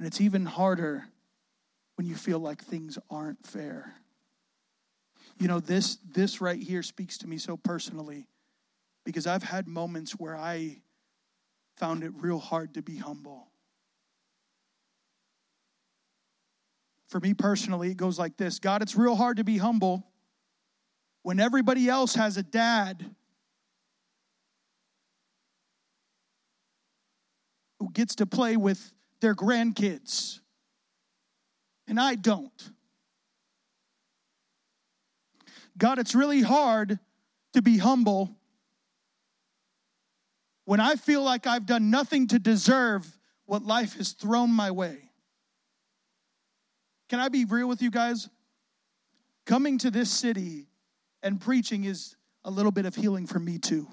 And 0.00 0.06
it's 0.06 0.22
even 0.22 0.46
harder 0.46 1.04
when 1.96 2.06
you 2.06 2.14
feel 2.14 2.38
like 2.38 2.64
things 2.64 2.98
aren't 3.10 3.46
fair. 3.46 3.94
You 5.38 5.46
know, 5.46 5.60
this 5.60 5.98
this 6.10 6.40
right 6.40 6.58
here 6.58 6.82
speaks 6.82 7.18
to 7.18 7.26
me 7.26 7.36
so 7.36 7.58
personally 7.58 8.26
because 9.04 9.26
I've 9.26 9.42
had 9.42 9.68
moments 9.68 10.12
where 10.12 10.34
I 10.34 10.80
found 11.76 12.02
it 12.02 12.12
real 12.16 12.38
hard 12.38 12.72
to 12.74 12.82
be 12.82 12.96
humble. 12.96 13.48
For 17.10 17.20
me 17.20 17.34
personally, 17.34 17.90
it 17.90 17.98
goes 17.98 18.18
like 18.18 18.38
this 18.38 18.58
God, 18.58 18.80
it's 18.80 18.96
real 18.96 19.16
hard 19.16 19.36
to 19.36 19.44
be 19.44 19.58
humble 19.58 20.06
when 21.24 21.38
everybody 21.38 21.90
else 21.90 22.14
has 22.14 22.38
a 22.38 22.42
dad 22.42 23.04
who 27.78 27.90
gets 27.90 28.14
to 28.14 28.24
play 28.24 28.56
with 28.56 28.94
their 29.20 29.34
grandkids, 29.34 30.40
and 31.86 32.00
I 32.00 32.14
don't. 32.14 32.70
God, 35.76 35.98
it's 35.98 36.14
really 36.14 36.42
hard 36.42 36.98
to 37.54 37.62
be 37.62 37.78
humble 37.78 38.36
when 40.64 40.78
I 40.78 40.96
feel 40.96 41.22
like 41.22 41.46
I've 41.46 41.66
done 41.66 41.90
nothing 41.90 42.28
to 42.28 42.38
deserve 42.38 43.06
what 43.46 43.64
life 43.64 43.96
has 43.96 44.12
thrown 44.12 44.52
my 44.52 44.70
way. 44.70 45.10
Can 47.08 47.18
I 47.18 47.28
be 47.28 47.44
real 47.44 47.68
with 47.68 47.82
you 47.82 47.90
guys? 47.90 48.28
Coming 49.46 49.78
to 49.78 49.90
this 49.90 50.10
city 50.10 50.68
and 51.22 51.40
preaching 51.40 51.84
is 51.84 52.14
a 52.44 52.50
little 52.50 52.70
bit 52.70 52.86
of 52.86 52.94
healing 52.94 53.26
for 53.26 53.40
me 53.40 53.58
too. 53.58 53.88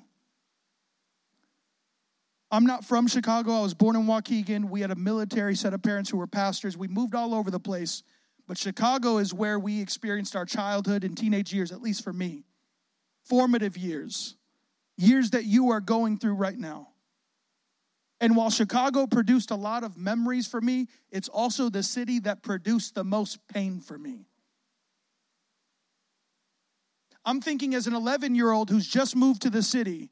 I'm 2.49 2.65
not 2.65 2.85
from 2.85 3.07
Chicago. 3.07 3.51
I 3.51 3.61
was 3.61 3.73
born 3.73 3.95
in 3.95 4.03
Waukegan. 4.03 4.69
We 4.69 4.81
had 4.81 4.91
a 4.91 4.95
military 4.95 5.55
set 5.55 5.73
of 5.73 5.81
parents 5.81 6.09
who 6.09 6.17
were 6.17 6.27
pastors. 6.27 6.77
We 6.77 6.87
moved 6.87 7.13
all 7.13 7.33
over 7.33 7.51
the 7.51 7.59
place. 7.59 8.03
But 8.47 8.57
Chicago 8.57 9.17
is 9.17 9.33
where 9.33 9.59
we 9.59 9.81
experienced 9.81 10.35
our 10.35 10.45
childhood 10.45 11.03
and 11.03 11.17
teenage 11.17 11.53
years, 11.53 11.73
at 11.73 11.81
least 11.81 12.03
for 12.03 12.13
me. 12.13 12.45
Formative 13.25 13.77
years 13.77 14.35
years 14.97 15.31
that 15.31 15.45
you 15.45 15.69
are 15.69 15.79
going 15.79 16.17
through 16.17 16.33
right 16.33 16.57
now. 16.57 16.89
And 18.19 18.35
while 18.35 18.49
Chicago 18.49 19.05
produced 19.05 19.51
a 19.51 19.55
lot 19.55 19.83
of 19.83 19.95
memories 19.95 20.47
for 20.47 20.59
me, 20.59 20.87
it's 21.11 21.29
also 21.29 21.69
the 21.69 21.83
city 21.83 22.19
that 22.21 22.41
produced 22.41 22.95
the 22.95 23.03
most 23.03 23.37
pain 23.47 23.79
for 23.79 23.97
me. 23.97 24.25
I'm 27.23 27.41
thinking 27.41 27.75
as 27.75 27.85
an 27.85 27.93
11 27.93 28.33
year 28.33 28.51
old 28.51 28.69
who's 28.69 28.87
just 28.87 29.15
moved 29.15 29.43
to 29.43 29.49
the 29.49 29.61
city, 29.61 30.09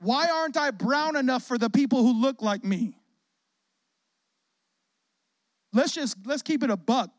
why 0.00 0.28
aren't 0.28 0.56
I 0.56 0.70
brown 0.70 1.16
enough 1.16 1.44
for 1.44 1.58
the 1.58 1.70
people 1.70 2.02
who 2.02 2.20
look 2.20 2.42
like 2.42 2.64
me? 2.64 2.96
Let's 5.72 5.92
just 5.92 6.16
let's 6.26 6.42
keep 6.42 6.62
it 6.62 6.70
a 6.70 6.76
buck. 6.76 7.10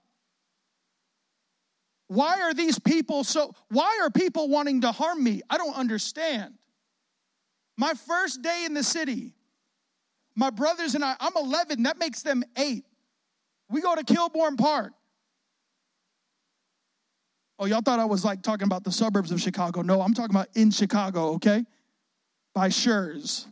Why 2.07 2.41
are 2.41 2.53
these 2.53 2.77
people 2.77 3.23
so, 3.23 3.55
why 3.69 3.99
are 4.01 4.09
people 4.09 4.49
wanting 4.49 4.81
to 4.81 4.91
harm 4.91 5.23
me? 5.23 5.41
I 5.49 5.55
don't 5.57 5.75
understand. 5.75 6.55
My 7.77 7.93
first 7.93 8.41
day 8.41 8.65
in 8.65 8.73
the 8.73 8.83
city, 8.83 9.33
my 10.35 10.49
brothers 10.49 10.93
and 10.93 11.05
I, 11.05 11.15
I'm 11.21 11.31
11, 11.37 11.83
that 11.83 11.97
makes 11.97 12.21
them 12.21 12.43
eight. 12.57 12.83
We 13.69 13.79
go 13.79 13.95
to 13.95 14.03
Kilbourn 14.03 14.57
Park. 14.57 14.91
Oh, 17.57 17.65
y'all 17.65 17.81
thought 17.81 17.99
I 17.99 18.05
was 18.05 18.25
like 18.25 18.41
talking 18.41 18.65
about 18.65 18.83
the 18.83 18.91
suburbs 18.91 19.31
of 19.31 19.39
Chicago. 19.39 19.81
No, 19.81 20.01
I'm 20.01 20.13
talking 20.13 20.35
about 20.35 20.49
in 20.53 20.69
Chicago, 20.71 21.35
okay? 21.35 21.63
By 22.53 22.69
Schurz. 22.69 23.47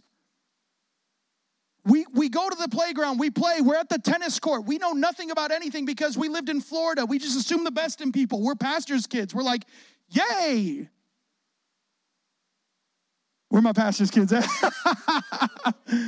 We, 1.86 2.06
we 2.14 2.30
go 2.30 2.50
to 2.50 2.56
the 2.56 2.68
playground, 2.68 3.20
we 3.20 3.30
play, 3.30 3.62
we're 3.62 3.78
at 3.78 3.90
the 3.90 3.98
tennis 3.98 4.40
court. 4.40 4.66
We 4.66 4.78
know 4.78 4.92
nothing 4.92 5.32
about 5.32 5.52
anything 5.52 5.86
because 5.86 6.18
we 6.18 6.28
lived 6.28 6.50
in 6.50 6.62
Florida. 6.62 7.06
We 7.06 7.18
just 7.18 7.40
assume 7.40 7.64
the 7.64 7.72
best 7.72 8.02
in 8.02 8.12
people. 8.12 8.42
We're 8.42 8.56
pastors' 8.56 9.08
kids. 9.08 9.34
We're 9.34 9.44
like, 9.44 9.64
yay. 10.10 10.90
Where 13.50 13.62
my 13.62 13.74
pastor's 13.74 14.12
kids 14.12 14.32
at? 14.32 14.46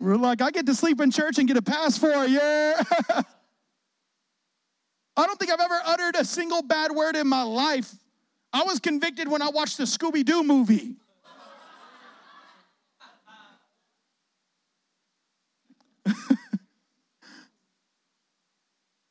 We're 0.00 0.16
like, 0.16 0.40
I 0.42 0.50
get 0.50 0.66
to 0.66 0.74
sleep 0.74 1.00
in 1.00 1.10
church 1.10 1.38
and 1.38 1.46
get 1.46 1.56
a 1.56 1.62
pass 1.62 1.96
for 1.98 2.10
a 2.10 2.26
year. 2.26 2.74
I 5.16 5.26
don't 5.26 5.38
think 5.38 5.52
I've 5.52 5.60
ever 5.60 5.80
uttered 5.84 6.16
a 6.16 6.24
single 6.24 6.62
bad 6.62 6.92
word 6.92 7.16
in 7.16 7.28
my 7.28 7.42
life. 7.42 7.94
I 8.52 8.64
was 8.64 8.80
convicted 8.80 9.28
when 9.28 9.42
I 9.42 9.50
watched 9.50 9.78
the 9.78 9.84
Scooby 9.84 10.24
Doo 10.24 10.42
movie. 10.42 10.96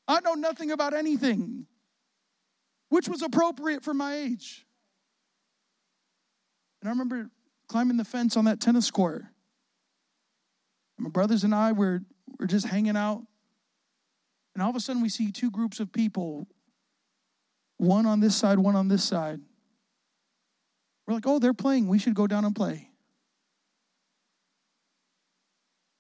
I 0.07 0.19
know 0.21 0.33
nothing 0.33 0.71
about 0.71 0.93
anything, 0.93 1.65
which 2.89 3.07
was 3.07 3.21
appropriate 3.21 3.83
for 3.83 3.93
my 3.93 4.15
age. 4.15 4.65
And 6.81 6.89
I 6.89 6.91
remember 6.91 7.29
climbing 7.67 7.97
the 7.97 8.05
fence 8.05 8.35
on 8.35 8.45
that 8.45 8.59
tennis 8.59 8.91
court. 8.91 9.23
My 10.99 11.09
brothers 11.09 11.43
and 11.43 11.55
I 11.55 11.71
were, 11.71 12.01
were 12.39 12.47
just 12.47 12.67
hanging 12.67 12.95
out. 12.95 13.23
And 14.53 14.61
all 14.61 14.69
of 14.69 14.75
a 14.75 14.79
sudden, 14.79 15.01
we 15.01 15.09
see 15.09 15.31
two 15.31 15.49
groups 15.49 15.79
of 15.79 15.91
people 15.91 16.47
one 17.77 18.05
on 18.05 18.19
this 18.19 18.35
side, 18.35 18.59
one 18.59 18.75
on 18.75 18.87
this 18.87 19.03
side. 19.03 19.41
We're 21.07 21.15
like, 21.15 21.27
oh, 21.27 21.39
they're 21.39 21.53
playing. 21.53 21.87
We 21.87 21.99
should 21.99 22.13
go 22.13 22.27
down 22.27 22.45
and 22.45 22.55
play. 22.55 22.89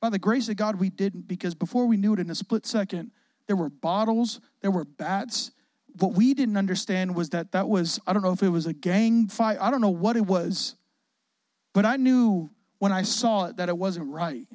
By 0.03 0.09
the 0.09 0.19
grace 0.19 0.49
of 0.49 0.57
God, 0.57 0.81
we 0.81 0.89
didn't 0.89 1.29
because 1.29 1.55
before 1.55 1.85
we 1.85 1.95
knew 1.95 2.11
it, 2.11 2.19
in 2.19 2.29
a 2.29 2.35
split 2.35 2.65
second, 2.65 3.11
there 3.47 3.55
were 3.55 3.69
bottles, 3.69 4.41
there 4.59 4.69
were 4.69 4.83
bats. 4.83 5.51
What 5.97 6.11
we 6.11 6.33
didn't 6.33 6.57
understand 6.57 7.15
was 7.15 7.29
that 7.29 7.53
that 7.53 7.69
was, 7.69 8.01
I 8.05 8.11
don't 8.11 8.21
know 8.21 8.33
if 8.33 8.43
it 8.43 8.49
was 8.49 8.65
a 8.65 8.73
gang 8.73 9.29
fight, 9.29 9.59
I 9.61 9.71
don't 9.71 9.79
know 9.79 9.87
what 9.87 10.17
it 10.17 10.25
was, 10.25 10.75
but 11.73 11.85
I 11.85 11.95
knew 11.95 12.49
when 12.79 12.91
I 12.91 13.03
saw 13.03 13.45
it 13.45 13.55
that 13.55 13.69
it 13.69 13.77
wasn't 13.77 14.11
right. 14.11 14.45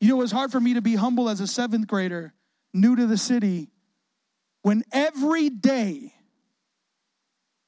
You 0.00 0.08
know, 0.08 0.16
it 0.16 0.22
was 0.22 0.32
hard 0.32 0.50
for 0.50 0.58
me 0.58 0.74
to 0.74 0.82
be 0.82 0.96
humble 0.96 1.28
as 1.28 1.40
a 1.40 1.46
seventh 1.46 1.86
grader, 1.86 2.34
new 2.74 2.96
to 2.96 3.06
the 3.06 3.16
city, 3.16 3.70
when 4.62 4.82
every 4.90 5.50
day, 5.50 6.14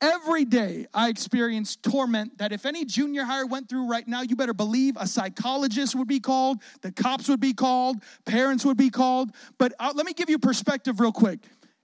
every 0.00 0.44
day 0.44 0.86
I 0.92 1.08
experienced 1.08 1.82
torment 1.82 2.38
that 2.38 2.52
if 2.52 2.66
any 2.66 2.84
junior 2.84 3.24
hire 3.24 3.46
went 3.46 3.68
through 3.68 3.88
right 3.88 4.06
now, 4.06 4.22
you 4.22 4.36
better 4.36 4.54
believe 4.54 4.96
a 4.96 5.06
psychologist 5.06 5.94
would 5.94 6.08
be 6.08 6.20
called, 6.20 6.58
the 6.82 6.92
cops 6.92 7.28
would 7.28 7.40
be 7.40 7.52
called, 7.52 8.02
parents 8.24 8.64
would 8.64 8.76
be 8.76 8.90
called. 8.90 9.30
But 9.58 9.72
uh, 9.78 9.92
let 9.94 10.06
me 10.06 10.12
give 10.12 10.30
you 10.30 10.38
perspective 10.38 11.00
real 11.00 11.12
quick. 11.12 11.40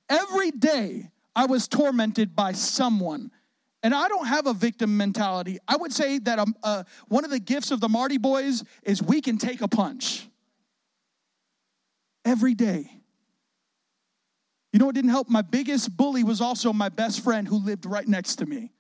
Every 0.09 0.51
day 0.51 1.11
I 1.35 1.47
was 1.47 1.69
tormented 1.69 2.35
by 2.35 2.53
someone. 2.53 3.31
And 3.83 3.95
I 3.95 4.09
don't 4.09 4.27
have 4.27 4.47
a 4.47 4.55
victim 4.55 4.97
mentality. 4.97 5.59
I 5.69 5.77
would 5.77 5.93
say 5.93 6.19
that 6.21 6.39
um, 6.41 6.57
uh, 6.63 6.83
one 7.09 7.25
of 7.25 7.31
the 7.31 7.39
gifts 7.39 7.71
of 7.71 7.81
the 7.81 7.89
Marti 7.89 8.19
boys 8.19 8.65
is 8.83 9.03
we 9.03 9.21
can 9.21 9.39
take 9.39 9.61
a 9.61 9.69
punch 9.69 10.27
every 12.25 12.55
day. 12.55 12.91
You 14.77 14.81
know 14.81 14.85
what 14.85 14.95
didn't 14.95 15.09
help? 15.09 15.31
My 15.31 15.41
biggest 15.41 15.97
bully 15.97 16.23
was 16.23 16.43
also 16.43 16.71
my 16.71 16.91
best 16.91 17.25
friend 17.25 17.49
who 17.49 17.57
lived 17.57 17.87
right 17.87 18.07
next 18.07 18.37
to 18.37 18.45
me. 18.45 18.73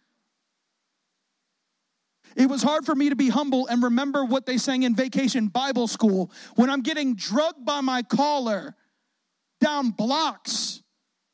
It 2.36 2.50
was 2.50 2.62
hard 2.62 2.84
for 2.84 2.94
me 2.94 3.08
to 3.08 3.16
be 3.16 3.30
humble 3.30 3.66
and 3.66 3.82
remember 3.82 4.22
what 4.22 4.44
they 4.44 4.58
sang 4.58 4.82
in 4.82 4.94
vacation 4.94 5.48
Bible 5.48 5.88
school 5.88 6.30
when 6.54 6.68
I'm 6.68 6.82
getting 6.82 7.14
drugged 7.14 7.64
by 7.64 7.80
my 7.80 8.02
collar 8.02 8.76
down 9.62 9.88
blocks 9.88 10.82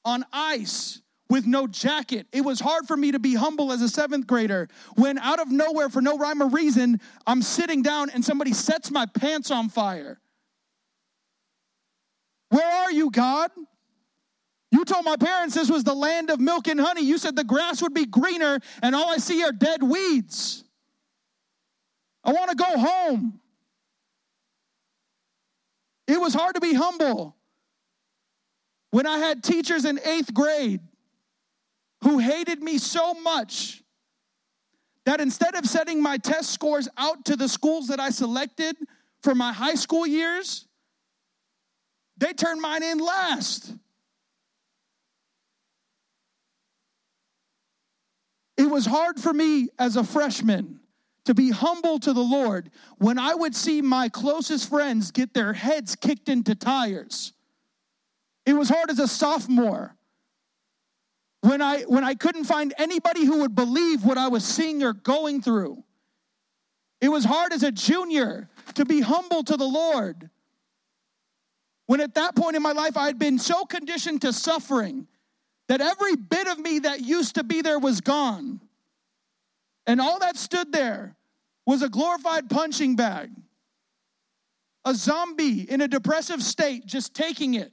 on 0.05 0.25
ice 0.33 1.03
with 1.29 1.45
no 1.45 1.67
jacket. 1.67 2.29
It 2.33 2.43
was 2.43 2.61
hard 2.61 2.87
for 2.87 2.97
me 2.97 3.11
to 3.11 3.19
be 3.19 3.35
humble 3.35 3.73
as 3.73 3.83
a 3.83 3.89
seventh 3.89 4.29
grader 4.29 4.69
when, 4.95 5.19
out 5.19 5.41
of 5.41 5.51
nowhere, 5.51 5.89
for 5.89 6.01
no 6.01 6.17
rhyme 6.17 6.41
or 6.41 6.49
reason, 6.49 7.01
I'm 7.27 7.43
sitting 7.43 7.83
down 7.83 8.11
and 8.11 8.25
somebody 8.25 8.53
sets 8.53 8.93
my 8.93 9.07
pants 9.07 9.51
on 9.51 9.71
fire. 9.71 10.21
Where 12.51 12.65
are 12.65 12.93
you, 12.93 13.11
God? 13.11 13.51
You 14.73 14.87
told 14.87 15.05
my 15.05 15.17
parents 15.17 15.55
this 15.55 15.71
was 15.71 15.85
the 15.85 15.95
land 15.95 16.31
of 16.31 16.41
milk 16.41 16.67
and 16.67 16.81
honey. 16.81 17.03
You 17.03 17.19
said 17.19 17.37
the 17.37 17.45
grass 17.45 17.83
would 17.83 17.93
be 17.93 18.07
greener, 18.07 18.59
and 18.83 18.95
all 18.95 19.11
I 19.11 19.19
see 19.19 19.45
are 19.45 19.53
dead 19.53 19.83
weeds. 19.83 20.65
I 22.25 22.33
want 22.33 22.51
to 22.51 22.57
go 22.57 22.79
home. 22.79 23.39
It 26.09 26.19
was 26.19 26.33
hard 26.33 26.55
to 26.55 26.61
be 26.61 26.73
humble 26.73 27.37
when 28.93 29.07
I 29.07 29.19
had 29.19 29.45
teachers 29.45 29.85
in 29.85 30.01
eighth 30.05 30.33
grade 30.33 30.81
who 32.03 32.19
hated 32.19 32.63
me 32.63 32.79
so 32.79 33.13
much 33.13 33.83
that 35.05 35.21
instead 35.21 35.55
of 35.55 35.67
sending 35.67 36.03
my 36.03 36.17
test 36.17 36.51
scores 36.51 36.89
out 36.97 37.27
to 37.27 37.37
the 37.37 37.49
schools 37.49 37.89
that 37.89 38.01
I 38.01 38.09
selected 38.09 38.77
for 39.23 39.35
my 39.35 39.53
high 39.53 39.75
school 39.75 40.07
years, 40.07 40.67
they 42.17 42.33
turned 42.33 42.61
mine 42.61 42.83
in 42.83 42.99
last. 42.99 43.75
It 48.63 48.71
was 48.71 48.87
hard 48.87 49.19
for 49.19 49.33
me 49.33 49.71
as 49.77 49.97
a 49.97 50.05
freshman 50.05 50.79
to 51.25 51.35
be 51.35 51.51
humble 51.51 51.99
to 51.99 52.13
the 52.13 52.23
Lord 52.23 52.71
when 52.99 53.19
I 53.19 53.35
would 53.35 53.57
see 53.57 53.83
my 53.83 54.09
closest 54.09 54.69
friends 54.69 55.11
get 55.11 55.35
their 55.35 55.53
heads 55.53 55.97
kicked 55.97 56.29
into 56.29 56.55
tires. 56.55 57.33
It 58.47 58.53
was 58.53 58.69
hard 58.69 58.89
as 58.89 59.01
a 59.01 59.09
sophomore 59.09 59.97
when 61.41 61.61
I 61.61 61.83
when 61.83 62.05
I 62.05 62.15
couldn't 62.15 62.45
find 62.45 62.73
anybody 62.79 63.25
who 63.25 63.41
would 63.41 63.57
believe 63.57 64.05
what 64.05 64.17
I 64.17 64.29
was 64.29 64.45
seeing 64.45 64.85
or 64.85 64.93
going 64.93 65.43
through. 65.43 65.83
It 67.01 67.09
was 67.09 67.25
hard 67.25 67.53
as 67.53 67.65
a 67.65 67.73
junior 67.73 68.49
to 68.75 68.85
be 68.85 69.01
humble 69.01 69.43
to 69.43 69.57
the 69.57 69.67
Lord 69.67 70.31
when 71.87 72.01
at 72.01 72.15
that 72.15 72.37
point 72.37 72.55
in 72.55 72.63
my 72.63 72.71
life, 72.71 72.97
I 72.97 73.07
had 73.07 73.19
been 73.19 73.41
so 73.41 73.65
conditioned 73.65 74.23
to 74.23 74.33
suffering 74.33 75.09
that 75.73 75.81
every 75.81 76.17
bit 76.17 76.49
of 76.49 76.59
me 76.59 76.81
that 76.81 77.01
used 77.01 77.37
to 77.37 77.43
be 77.43 77.63
there 77.63 77.79
was 77.79 78.03
gone. 78.03 78.61
And 79.87 80.03
all 80.03 80.19
that 80.19 80.37
stood 80.37 80.71
there 80.71 81.17
was 81.65 81.81
a 81.81 81.89
glorified 81.89 82.51
punching 82.51 82.95
bag, 82.95 83.31
a 84.85 84.95
zombie 84.95 85.63
in 85.63 85.81
a 85.81 85.89
depressive 85.89 86.43
state, 86.43 86.85
just 86.85 87.15
taking 87.15 87.55
it. 87.55 87.73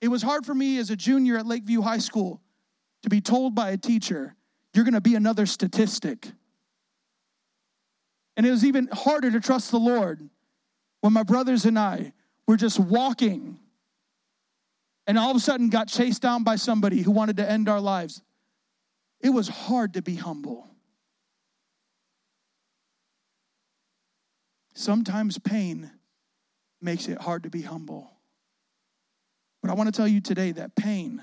It 0.00 0.08
was 0.08 0.22
hard 0.22 0.44
for 0.44 0.52
me 0.52 0.78
as 0.78 0.90
a 0.90 0.96
junior 0.96 1.38
at 1.38 1.46
Lakeview 1.46 1.82
High 1.82 1.98
School 1.98 2.42
to 3.04 3.08
be 3.08 3.20
told 3.20 3.54
by 3.54 3.70
a 3.70 3.76
teacher, 3.76 4.34
you're 4.74 4.84
going 4.84 4.94
to 4.94 5.00
be 5.00 5.14
another 5.14 5.46
statistic. 5.46 6.32
And 8.36 8.44
it 8.44 8.50
was 8.50 8.64
even 8.64 8.88
harder 8.92 9.30
to 9.30 9.38
trust 9.38 9.70
the 9.70 9.78
Lord 9.78 10.28
when 11.00 11.12
my 11.12 11.22
brothers 11.22 11.64
and 11.64 11.78
I 11.78 12.12
we're 12.48 12.56
just 12.56 12.80
walking 12.80 13.60
and 15.06 15.18
all 15.18 15.30
of 15.30 15.36
a 15.36 15.40
sudden 15.40 15.68
got 15.68 15.88
chased 15.88 16.22
down 16.22 16.44
by 16.44 16.56
somebody 16.56 17.02
who 17.02 17.10
wanted 17.10 17.36
to 17.38 17.50
end 17.50 17.68
our 17.68 17.80
lives. 17.80 18.22
It 19.20 19.30
was 19.30 19.48
hard 19.48 19.94
to 19.94 20.02
be 20.02 20.14
humble. 20.14 20.68
Sometimes 24.74 25.38
pain 25.38 25.90
makes 26.80 27.08
it 27.08 27.20
hard 27.20 27.42
to 27.42 27.50
be 27.50 27.62
humble. 27.62 28.10
But 29.60 29.70
I 29.70 29.74
want 29.74 29.92
to 29.92 29.96
tell 29.96 30.08
you 30.08 30.20
today 30.20 30.52
that 30.52 30.74
pain 30.74 31.22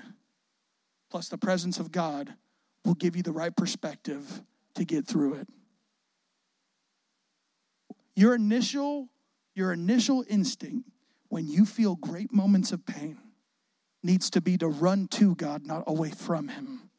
plus 1.10 1.28
the 1.28 1.38
presence 1.38 1.80
of 1.80 1.90
God 1.90 2.32
will 2.84 2.94
give 2.94 3.16
you 3.16 3.22
the 3.22 3.32
right 3.32 3.54
perspective 3.54 4.42
to 4.74 4.84
get 4.84 5.06
through 5.06 5.34
it. 5.34 5.48
Your 8.14 8.34
initial 8.34 9.08
your 9.54 9.72
initial 9.72 10.24
instinct 10.28 10.88
when 11.30 11.48
you 11.48 11.66
feel 11.66 11.96
great 11.96 12.32
moments 12.32 12.70
of 12.70 12.86
pain 12.86 13.18
needs 14.02 14.30
to 14.30 14.40
be 14.40 14.56
to 14.58 14.68
run 14.68 15.08
to 15.08 15.34
God, 15.34 15.66
not 15.66 15.84
away 15.86 16.10
from 16.10 16.48
Him. 16.48 16.90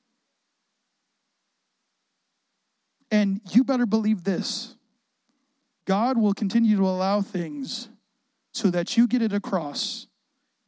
And 3.11 3.41
you 3.51 3.63
better 3.63 3.85
believe 3.85 4.23
this 4.23 4.75
God 5.85 6.17
will 6.17 6.33
continue 6.33 6.77
to 6.77 6.87
allow 6.87 7.21
things 7.21 7.89
so 8.53 8.69
that 8.69 8.97
you 8.97 9.07
get 9.07 9.21
it 9.21 9.33
across, 9.33 10.07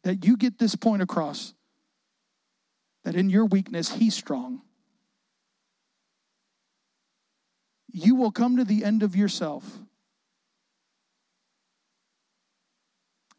that 0.04 0.26
you 0.26 0.38
get 0.38 0.58
this 0.58 0.76
point 0.76 1.02
across, 1.02 1.54
that 3.04 3.16
in 3.16 3.30
your 3.30 3.46
weakness, 3.46 3.92
He's 3.92 4.16
strong. 4.16 4.62
You 7.94 8.16
will 8.16 8.32
come 8.32 8.58
to 8.58 8.64
the 8.64 8.86
end 8.86 9.04
of 9.04 9.16
yourself 9.16 9.66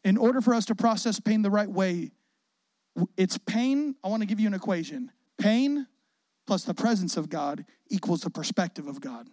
in 0.03 0.17
order 0.17 0.41
for 0.41 0.53
us 0.53 0.65
to 0.65 0.75
process 0.75 1.19
pain 1.19 1.41
the 1.41 1.49
right 1.49 1.69
way, 1.69 2.11
it's 3.17 3.37
pain. 3.37 3.95
I 4.03 4.07
want 4.07 4.21
to 4.21 4.27
give 4.27 4.39
you 4.39 4.47
an 4.47 4.53
equation 4.53 5.11
pain 5.39 5.87
plus 6.45 6.63
the 6.63 6.73
presence 6.73 7.17
of 7.17 7.29
God 7.29 7.65
equals 7.89 8.21
the 8.21 8.29
perspective 8.29 8.87
of 8.87 9.01
God. 9.01 9.27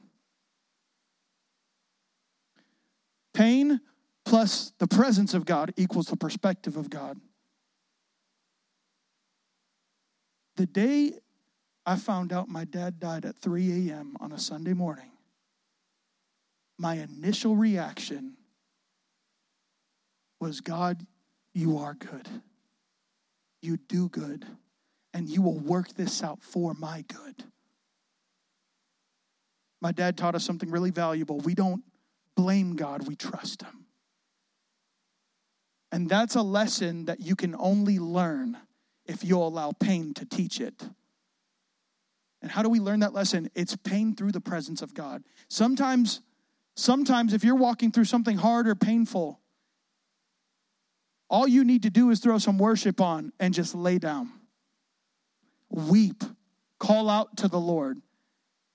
Pain 3.34 3.80
plus 4.24 4.72
the 4.78 4.86
presence 4.86 5.34
of 5.34 5.44
God 5.44 5.72
equals 5.76 6.06
the 6.06 6.16
perspective 6.16 6.76
of 6.76 6.90
God. 6.90 7.18
The 10.56 10.66
day 10.66 11.12
I 11.86 11.96
found 11.96 12.32
out 12.32 12.48
my 12.48 12.64
dad 12.64 13.00
died 13.00 13.24
at 13.24 13.38
3 13.40 13.88
a.m. 13.90 14.16
on 14.20 14.32
a 14.32 14.38
Sunday 14.38 14.74
morning, 14.74 15.10
my 16.78 16.94
initial 16.96 17.56
reaction 17.56 18.36
was 20.40 20.60
God, 20.60 21.06
you 21.54 21.78
are 21.78 21.94
good. 21.94 22.28
You 23.62 23.76
do 23.76 24.08
good, 24.08 24.46
and 25.12 25.28
you 25.28 25.42
will 25.42 25.58
work 25.58 25.94
this 25.94 26.22
out 26.22 26.42
for 26.42 26.74
my 26.74 27.04
good. 27.08 27.44
My 29.80 29.92
dad 29.92 30.16
taught 30.16 30.34
us 30.34 30.44
something 30.44 30.70
really 30.70 30.90
valuable. 30.90 31.38
We 31.38 31.54
don't 31.54 31.82
blame 32.36 32.76
God, 32.76 33.06
we 33.06 33.16
trust 33.16 33.62
Him. 33.62 33.86
And 35.92 36.08
that's 36.08 36.36
a 36.36 36.42
lesson 36.42 37.06
that 37.06 37.20
you 37.20 37.34
can 37.34 37.54
only 37.58 37.98
learn 37.98 38.56
if 39.06 39.24
you 39.24 39.38
allow 39.38 39.72
pain 39.72 40.14
to 40.14 40.24
teach 40.24 40.60
it. 40.60 40.82
And 42.42 42.50
how 42.50 42.62
do 42.62 42.68
we 42.68 42.80
learn 42.80 43.00
that 43.00 43.12
lesson? 43.12 43.50
It's 43.54 43.76
pain 43.76 44.14
through 44.14 44.32
the 44.32 44.40
presence 44.40 44.82
of 44.82 44.94
God. 44.94 45.24
Sometimes, 45.48 46.20
sometimes 46.76 47.34
if 47.34 47.44
you're 47.44 47.56
walking 47.56 47.90
through 47.90 48.04
something 48.04 48.36
hard 48.36 48.68
or 48.68 48.74
painful, 48.74 49.39
all 51.30 51.46
you 51.46 51.64
need 51.64 51.84
to 51.84 51.90
do 51.90 52.10
is 52.10 52.18
throw 52.18 52.38
some 52.38 52.58
worship 52.58 53.00
on 53.00 53.32
and 53.38 53.54
just 53.54 53.74
lay 53.74 53.98
down. 53.98 54.30
Weep. 55.70 56.24
Call 56.78 57.08
out 57.08 57.36
to 57.38 57.48
the 57.48 57.60
Lord. 57.60 58.00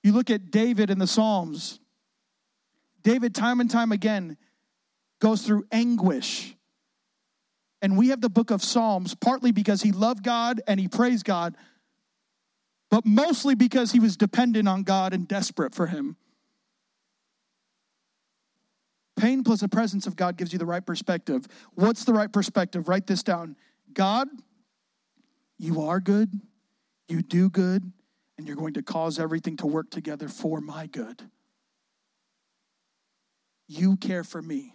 You 0.02 0.12
look 0.12 0.30
at 0.30 0.50
David 0.50 0.90
in 0.90 0.98
the 0.98 1.06
Psalms. 1.06 1.80
David, 3.02 3.34
time 3.34 3.60
and 3.60 3.70
time 3.70 3.92
again, 3.92 4.38
goes 5.20 5.42
through 5.42 5.66
anguish. 5.70 6.56
And 7.82 7.98
we 7.98 8.08
have 8.08 8.20
the 8.20 8.30
book 8.30 8.50
of 8.50 8.62
Psalms 8.62 9.14
partly 9.14 9.52
because 9.52 9.82
he 9.82 9.92
loved 9.92 10.24
God 10.24 10.62
and 10.66 10.80
he 10.80 10.88
praised 10.88 11.24
God, 11.26 11.56
but 12.90 13.04
mostly 13.04 13.54
because 13.54 13.92
he 13.92 14.00
was 14.00 14.16
dependent 14.16 14.66
on 14.66 14.82
God 14.82 15.12
and 15.12 15.28
desperate 15.28 15.74
for 15.74 15.86
him. 15.86 16.16
Pain 19.16 19.42
plus 19.42 19.60
the 19.60 19.68
presence 19.68 20.06
of 20.06 20.14
God 20.14 20.36
gives 20.36 20.52
you 20.52 20.58
the 20.58 20.66
right 20.66 20.84
perspective. 20.84 21.46
What's 21.74 22.04
the 22.04 22.12
right 22.12 22.30
perspective? 22.30 22.88
Write 22.88 23.06
this 23.06 23.22
down. 23.22 23.56
God, 23.92 24.28
you 25.58 25.82
are 25.82 26.00
good, 26.00 26.30
you 27.08 27.22
do 27.22 27.48
good, 27.48 27.92
and 28.36 28.46
you're 28.46 28.56
going 28.56 28.74
to 28.74 28.82
cause 28.82 29.18
everything 29.18 29.56
to 29.58 29.66
work 29.66 29.90
together 29.90 30.28
for 30.28 30.60
my 30.60 30.86
good. 30.86 31.22
You 33.68 33.96
care 33.96 34.22
for 34.22 34.42
me. 34.42 34.74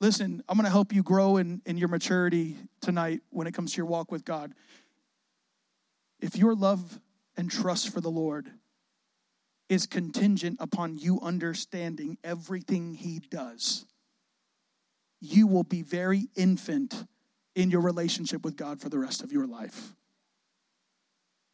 Listen, 0.00 0.42
I'm 0.48 0.56
going 0.56 0.64
to 0.64 0.70
help 0.70 0.92
you 0.92 1.02
grow 1.02 1.38
in, 1.38 1.62
in 1.66 1.76
your 1.76 1.88
maturity 1.88 2.56
tonight 2.80 3.20
when 3.30 3.46
it 3.46 3.52
comes 3.52 3.72
to 3.72 3.76
your 3.78 3.86
walk 3.86 4.10
with 4.12 4.24
God. 4.24 4.54
If 6.20 6.36
your 6.36 6.54
love 6.54 7.00
and 7.36 7.50
trust 7.50 7.92
for 7.92 8.00
the 8.00 8.10
Lord 8.10 8.50
is 9.70 9.86
contingent 9.86 10.58
upon 10.60 10.98
you 10.98 11.20
understanding 11.22 12.18
everything 12.24 12.92
He 12.92 13.20
does, 13.30 13.86
you 15.20 15.46
will 15.46 15.62
be 15.62 15.82
very 15.82 16.28
infant 16.34 17.06
in 17.54 17.70
your 17.70 17.80
relationship 17.80 18.44
with 18.44 18.56
God 18.56 18.80
for 18.80 18.88
the 18.88 18.98
rest 18.98 19.22
of 19.22 19.32
your 19.32 19.46
life. 19.46 19.94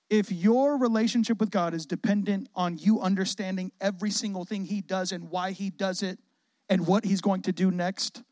If 0.09 0.33
your 0.33 0.79
relationship 0.79 1.39
with 1.41 1.51
God 1.51 1.75
is 1.75 1.85
dependent 1.85 2.49
on 2.55 2.79
you 2.79 3.01
understanding 3.01 3.71
every 3.81 4.11
single 4.11 4.45
thing 4.45 4.65
He 4.65 4.81
does 4.81 5.13
and 5.13 5.31
why 5.31 5.51
He 5.53 5.69
does 5.69 6.03
it 6.03 6.19
and 6.71 6.87
what 6.87 7.05
He's 7.05 7.21
going 7.21 7.43
to 7.43 7.53
do 7.53 7.71
next, 7.71 8.23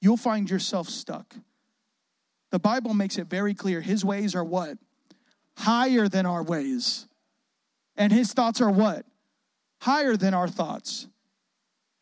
you'll 0.00 0.16
find 0.16 0.50
yourself 0.50 0.88
stuck. 0.88 1.36
The 2.50 2.58
Bible 2.58 2.94
makes 2.94 3.16
it 3.16 3.28
very 3.28 3.54
clear 3.54 3.80
His 3.80 4.04
ways 4.04 4.34
are 4.34 4.44
what? 4.44 4.76
Higher 5.56 6.08
than 6.08 6.26
our 6.26 6.42
ways. 6.42 7.06
And 7.96 8.12
His 8.12 8.32
thoughts 8.32 8.60
are 8.60 8.70
what? 8.72 9.04
Higher 9.80 10.16
than 10.16 10.34
our 10.34 10.48
thoughts. 10.48 11.06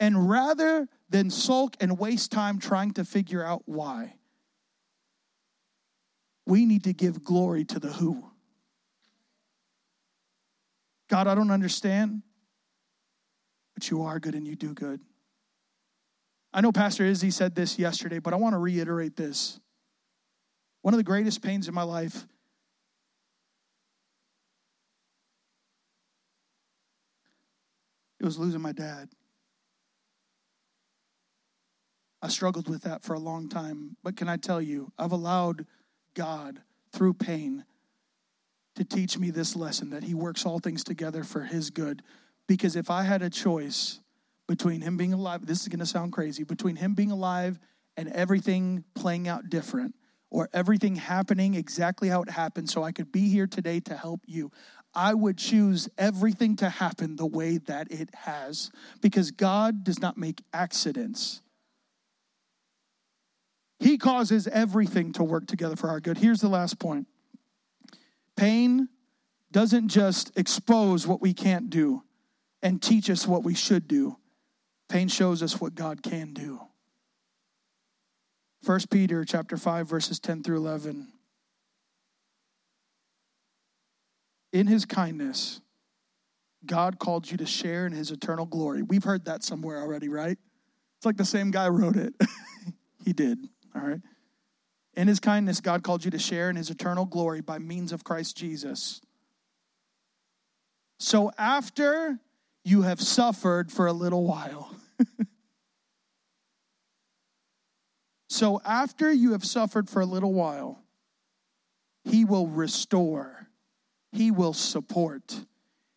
And 0.01 0.29
rather 0.29 0.89
than 1.11 1.31
sulk 1.31 1.77
and 1.81 1.99
waste 1.99 2.31
time 2.31 2.59
trying 2.59 2.93
to 2.93 3.05
figure 3.05 3.45
out 3.45 3.63
why, 3.67 4.15
we 6.47 6.67
need 6.67 6.85
to 6.85 6.93
give 6.93 7.25
glory 7.25 7.65
to 7.65 7.79
the 7.79 7.89
who. 7.89 8.25
God, 11.09 11.27
I 11.27 11.35
don't 11.35 11.51
understand, 11.51 12.23
but 13.75 13.91
you 13.91 14.03
are 14.03 14.19
good 14.19 14.35
and 14.35 14.47
you 14.47 14.57
do 14.57 14.75
good. 14.75 15.01
I 16.53 16.61
know 16.61 16.73
Pastor 16.73 17.05
Izzy 17.05 17.31
said 17.31 17.55
this 17.55 17.79
yesterday, 17.79 18.19
but 18.19 18.33
I 18.33 18.37
want 18.37 18.55
to 18.55 18.59
reiterate 18.59 19.17
this. 19.17 19.61
One 20.83 20.95
of 20.95 20.99
the 20.99 21.05
greatest 21.05 21.43
pains 21.43 21.69
in 21.69 21.75
my 21.75 21.83
life 21.83 22.27
it 28.21 28.25
was 28.25 28.39
losing 28.39 28.61
my 28.61 28.73
dad. 28.73 29.09
I 32.21 32.29
struggled 32.29 32.69
with 32.69 32.83
that 32.83 33.05
for 33.05 33.15
a 33.15 33.19
long 33.19 33.49
time, 33.49 33.97
but 34.03 34.17
can 34.17 34.29
I 34.29 34.37
tell 34.37 34.61
you, 34.61 34.91
I've 34.99 35.13
allowed 35.13 35.67
God 36.15 36.61
through 36.93 37.15
pain 37.15 37.65
to 38.75 38.85
teach 38.85 39.19
me 39.19 39.31
this 39.31 39.55
lesson 39.55 39.91
that 39.91 40.05
he 40.05 40.15
works 40.15 40.45
all 40.45 40.59
things 40.59 40.83
together 40.83 41.23
for 41.23 41.43
his 41.43 41.71
good. 41.71 42.03
Because 42.47 42.77
if 42.77 42.91
I 42.91 43.03
had 43.03 43.23
a 43.23 43.31
choice 43.31 44.01
between 44.47 44.81
him 44.81 44.97
being 44.97 45.13
alive, 45.13 45.47
this 45.47 45.63
is 45.63 45.69
going 45.69 45.81
to 45.81 45.87
sound 45.87 46.13
crazy, 46.13 46.43
between 46.43 46.77
him 46.77 46.95
being 46.95 47.11
alive 47.11 47.59
and 47.97 48.09
everything 48.09 48.85
playing 48.95 49.29
out 49.29 49.51
different, 49.51 49.95
or 50.31 50.49
everything 50.53 50.97
happening 50.97 51.55
exactly 51.55 52.09
how 52.09 52.23
it 52.23 52.31
happened, 52.31 52.69
so 52.69 52.83
I 52.83 52.93
could 52.93 53.11
be 53.11 53.29
here 53.29 53.47
today 53.47 53.81
to 53.81 53.97
help 53.97 54.21
you, 54.27 54.51
I 54.95 55.15
would 55.15 55.39
choose 55.39 55.89
everything 55.97 56.57
to 56.57 56.69
happen 56.69 57.17
the 57.17 57.27
way 57.27 57.59
that 57.59 57.91
it 57.91 58.15
has. 58.15 58.71
Because 59.01 59.31
God 59.31 59.85
does 59.85 60.01
not 60.01 60.17
make 60.17 60.43
accidents. 60.53 61.41
He 63.79 63.97
causes 63.97 64.49
everything 64.49 65.13
to 65.15 65.25
work 65.25 65.47
together 65.47 65.77
for 65.77 65.89
our 65.89 66.01
good. 66.01 66.19
Here's 66.19 66.41
the 66.41 66.49
last 66.49 66.79
point 66.79 67.07
Pain 68.37 68.89
doesn't 69.51 69.89
just 69.89 70.37
expose 70.37 71.07
what 71.07 71.23
we 71.23 71.33
can't 71.33 71.71
do 71.71 72.03
and 72.63 72.83
teach 72.83 73.09
us 73.09 73.27
what 73.27 73.45
we 73.45 73.55
should 73.55 73.89
do. 73.89 74.17
Pain 74.89 75.09
shows 75.09 75.43
us 75.43 75.61
what 75.61 75.75
God 75.75 76.03
can 76.03 76.33
do. 76.33 76.61
1 78.65 78.81
Peter 78.91 79.25
chapter 79.25 79.57
5 79.57 79.89
verses 79.89 80.19
10 80.19 80.43
through 80.43 80.57
11. 80.57 81.09
In 84.53 84.67
his 84.67 84.85
kindness, 84.85 85.61
God 86.65 86.99
called 86.99 87.31
you 87.31 87.37
to 87.37 87.47
share 87.47 87.87
in 87.87 87.93
his 87.93 88.11
eternal 88.11 88.47
glory. 88.47 88.83
We've 88.83 89.05
heard 89.05 89.27
that 89.27 89.43
somewhere 89.45 89.79
already, 89.79 90.09
right? 90.09 90.39
It's 90.97 91.07
like 91.07 91.17
the 91.17 91.25
same 91.25 91.51
guy 91.51 91.69
wrote 91.69 91.97
it. 91.97 92.15
he 93.05 93.13
did, 93.13 93.39
all 93.75 93.83
right? 93.83 94.01
In 94.95 95.07
his 95.07 95.21
kindness, 95.21 95.61
God 95.61 95.85
called 95.85 96.05
you 96.05 96.11
to 96.11 96.19
share 96.19 96.51
in 96.51 96.57
his 96.57 96.71
eternal 96.71 97.05
glory 97.05 97.41
by 97.41 97.59
means 97.59 97.93
of 97.93 98.03
Christ 98.03 98.37
Jesus. 98.37 99.01
So 100.99 101.31
after 101.39 102.19
you 102.65 102.83
have 102.83 103.01
suffered 103.01 103.71
for 103.71 103.87
a 103.87 103.93
little 103.93 104.25
while, 104.25 104.75
so 108.39 108.61
after 108.65 109.13
you 109.13 109.33
have 109.33 109.45
suffered 109.45 109.91
for 109.91 110.01
a 110.01 110.07
little 110.07 110.33
while, 110.33 110.81
he 112.05 112.25
will 112.25 112.47
restore, 112.47 113.49
he 114.13 114.31
will 114.31 114.53
support, 114.53 115.41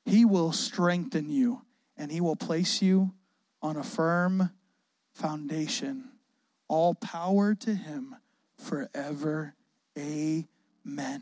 he 0.06 0.26
will 0.26 0.52
strengthen 0.52 1.30
you, 1.30 1.62
and 1.98 2.12
he 2.12 2.20
will 2.20 2.36
place 2.36 2.82
you 2.82 3.14
on 3.62 3.78
a 3.78 3.84
firm 3.84 4.50
foundation. 5.14 6.10
All 6.68 6.96
power 6.96 7.54
to 7.54 7.76
him 7.76 8.16
forever. 8.58 9.54
Amen. 9.96 11.22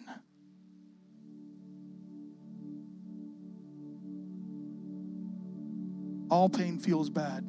All 6.29 6.47
pain 6.47 6.79
feels 6.79 7.09
bad, 7.09 7.43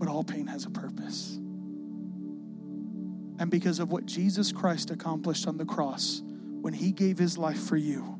but 0.00 0.08
all 0.08 0.24
pain 0.24 0.48
has 0.48 0.64
a 0.64 0.70
purpose. 0.70 1.36
And 3.38 3.50
because 3.50 3.78
of 3.78 3.92
what 3.92 4.06
Jesus 4.06 4.50
Christ 4.50 4.90
accomplished 4.90 5.46
on 5.46 5.58
the 5.58 5.66
cross 5.66 6.22
when 6.24 6.72
he 6.72 6.90
gave 6.90 7.18
his 7.18 7.38
life 7.38 7.60
for 7.60 7.76
you, 7.76 8.16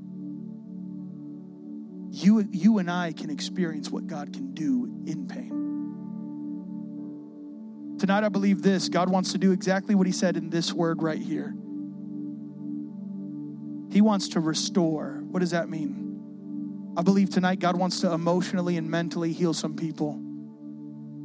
you, 2.13 2.47
you 2.53 2.79
and 2.79 2.91
I 2.91 3.13
can 3.13 3.31
experience 3.31 3.91
what 3.91 4.07
God 4.07 4.33
can 4.33 4.53
do 4.53 5.03
in 5.07 5.27
pain. 5.27 5.61
Tonight, 7.99 8.25
I 8.25 8.29
believe 8.29 8.63
this 8.63 8.89
God 8.89 9.09
wants 9.11 9.33
to 9.33 9.39
do 9.39 9.53
exactly 9.53 9.95
what 9.95 10.07
He 10.07 10.13
said 10.13 10.37
in 10.37 10.49
this 10.49 10.73
word 10.73 11.03
right 11.03 11.21
here. 11.21 11.55
He 13.93 14.01
wants 14.01 14.29
to 14.31 14.41
restore. 14.41 15.23
What 15.31 15.41
does 15.41 15.51
that 15.51 15.69
mean? 15.69 16.95
I 16.97 17.03
believe 17.03 17.31
tonight 17.31 17.59
God 17.61 17.77
wants 17.77 18.01
to 18.01 18.13
emotionally 18.13 18.77
and 18.79 18.91
mentally 18.91 19.33
heal 19.33 19.53
some 19.53 19.77
people. 19.77 20.19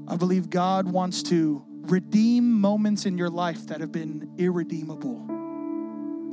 I 0.08 0.18
believe 0.18 0.50
God 0.50 0.88
wants 0.88 1.24
to 1.24 1.64
redeem 1.68 2.52
moments 2.52 3.06
in 3.06 3.18
your 3.18 3.30
life 3.30 3.68
that 3.68 3.82
have 3.82 3.92
been 3.92 4.34
irredeemable. 4.38 5.26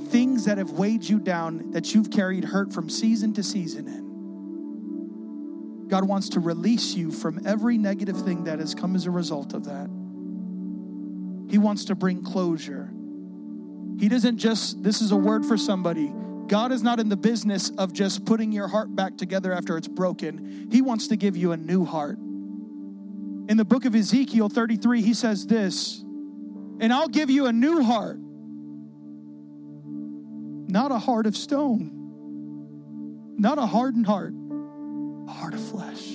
Things 0.08 0.44
that 0.44 0.58
have 0.58 0.72
weighed 0.72 1.04
you 1.04 1.18
down, 1.18 1.70
that 1.72 1.94
you've 1.94 2.10
carried 2.10 2.44
hurt 2.44 2.72
from 2.72 2.90
season 2.90 3.32
to 3.34 3.42
season 3.42 3.88
in. 3.88 5.88
God 5.88 6.06
wants 6.06 6.30
to 6.30 6.40
release 6.40 6.94
you 6.94 7.10
from 7.10 7.46
every 7.46 7.78
negative 7.78 8.22
thing 8.22 8.44
that 8.44 8.58
has 8.58 8.74
come 8.74 8.94
as 8.94 9.06
a 9.06 9.10
result 9.10 9.52
of 9.52 9.64
that. 9.64 9.88
He 11.50 11.58
wants 11.58 11.84
to 11.86 11.94
bring 11.94 12.22
closure. 12.22 12.90
He 13.98 14.08
doesn't 14.08 14.38
just, 14.38 14.82
this 14.82 15.02
is 15.02 15.12
a 15.12 15.16
word 15.16 15.44
for 15.44 15.58
somebody. 15.58 16.12
God 16.46 16.72
is 16.72 16.82
not 16.82 16.98
in 16.98 17.08
the 17.08 17.16
business 17.16 17.70
of 17.70 17.92
just 17.92 18.24
putting 18.24 18.52
your 18.52 18.68
heart 18.68 18.94
back 18.96 19.16
together 19.16 19.52
after 19.52 19.76
it's 19.76 19.88
broken. 19.88 20.68
He 20.70 20.82
wants 20.82 21.08
to 21.08 21.16
give 21.16 21.36
you 21.36 21.52
a 21.52 21.56
new 21.56 21.84
heart. 21.84 22.18
In 23.48 23.56
the 23.56 23.64
book 23.64 23.84
of 23.84 23.94
Ezekiel 23.94 24.48
33, 24.48 25.02
he 25.02 25.14
says 25.14 25.46
this, 25.46 26.00
and 26.80 26.92
I'll 26.92 27.08
give 27.08 27.30
you 27.30 27.46
a 27.46 27.52
new 27.52 27.82
heart, 27.82 28.18
not 30.68 30.90
a 30.90 30.98
heart 30.98 31.26
of 31.26 31.36
stone, 31.36 31.90
not 33.38 33.58
a 33.58 33.66
hardened 33.66 34.06
heart, 34.06 34.32
a 35.28 35.32
heart 35.32 35.54
of 35.54 35.60
flesh. 35.60 36.12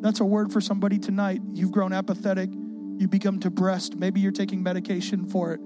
That's 0.00 0.20
a 0.20 0.24
word 0.24 0.52
for 0.52 0.60
somebody 0.60 0.98
tonight. 0.98 1.40
You've 1.52 1.72
grown 1.72 1.92
apathetic, 1.92 2.50
you 2.52 3.08
become 3.08 3.38
depressed, 3.38 3.96
maybe 3.96 4.20
you're 4.20 4.32
taking 4.32 4.62
medication 4.62 5.26
for 5.26 5.52
it. 5.54 5.60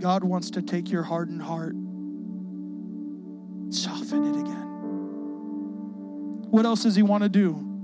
God 0.00 0.22
wants 0.24 0.50
to 0.50 0.62
take 0.62 0.90
your 0.90 1.02
hardened 1.02 1.42
heart, 1.42 1.74
soften 3.70 4.24
it 4.24 4.40
again. 4.40 4.66
What 6.50 6.64
else 6.64 6.84
does 6.84 6.94
He 6.94 7.02
want 7.02 7.24
to 7.24 7.28
do? 7.28 7.75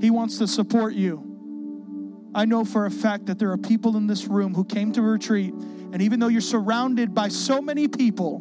He 0.00 0.10
wants 0.10 0.38
to 0.38 0.46
support 0.46 0.94
you. 0.94 1.22
I 2.34 2.44
know 2.44 2.64
for 2.64 2.86
a 2.86 2.90
fact 2.90 3.26
that 3.26 3.38
there 3.38 3.50
are 3.50 3.56
people 3.56 3.96
in 3.96 4.06
this 4.06 4.26
room 4.26 4.54
who 4.54 4.64
came 4.64 4.92
to 4.92 5.02
retreat, 5.02 5.54
and 5.54 6.02
even 6.02 6.20
though 6.20 6.28
you're 6.28 6.42
surrounded 6.42 7.14
by 7.14 7.28
so 7.28 7.62
many 7.62 7.88
people, 7.88 8.36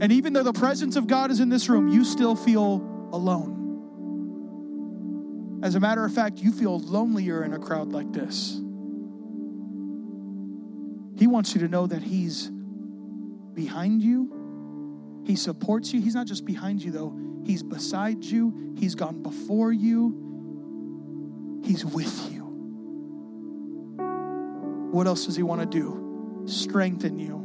and 0.00 0.10
even 0.10 0.32
though 0.32 0.42
the 0.42 0.52
presence 0.54 0.96
of 0.96 1.06
God 1.06 1.30
is 1.30 1.40
in 1.40 1.48
this 1.48 1.68
room, 1.68 1.88
you 1.88 2.04
still 2.04 2.34
feel 2.34 2.76
alone. 3.12 3.56
As 5.62 5.74
a 5.74 5.80
matter 5.80 6.04
of 6.04 6.14
fact, 6.14 6.38
you 6.38 6.52
feel 6.52 6.78
lonelier 6.78 7.42
in 7.44 7.52
a 7.52 7.58
crowd 7.58 7.92
like 7.92 8.12
this. 8.12 8.60
He 11.18 11.26
wants 11.26 11.52
you 11.54 11.60
to 11.62 11.68
know 11.68 11.86
that 11.88 12.00
He's 12.00 12.48
behind 13.54 14.02
you, 14.02 15.22
He 15.26 15.34
supports 15.36 15.92
you. 15.92 16.00
He's 16.00 16.14
not 16.14 16.26
just 16.26 16.44
behind 16.44 16.82
you, 16.82 16.92
though, 16.92 17.18
He's 17.44 17.62
beside 17.62 18.24
you, 18.24 18.74
He's 18.78 18.94
gone 18.94 19.22
before 19.22 19.72
you, 19.72 20.27
He's 21.64 21.84
with 21.84 22.32
you. 22.32 22.38
What 24.90 25.06
else 25.06 25.26
does 25.26 25.36
He 25.36 25.42
want 25.42 25.60
to 25.60 25.66
do? 25.66 26.44
Strengthen 26.46 27.18
you. 27.18 27.44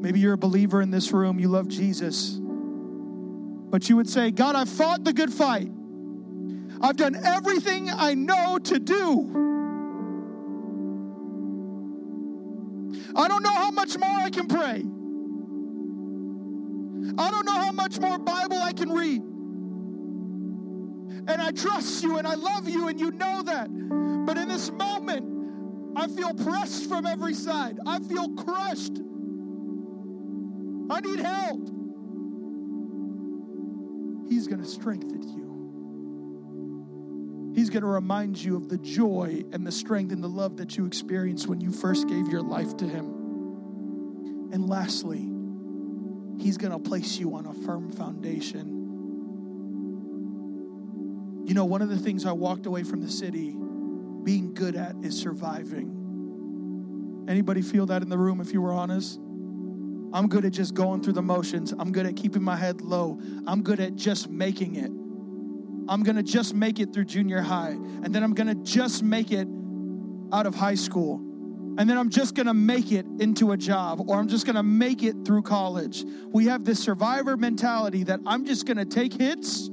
Maybe 0.00 0.20
you're 0.20 0.34
a 0.34 0.38
believer 0.38 0.80
in 0.80 0.90
this 0.90 1.12
room, 1.12 1.38
you 1.38 1.48
love 1.48 1.68
Jesus, 1.68 2.38
but 2.40 3.88
you 3.88 3.96
would 3.96 4.08
say, 4.08 4.30
God, 4.30 4.54
I've 4.54 4.68
fought 4.68 5.04
the 5.04 5.12
good 5.12 5.32
fight. 5.32 5.70
I've 6.80 6.96
done 6.96 7.16
everything 7.16 7.90
I 7.90 8.14
know 8.14 8.58
to 8.58 8.78
do. 8.78 9.46
I 13.16 13.26
don't 13.26 13.42
know 13.42 13.52
how 13.52 13.72
much 13.72 13.98
more 13.98 14.08
I 14.08 14.30
can 14.30 14.46
pray. 14.46 14.84
I 17.18 17.30
don't 17.30 17.46
know 17.46 17.58
how 17.58 17.72
much 17.72 17.98
more 17.98 18.18
Bible 18.18 18.58
I 18.62 18.72
can 18.72 18.90
read. 18.90 19.22
And 21.28 21.40
I 21.42 21.52
trust 21.52 22.02
you 22.02 22.16
and 22.16 22.26
I 22.26 22.34
love 22.34 22.68
you 22.68 22.88
and 22.88 22.98
you 22.98 23.10
know 23.10 23.42
that. 23.42 23.68
But 24.26 24.38
in 24.38 24.48
this 24.48 24.70
moment, 24.70 25.94
I 25.94 26.08
feel 26.08 26.32
pressed 26.32 26.88
from 26.88 27.04
every 27.06 27.34
side. 27.34 27.78
I 27.86 27.98
feel 28.00 28.30
crushed. 28.30 28.98
I 30.90 31.00
need 31.00 31.20
help. 31.20 31.68
He's 34.28 34.46
going 34.46 34.62
to 34.62 34.68
strengthen 34.68 35.22
you. 35.22 35.48
He's 37.54 37.68
going 37.70 37.82
to 37.82 37.88
remind 37.88 38.42
you 38.42 38.56
of 38.56 38.68
the 38.68 38.78
joy 38.78 39.42
and 39.52 39.66
the 39.66 39.72
strength 39.72 40.12
and 40.12 40.22
the 40.22 40.28
love 40.28 40.56
that 40.58 40.76
you 40.76 40.86
experienced 40.86 41.46
when 41.46 41.60
you 41.60 41.72
first 41.72 42.08
gave 42.08 42.28
your 42.28 42.42
life 42.42 42.76
to 42.78 42.86
Him. 42.86 43.06
And 44.52 44.68
lastly, 44.68 45.28
He's 46.42 46.56
going 46.56 46.72
to 46.72 46.78
place 46.78 47.18
you 47.18 47.34
on 47.34 47.46
a 47.46 47.52
firm 47.52 47.90
foundation. 47.90 48.77
You 51.48 51.54
know, 51.54 51.64
one 51.64 51.80
of 51.80 51.88
the 51.88 51.96
things 51.96 52.26
I 52.26 52.32
walked 52.32 52.66
away 52.66 52.82
from 52.82 53.00
the 53.00 53.10
city 53.10 53.56
being 54.22 54.52
good 54.52 54.76
at 54.76 54.94
is 55.02 55.18
surviving. 55.18 57.24
Anybody 57.26 57.62
feel 57.62 57.86
that 57.86 58.02
in 58.02 58.10
the 58.10 58.18
room 58.18 58.42
if 58.42 58.52
you 58.52 58.60
were 58.60 58.74
honest? 58.74 59.18
I'm 60.12 60.28
good 60.28 60.44
at 60.44 60.52
just 60.52 60.74
going 60.74 61.02
through 61.02 61.14
the 61.14 61.22
motions. 61.22 61.72
I'm 61.72 61.90
good 61.90 62.04
at 62.04 62.16
keeping 62.16 62.42
my 62.42 62.54
head 62.54 62.82
low. 62.82 63.18
I'm 63.46 63.62
good 63.62 63.80
at 63.80 63.96
just 63.96 64.28
making 64.28 64.76
it. 64.76 64.90
I'm 65.90 66.02
going 66.02 66.16
to 66.16 66.22
just 66.22 66.52
make 66.52 66.80
it 66.80 66.92
through 66.92 67.06
junior 67.06 67.40
high. 67.40 67.70
And 67.70 68.14
then 68.14 68.22
I'm 68.22 68.34
going 68.34 68.48
to 68.48 68.62
just 68.62 69.02
make 69.02 69.32
it 69.32 69.48
out 70.34 70.44
of 70.44 70.54
high 70.54 70.74
school. 70.74 71.14
And 71.78 71.88
then 71.88 71.96
I'm 71.96 72.10
just 72.10 72.34
going 72.34 72.48
to 72.48 72.52
make 72.52 72.92
it 72.92 73.06
into 73.20 73.52
a 73.52 73.56
job 73.56 74.06
or 74.06 74.18
I'm 74.18 74.28
just 74.28 74.44
going 74.44 74.56
to 74.56 74.62
make 74.62 75.02
it 75.02 75.16
through 75.24 75.44
college. 75.44 76.04
We 76.26 76.44
have 76.44 76.66
this 76.66 76.78
survivor 76.78 77.38
mentality 77.38 78.04
that 78.04 78.20
I'm 78.26 78.44
just 78.44 78.66
going 78.66 78.76
to 78.76 78.84
take 78.84 79.14
hits 79.14 79.70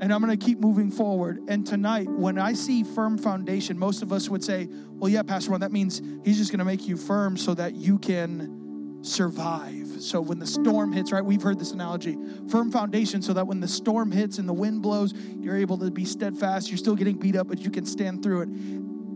and 0.00 0.12
I'm 0.12 0.22
going 0.22 0.36
to 0.36 0.44
keep 0.44 0.60
moving 0.60 0.90
forward. 0.90 1.40
And 1.48 1.66
tonight, 1.66 2.08
when 2.08 2.38
I 2.38 2.52
see 2.52 2.84
firm 2.84 3.18
foundation, 3.18 3.78
most 3.78 4.02
of 4.02 4.12
us 4.12 4.28
would 4.28 4.44
say, 4.44 4.68
well, 4.70 5.10
yeah, 5.10 5.22
Pastor 5.22 5.50
Ron, 5.50 5.60
that 5.60 5.72
means 5.72 6.00
he's 6.24 6.38
just 6.38 6.50
going 6.50 6.60
to 6.60 6.64
make 6.64 6.86
you 6.86 6.96
firm 6.96 7.36
so 7.36 7.54
that 7.54 7.74
you 7.74 7.98
can 7.98 8.98
survive. 9.02 9.86
So 10.00 10.20
when 10.20 10.38
the 10.38 10.46
storm 10.46 10.92
hits, 10.92 11.12
right? 11.12 11.24
We've 11.24 11.42
heard 11.42 11.58
this 11.58 11.72
analogy 11.72 12.16
firm 12.48 12.70
foundation 12.70 13.22
so 13.22 13.32
that 13.32 13.46
when 13.46 13.60
the 13.60 13.68
storm 13.68 14.10
hits 14.10 14.38
and 14.38 14.48
the 14.48 14.52
wind 14.52 14.82
blows, 14.82 15.14
you're 15.40 15.56
able 15.56 15.78
to 15.78 15.90
be 15.90 16.04
steadfast. 16.04 16.68
You're 16.68 16.78
still 16.78 16.96
getting 16.96 17.16
beat 17.16 17.36
up, 17.36 17.48
but 17.48 17.60
you 17.60 17.70
can 17.70 17.84
stand 17.84 18.22
through 18.22 18.42
it. 18.42 18.48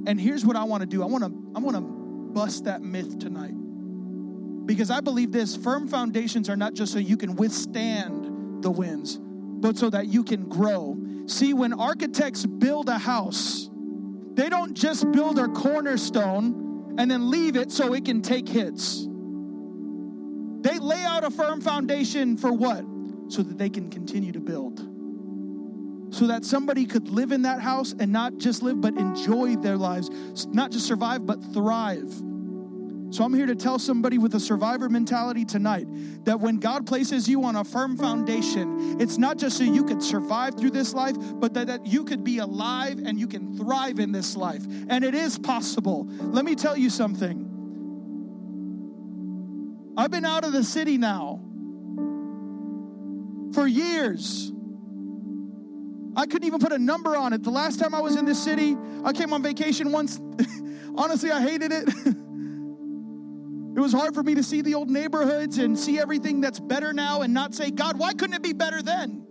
And 0.06 0.20
here's 0.20 0.44
what 0.44 0.56
I 0.56 0.64
want 0.64 0.82
to 0.82 0.86
do 0.86 1.02
I 1.02 1.06
want 1.06 1.24
to 1.24 1.52
I 1.54 1.60
want 1.60 1.76
to 1.76 1.82
bust 1.82 2.64
that 2.64 2.82
myth 2.82 3.18
tonight. 3.18 3.54
Because 4.66 4.90
I 4.90 5.00
believe 5.00 5.32
this 5.32 5.56
firm 5.56 5.88
foundations 5.88 6.48
are 6.48 6.56
not 6.56 6.74
just 6.74 6.92
so 6.92 6.98
you 6.98 7.16
can 7.16 7.34
withstand 7.34 8.62
the 8.62 8.70
winds, 8.70 9.18
but 9.62 9.78
so 9.78 9.88
that 9.88 10.08
you 10.08 10.24
can 10.24 10.48
grow. 10.48 10.98
See, 11.26 11.54
when 11.54 11.72
architects 11.72 12.44
build 12.44 12.88
a 12.88 12.98
house, 12.98 13.70
they 14.34 14.48
don't 14.48 14.74
just 14.74 15.10
build 15.12 15.38
a 15.38 15.48
cornerstone 15.48 16.96
and 16.98 17.10
then 17.10 17.30
leave 17.30 17.56
it 17.56 17.70
so 17.70 17.94
it 17.94 18.04
can 18.04 18.20
take 18.20 18.48
hits. 18.48 19.06
They 20.62 20.78
lay 20.78 21.02
out 21.04 21.24
a 21.24 21.30
firm 21.30 21.60
foundation 21.60 22.36
for 22.36 22.52
what? 22.52 22.84
So 23.28 23.42
that 23.42 23.56
they 23.56 23.70
can 23.70 23.88
continue 23.88 24.32
to 24.32 24.40
build. 24.40 24.80
So 26.12 26.26
that 26.26 26.44
somebody 26.44 26.84
could 26.84 27.08
live 27.08 27.30
in 27.32 27.42
that 27.42 27.60
house 27.60 27.94
and 27.98 28.12
not 28.12 28.38
just 28.38 28.62
live, 28.62 28.80
but 28.80 28.98
enjoy 28.98 29.56
their 29.56 29.76
lives. 29.76 30.10
Not 30.48 30.72
just 30.72 30.86
survive, 30.86 31.24
but 31.24 31.42
thrive. 31.54 32.12
So 33.12 33.24
I'm 33.24 33.34
here 33.34 33.44
to 33.44 33.54
tell 33.54 33.78
somebody 33.78 34.16
with 34.16 34.34
a 34.36 34.40
survivor 34.40 34.88
mentality 34.88 35.44
tonight 35.44 35.86
that 36.24 36.40
when 36.40 36.58
God 36.58 36.86
places 36.86 37.28
you 37.28 37.44
on 37.44 37.56
a 37.56 37.62
firm 37.62 37.94
foundation, 37.94 38.98
it's 38.98 39.18
not 39.18 39.36
just 39.36 39.58
so 39.58 39.64
you 39.64 39.84
could 39.84 40.02
survive 40.02 40.54
through 40.54 40.70
this 40.70 40.94
life, 40.94 41.14
but 41.34 41.52
that, 41.52 41.66
that 41.66 41.86
you 41.86 42.04
could 42.04 42.24
be 42.24 42.38
alive 42.38 43.02
and 43.04 43.20
you 43.20 43.26
can 43.26 43.54
thrive 43.54 43.98
in 43.98 44.12
this 44.12 44.34
life. 44.34 44.64
And 44.88 45.04
it 45.04 45.14
is 45.14 45.38
possible. 45.38 46.06
Let 46.20 46.46
me 46.46 46.54
tell 46.54 46.74
you 46.74 46.88
something. 46.88 47.50
I've 49.94 50.10
been 50.10 50.24
out 50.24 50.46
of 50.46 50.52
the 50.52 50.64
city 50.64 50.96
now 50.96 51.38
for 53.52 53.66
years. 53.66 54.50
I 56.16 56.24
couldn't 56.24 56.46
even 56.46 56.60
put 56.60 56.72
a 56.72 56.78
number 56.78 57.14
on 57.14 57.34
it. 57.34 57.42
The 57.42 57.50
last 57.50 57.78
time 57.78 57.94
I 57.94 58.00
was 58.00 58.16
in 58.16 58.24
this 58.24 58.42
city, 58.42 58.74
I 59.04 59.12
came 59.12 59.34
on 59.34 59.42
vacation 59.42 59.92
once. 59.92 60.18
Honestly, 60.96 61.30
I 61.30 61.42
hated 61.42 61.72
it. 61.72 62.16
it 63.82 63.86
was 63.86 63.92
hard 63.92 64.14
for 64.14 64.22
me 64.22 64.36
to 64.36 64.44
see 64.44 64.62
the 64.62 64.74
old 64.74 64.88
neighborhoods 64.90 65.58
and 65.58 65.76
see 65.76 65.98
everything 65.98 66.40
that's 66.40 66.60
better 66.60 66.92
now 66.92 67.22
and 67.22 67.34
not 67.34 67.52
say, 67.52 67.72
God, 67.72 67.98
why 67.98 68.12
couldn't 68.12 68.36
it 68.36 68.42
be 68.42 68.52
better 68.52 68.80
then? 68.80 69.26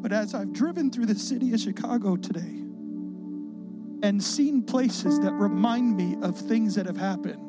But 0.00 0.12
as 0.12 0.32
I've 0.32 0.52
driven 0.52 0.92
through 0.92 1.06
the 1.06 1.16
city 1.16 1.52
of 1.54 1.60
Chicago 1.60 2.14
today, 2.14 2.60
and 4.04 4.22
seen 4.22 4.62
places 4.62 5.18
that 5.20 5.32
remind 5.32 5.96
me 5.96 6.16
of 6.22 6.38
things 6.38 6.76
that 6.76 6.86
have 6.86 6.96
happened, 6.96 7.42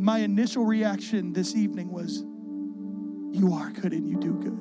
my 0.00 0.18
initial 0.18 0.64
reaction 0.64 1.32
this 1.32 1.56
evening 1.56 1.90
was, 1.90 2.22
You 3.36 3.54
are 3.54 3.70
good 3.70 3.92
and 3.92 4.08
you 4.08 4.18
do 4.18 4.34
good. 4.34 4.52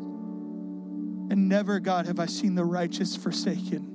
And 1.31 1.47
never, 1.47 1.79
God, 1.79 2.07
have 2.07 2.19
I 2.19 2.25
seen 2.25 2.55
the 2.55 2.65
righteous 2.65 3.15
forsaken. 3.15 3.90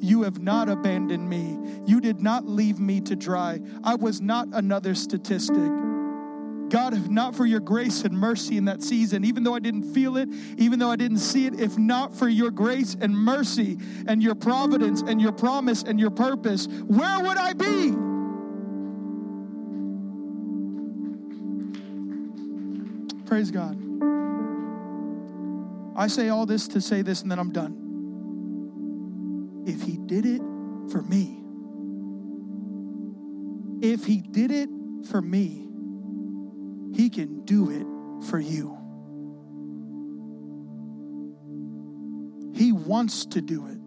You 0.00 0.22
have 0.22 0.40
not 0.40 0.68
abandoned 0.68 1.28
me. 1.28 1.58
You 1.86 2.00
did 2.00 2.20
not 2.20 2.46
leave 2.46 2.80
me 2.80 3.00
to 3.02 3.14
dry. 3.14 3.60
I 3.84 3.94
was 3.94 4.20
not 4.20 4.48
another 4.52 4.94
statistic. 4.94 5.70
God, 6.70 6.94
if 6.94 7.08
not 7.08 7.34
for 7.34 7.44
your 7.44 7.60
grace 7.60 8.02
and 8.04 8.16
mercy 8.16 8.56
in 8.56 8.64
that 8.66 8.82
season, 8.82 9.24
even 9.24 9.42
though 9.42 9.54
I 9.54 9.58
didn't 9.58 9.92
feel 9.92 10.16
it, 10.16 10.28
even 10.56 10.78
though 10.78 10.90
I 10.90 10.96
didn't 10.96 11.18
see 11.18 11.46
it, 11.46 11.60
if 11.60 11.76
not 11.76 12.14
for 12.14 12.28
your 12.28 12.50
grace 12.50 12.96
and 13.00 13.14
mercy 13.14 13.76
and 14.06 14.22
your 14.22 14.36
providence 14.36 15.02
and 15.02 15.20
your 15.20 15.32
promise 15.32 15.82
and 15.82 15.98
your 16.00 16.10
purpose, 16.10 16.66
where 16.86 17.20
would 17.20 17.36
I 17.36 17.52
be? 17.52 17.94
Praise 23.26 23.50
God. 23.50 23.76
I 25.96 26.06
say 26.06 26.28
all 26.28 26.46
this 26.46 26.68
to 26.68 26.80
say 26.80 27.02
this 27.02 27.22
and 27.22 27.30
then 27.30 27.38
I'm 27.38 27.52
done. 27.52 27.89
Did 30.10 30.26
it 30.26 30.42
for 30.90 31.02
me, 31.02 31.40
if 33.80 34.04
he 34.04 34.20
did 34.20 34.50
it 34.50 34.68
for 35.08 35.22
me, 35.22 35.68
he 36.96 37.10
can 37.10 37.44
do 37.44 37.70
it 37.70 37.86
for 38.28 38.40
you. 38.40 38.76
He 42.56 42.72
wants 42.72 43.26
to 43.26 43.40
do 43.40 43.68
it. 43.68 43.78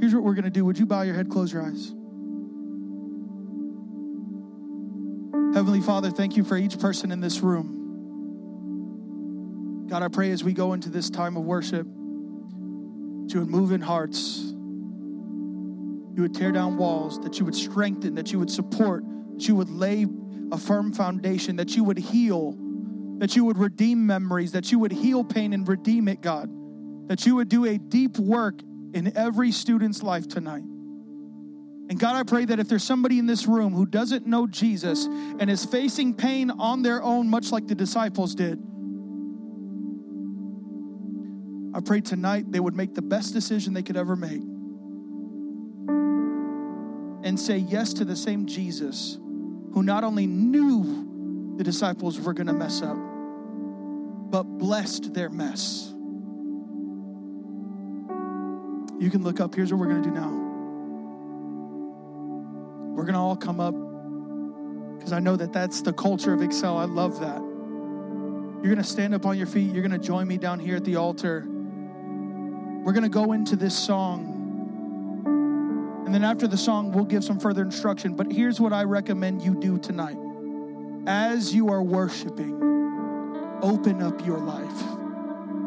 Here's 0.00 0.12
what 0.12 0.24
we're 0.24 0.34
going 0.34 0.42
to 0.42 0.50
do. 0.50 0.64
Would 0.64 0.80
you 0.80 0.86
bow 0.86 1.02
your 1.02 1.14
head, 1.14 1.30
close 1.30 1.52
your 1.52 1.62
eyes? 1.62 1.94
Heavenly 5.54 5.80
Father, 5.80 6.10
thank 6.10 6.36
you 6.36 6.42
for 6.42 6.56
each 6.56 6.80
person 6.80 7.12
in 7.12 7.20
this 7.20 7.38
room. 7.38 7.76
God, 9.88 10.02
I 10.02 10.08
pray 10.08 10.32
as 10.32 10.42
we 10.42 10.52
go 10.52 10.72
into 10.72 10.90
this 10.90 11.08
time 11.08 11.36
of 11.36 11.44
worship, 11.44 11.86
that 13.28 13.34
you 13.34 13.40
would 13.40 13.50
move 13.50 13.72
in 13.72 13.82
hearts, 13.82 14.38
you 16.16 16.22
would 16.22 16.34
tear 16.34 16.50
down 16.50 16.78
walls, 16.78 17.20
that 17.20 17.38
you 17.38 17.44
would 17.44 17.54
strengthen, 17.54 18.14
that 18.14 18.32
you 18.32 18.38
would 18.38 18.50
support, 18.50 19.04
that 19.34 19.46
you 19.46 19.54
would 19.54 19.68
lay 19.68 20.06
a 20.50 20.56
firm 20.56 20.94
foundation, 20.94 21.56
that 21.56 21.76
you 21.76 21.84
would 21.84 21.98
heal, 21.98 22.56
that 23.18 23.36
you 23.36 23.44
would 23.44 23.58
redeem 23.58 24.06
memories, 24.06 24.52
that 24.52 24.72
you 24.72 24.78
would 24.78 24.92
heal 24.92 25.22
pain 25.22 25.52
and 25.52 25.68
redeem 25.68 26.08
it, 26.08 26.22
God, 26.22 26.48
that 27.08 27.26
you 27.26 27.34
would 27.34 27.50
do 27.50 27.66
a 27.66 27.76
deep 27.76 28.18
work 28.18 28.62
in 28.94 29.14
every 29.14 29.52
student's 29.52 30.02
life 30.02 30.26
tonight. 30.26 30.64
And 31.90 32.00
God, 32.00 32.16
I 32.16 32.22
pray 32.22 32.46
that 32.46 32.58
if 32.58 32.66
there's 32.70 32.82
somebody 32.82 33.18
in 33.18 33.26
this 33.26 33.46
room 33.46 33.74
who 33.74 33.84
doesn't 33.84 34.26
know 34.26 34.46
Jesus 34.46 35.04
and 35.04 35.50
is 35.50 35.66
facing 35.66 36.14
pain 36.14 36.50
on 36.50 36.80
their 36.80 37.02
own, 37.02 37.28
much 37.28 37.52
like 37.52 37.66
the 37.66 37.74
disciples 37.74 38.34
did, 38.34 38.58
I 41.78 41.80
pray 41.80 42.00
tonight 42.00 42.50
they 42.50 42.58
would 42.58 42.74
make 42.74 42.96
the 42.96 43.02
best 43.02 43.32
decision 43.32 43.72
they 43.72 43.84
could 43.84 43.96
ever 43.96 44.16
make 44.16 44.42
and 47.22 47.38
say 47.38 47.58
yes 47.58 47.92
to 47.94 48.04
the 48.04 48.16
same 48.16 48.46
Jesus 48.46 49.14
who 49.14 49.84
not 49.84 50.02
only 50.02 50.26
knew 50.26 51.54
the 51.56 51.62
disciples 51.62 52.18
were 52.18 52.32
going 52.32 52.48
to 52.48 52.52
mess 52.52 52.82
up, 52.82 52.96
but 52.96 54.42
blessed 54.42 55.14
their 55.14 55.30
mess. 55.30 55.92
You 58.98 59.08
can 59.08 59.22
look 59.22 59.38
up. 59.38 59.54
Here's 59.54 59.72
what 59.72 59.78
we're 59.78 59.86
going 59.86 60.02
to 60.02 60.08
do 60.08 60.14
now. 60.16 60.30
We're 62.96 63.04
going 63.04 63.14
to 63.14 63.20
all 63.20 63.36
come 63.36 63.60
up 63.60 63.76
because 64.98 65.12
I 65.12 65.20
know 65.20 65.36
that 65.36 65.52
that's 65.52 65.82
the 65.82 65.92
culture 65.92 66.34
of 66.34 66.42
Excel. 66.42 66.76
I 66.76 66.86
love 66.86 67.20
that. 67.20 67.38
You're 67.38 68.74
going 68.74 68.78
to 68.78 68.82
stand 68.82 69.14
up 69.14 69.26
on 69.26 69.38
your 69.38 69.46
feet. 69.46 69.72
You're 69.72 69.86
going 69.86 69.92
to 69.92 70.04
join 70.04 70.26
me 70.26 70.38
down 70.38 70.58
here 70.58 70.74
at 70.74 70.84
the 70.84 70.96
altar. 70.96 71.48
We're 72.88 72.94
going 72.94 73.02
to 73.02 73.10
go 73.10 73.32
into 73.32 73.54
this 73.54 73.78
song. 73.78 74.32
And 76.06 76.14
then 76.14 76.24
after 76.24 76.48
the 76.48 76.56
song, 76.56 76.90
we'll 76.90 77.04
give 77.04 77.22
some 77.22 77.38
further 77.38 77.60
instruction. 77.60 78.14
But 78.14 78.32
here's 78.32 78.60
what 78.60 78.72
I 78.72 78.84
recommend 78.84 79.42
you 79.42 79.54
do 79.54 79.76
tonight. 79.76 80.16
As 81.06 81.54
you 81.54 81.68
are 81.68 81.82
worshiping, 81.82 83.58
open 83.60 84.00
up 84.00 84.24
your 84.24 84.38
life, 84.38 84.82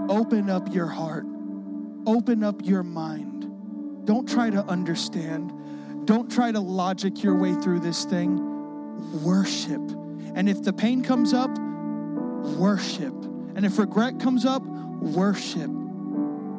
open 0.09 0.49
up 0.49 0.74
your 0.74 0.88
heart, 0.88 1.28
open 2.07 2.43
up 2.43 2.65
your 2.65 2.82
mind. 2.82 4.07
Don't 4.07 4.28
try 4.28 4.49
to 4.49 4.63
understand. 4.63 6.07
Don't 6.07 6.32
try 6.32 6.51
to 6.51 6.59
logic 6.59 7.22
your 7.22 7.36
way 7.36 7.53
through 7.53 7.82
this 7.82 8.03
thing. 8.03 9.22
Worship. 9.22 9.91
And 10.34 10.49
if 10.49 10.63
the 10.63 10.74
pain 10.74 11.03
comes 11.03 11.36
up, 11.36 11.55
worship. 12.57 13.13
And 13.55 13.63
if 13.63 13.78
regret 13.78 14.19
comes 14.19 14.43
up, 14.43 14.63
worship. 14.63 15.69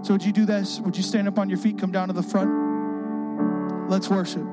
So, 0.03 0.15
would 0.15 0.25
you 0.25 0.33
do 0.33 0.45
this? 0.45 0.81
Would 0.81 0.97
you 0.97 1.03
stand 1.03 1.29
up 1.29 1.39
on 1.39 1.49
your 1.49 1.59
feet, 1.59 1.79
come 1.79 1.93
down 1.93 2.09
to 2.09 2.15
the 2.15 2.23
front? 2.23 2.51
Let's 3.89 4.11
worship. 4.11 4.52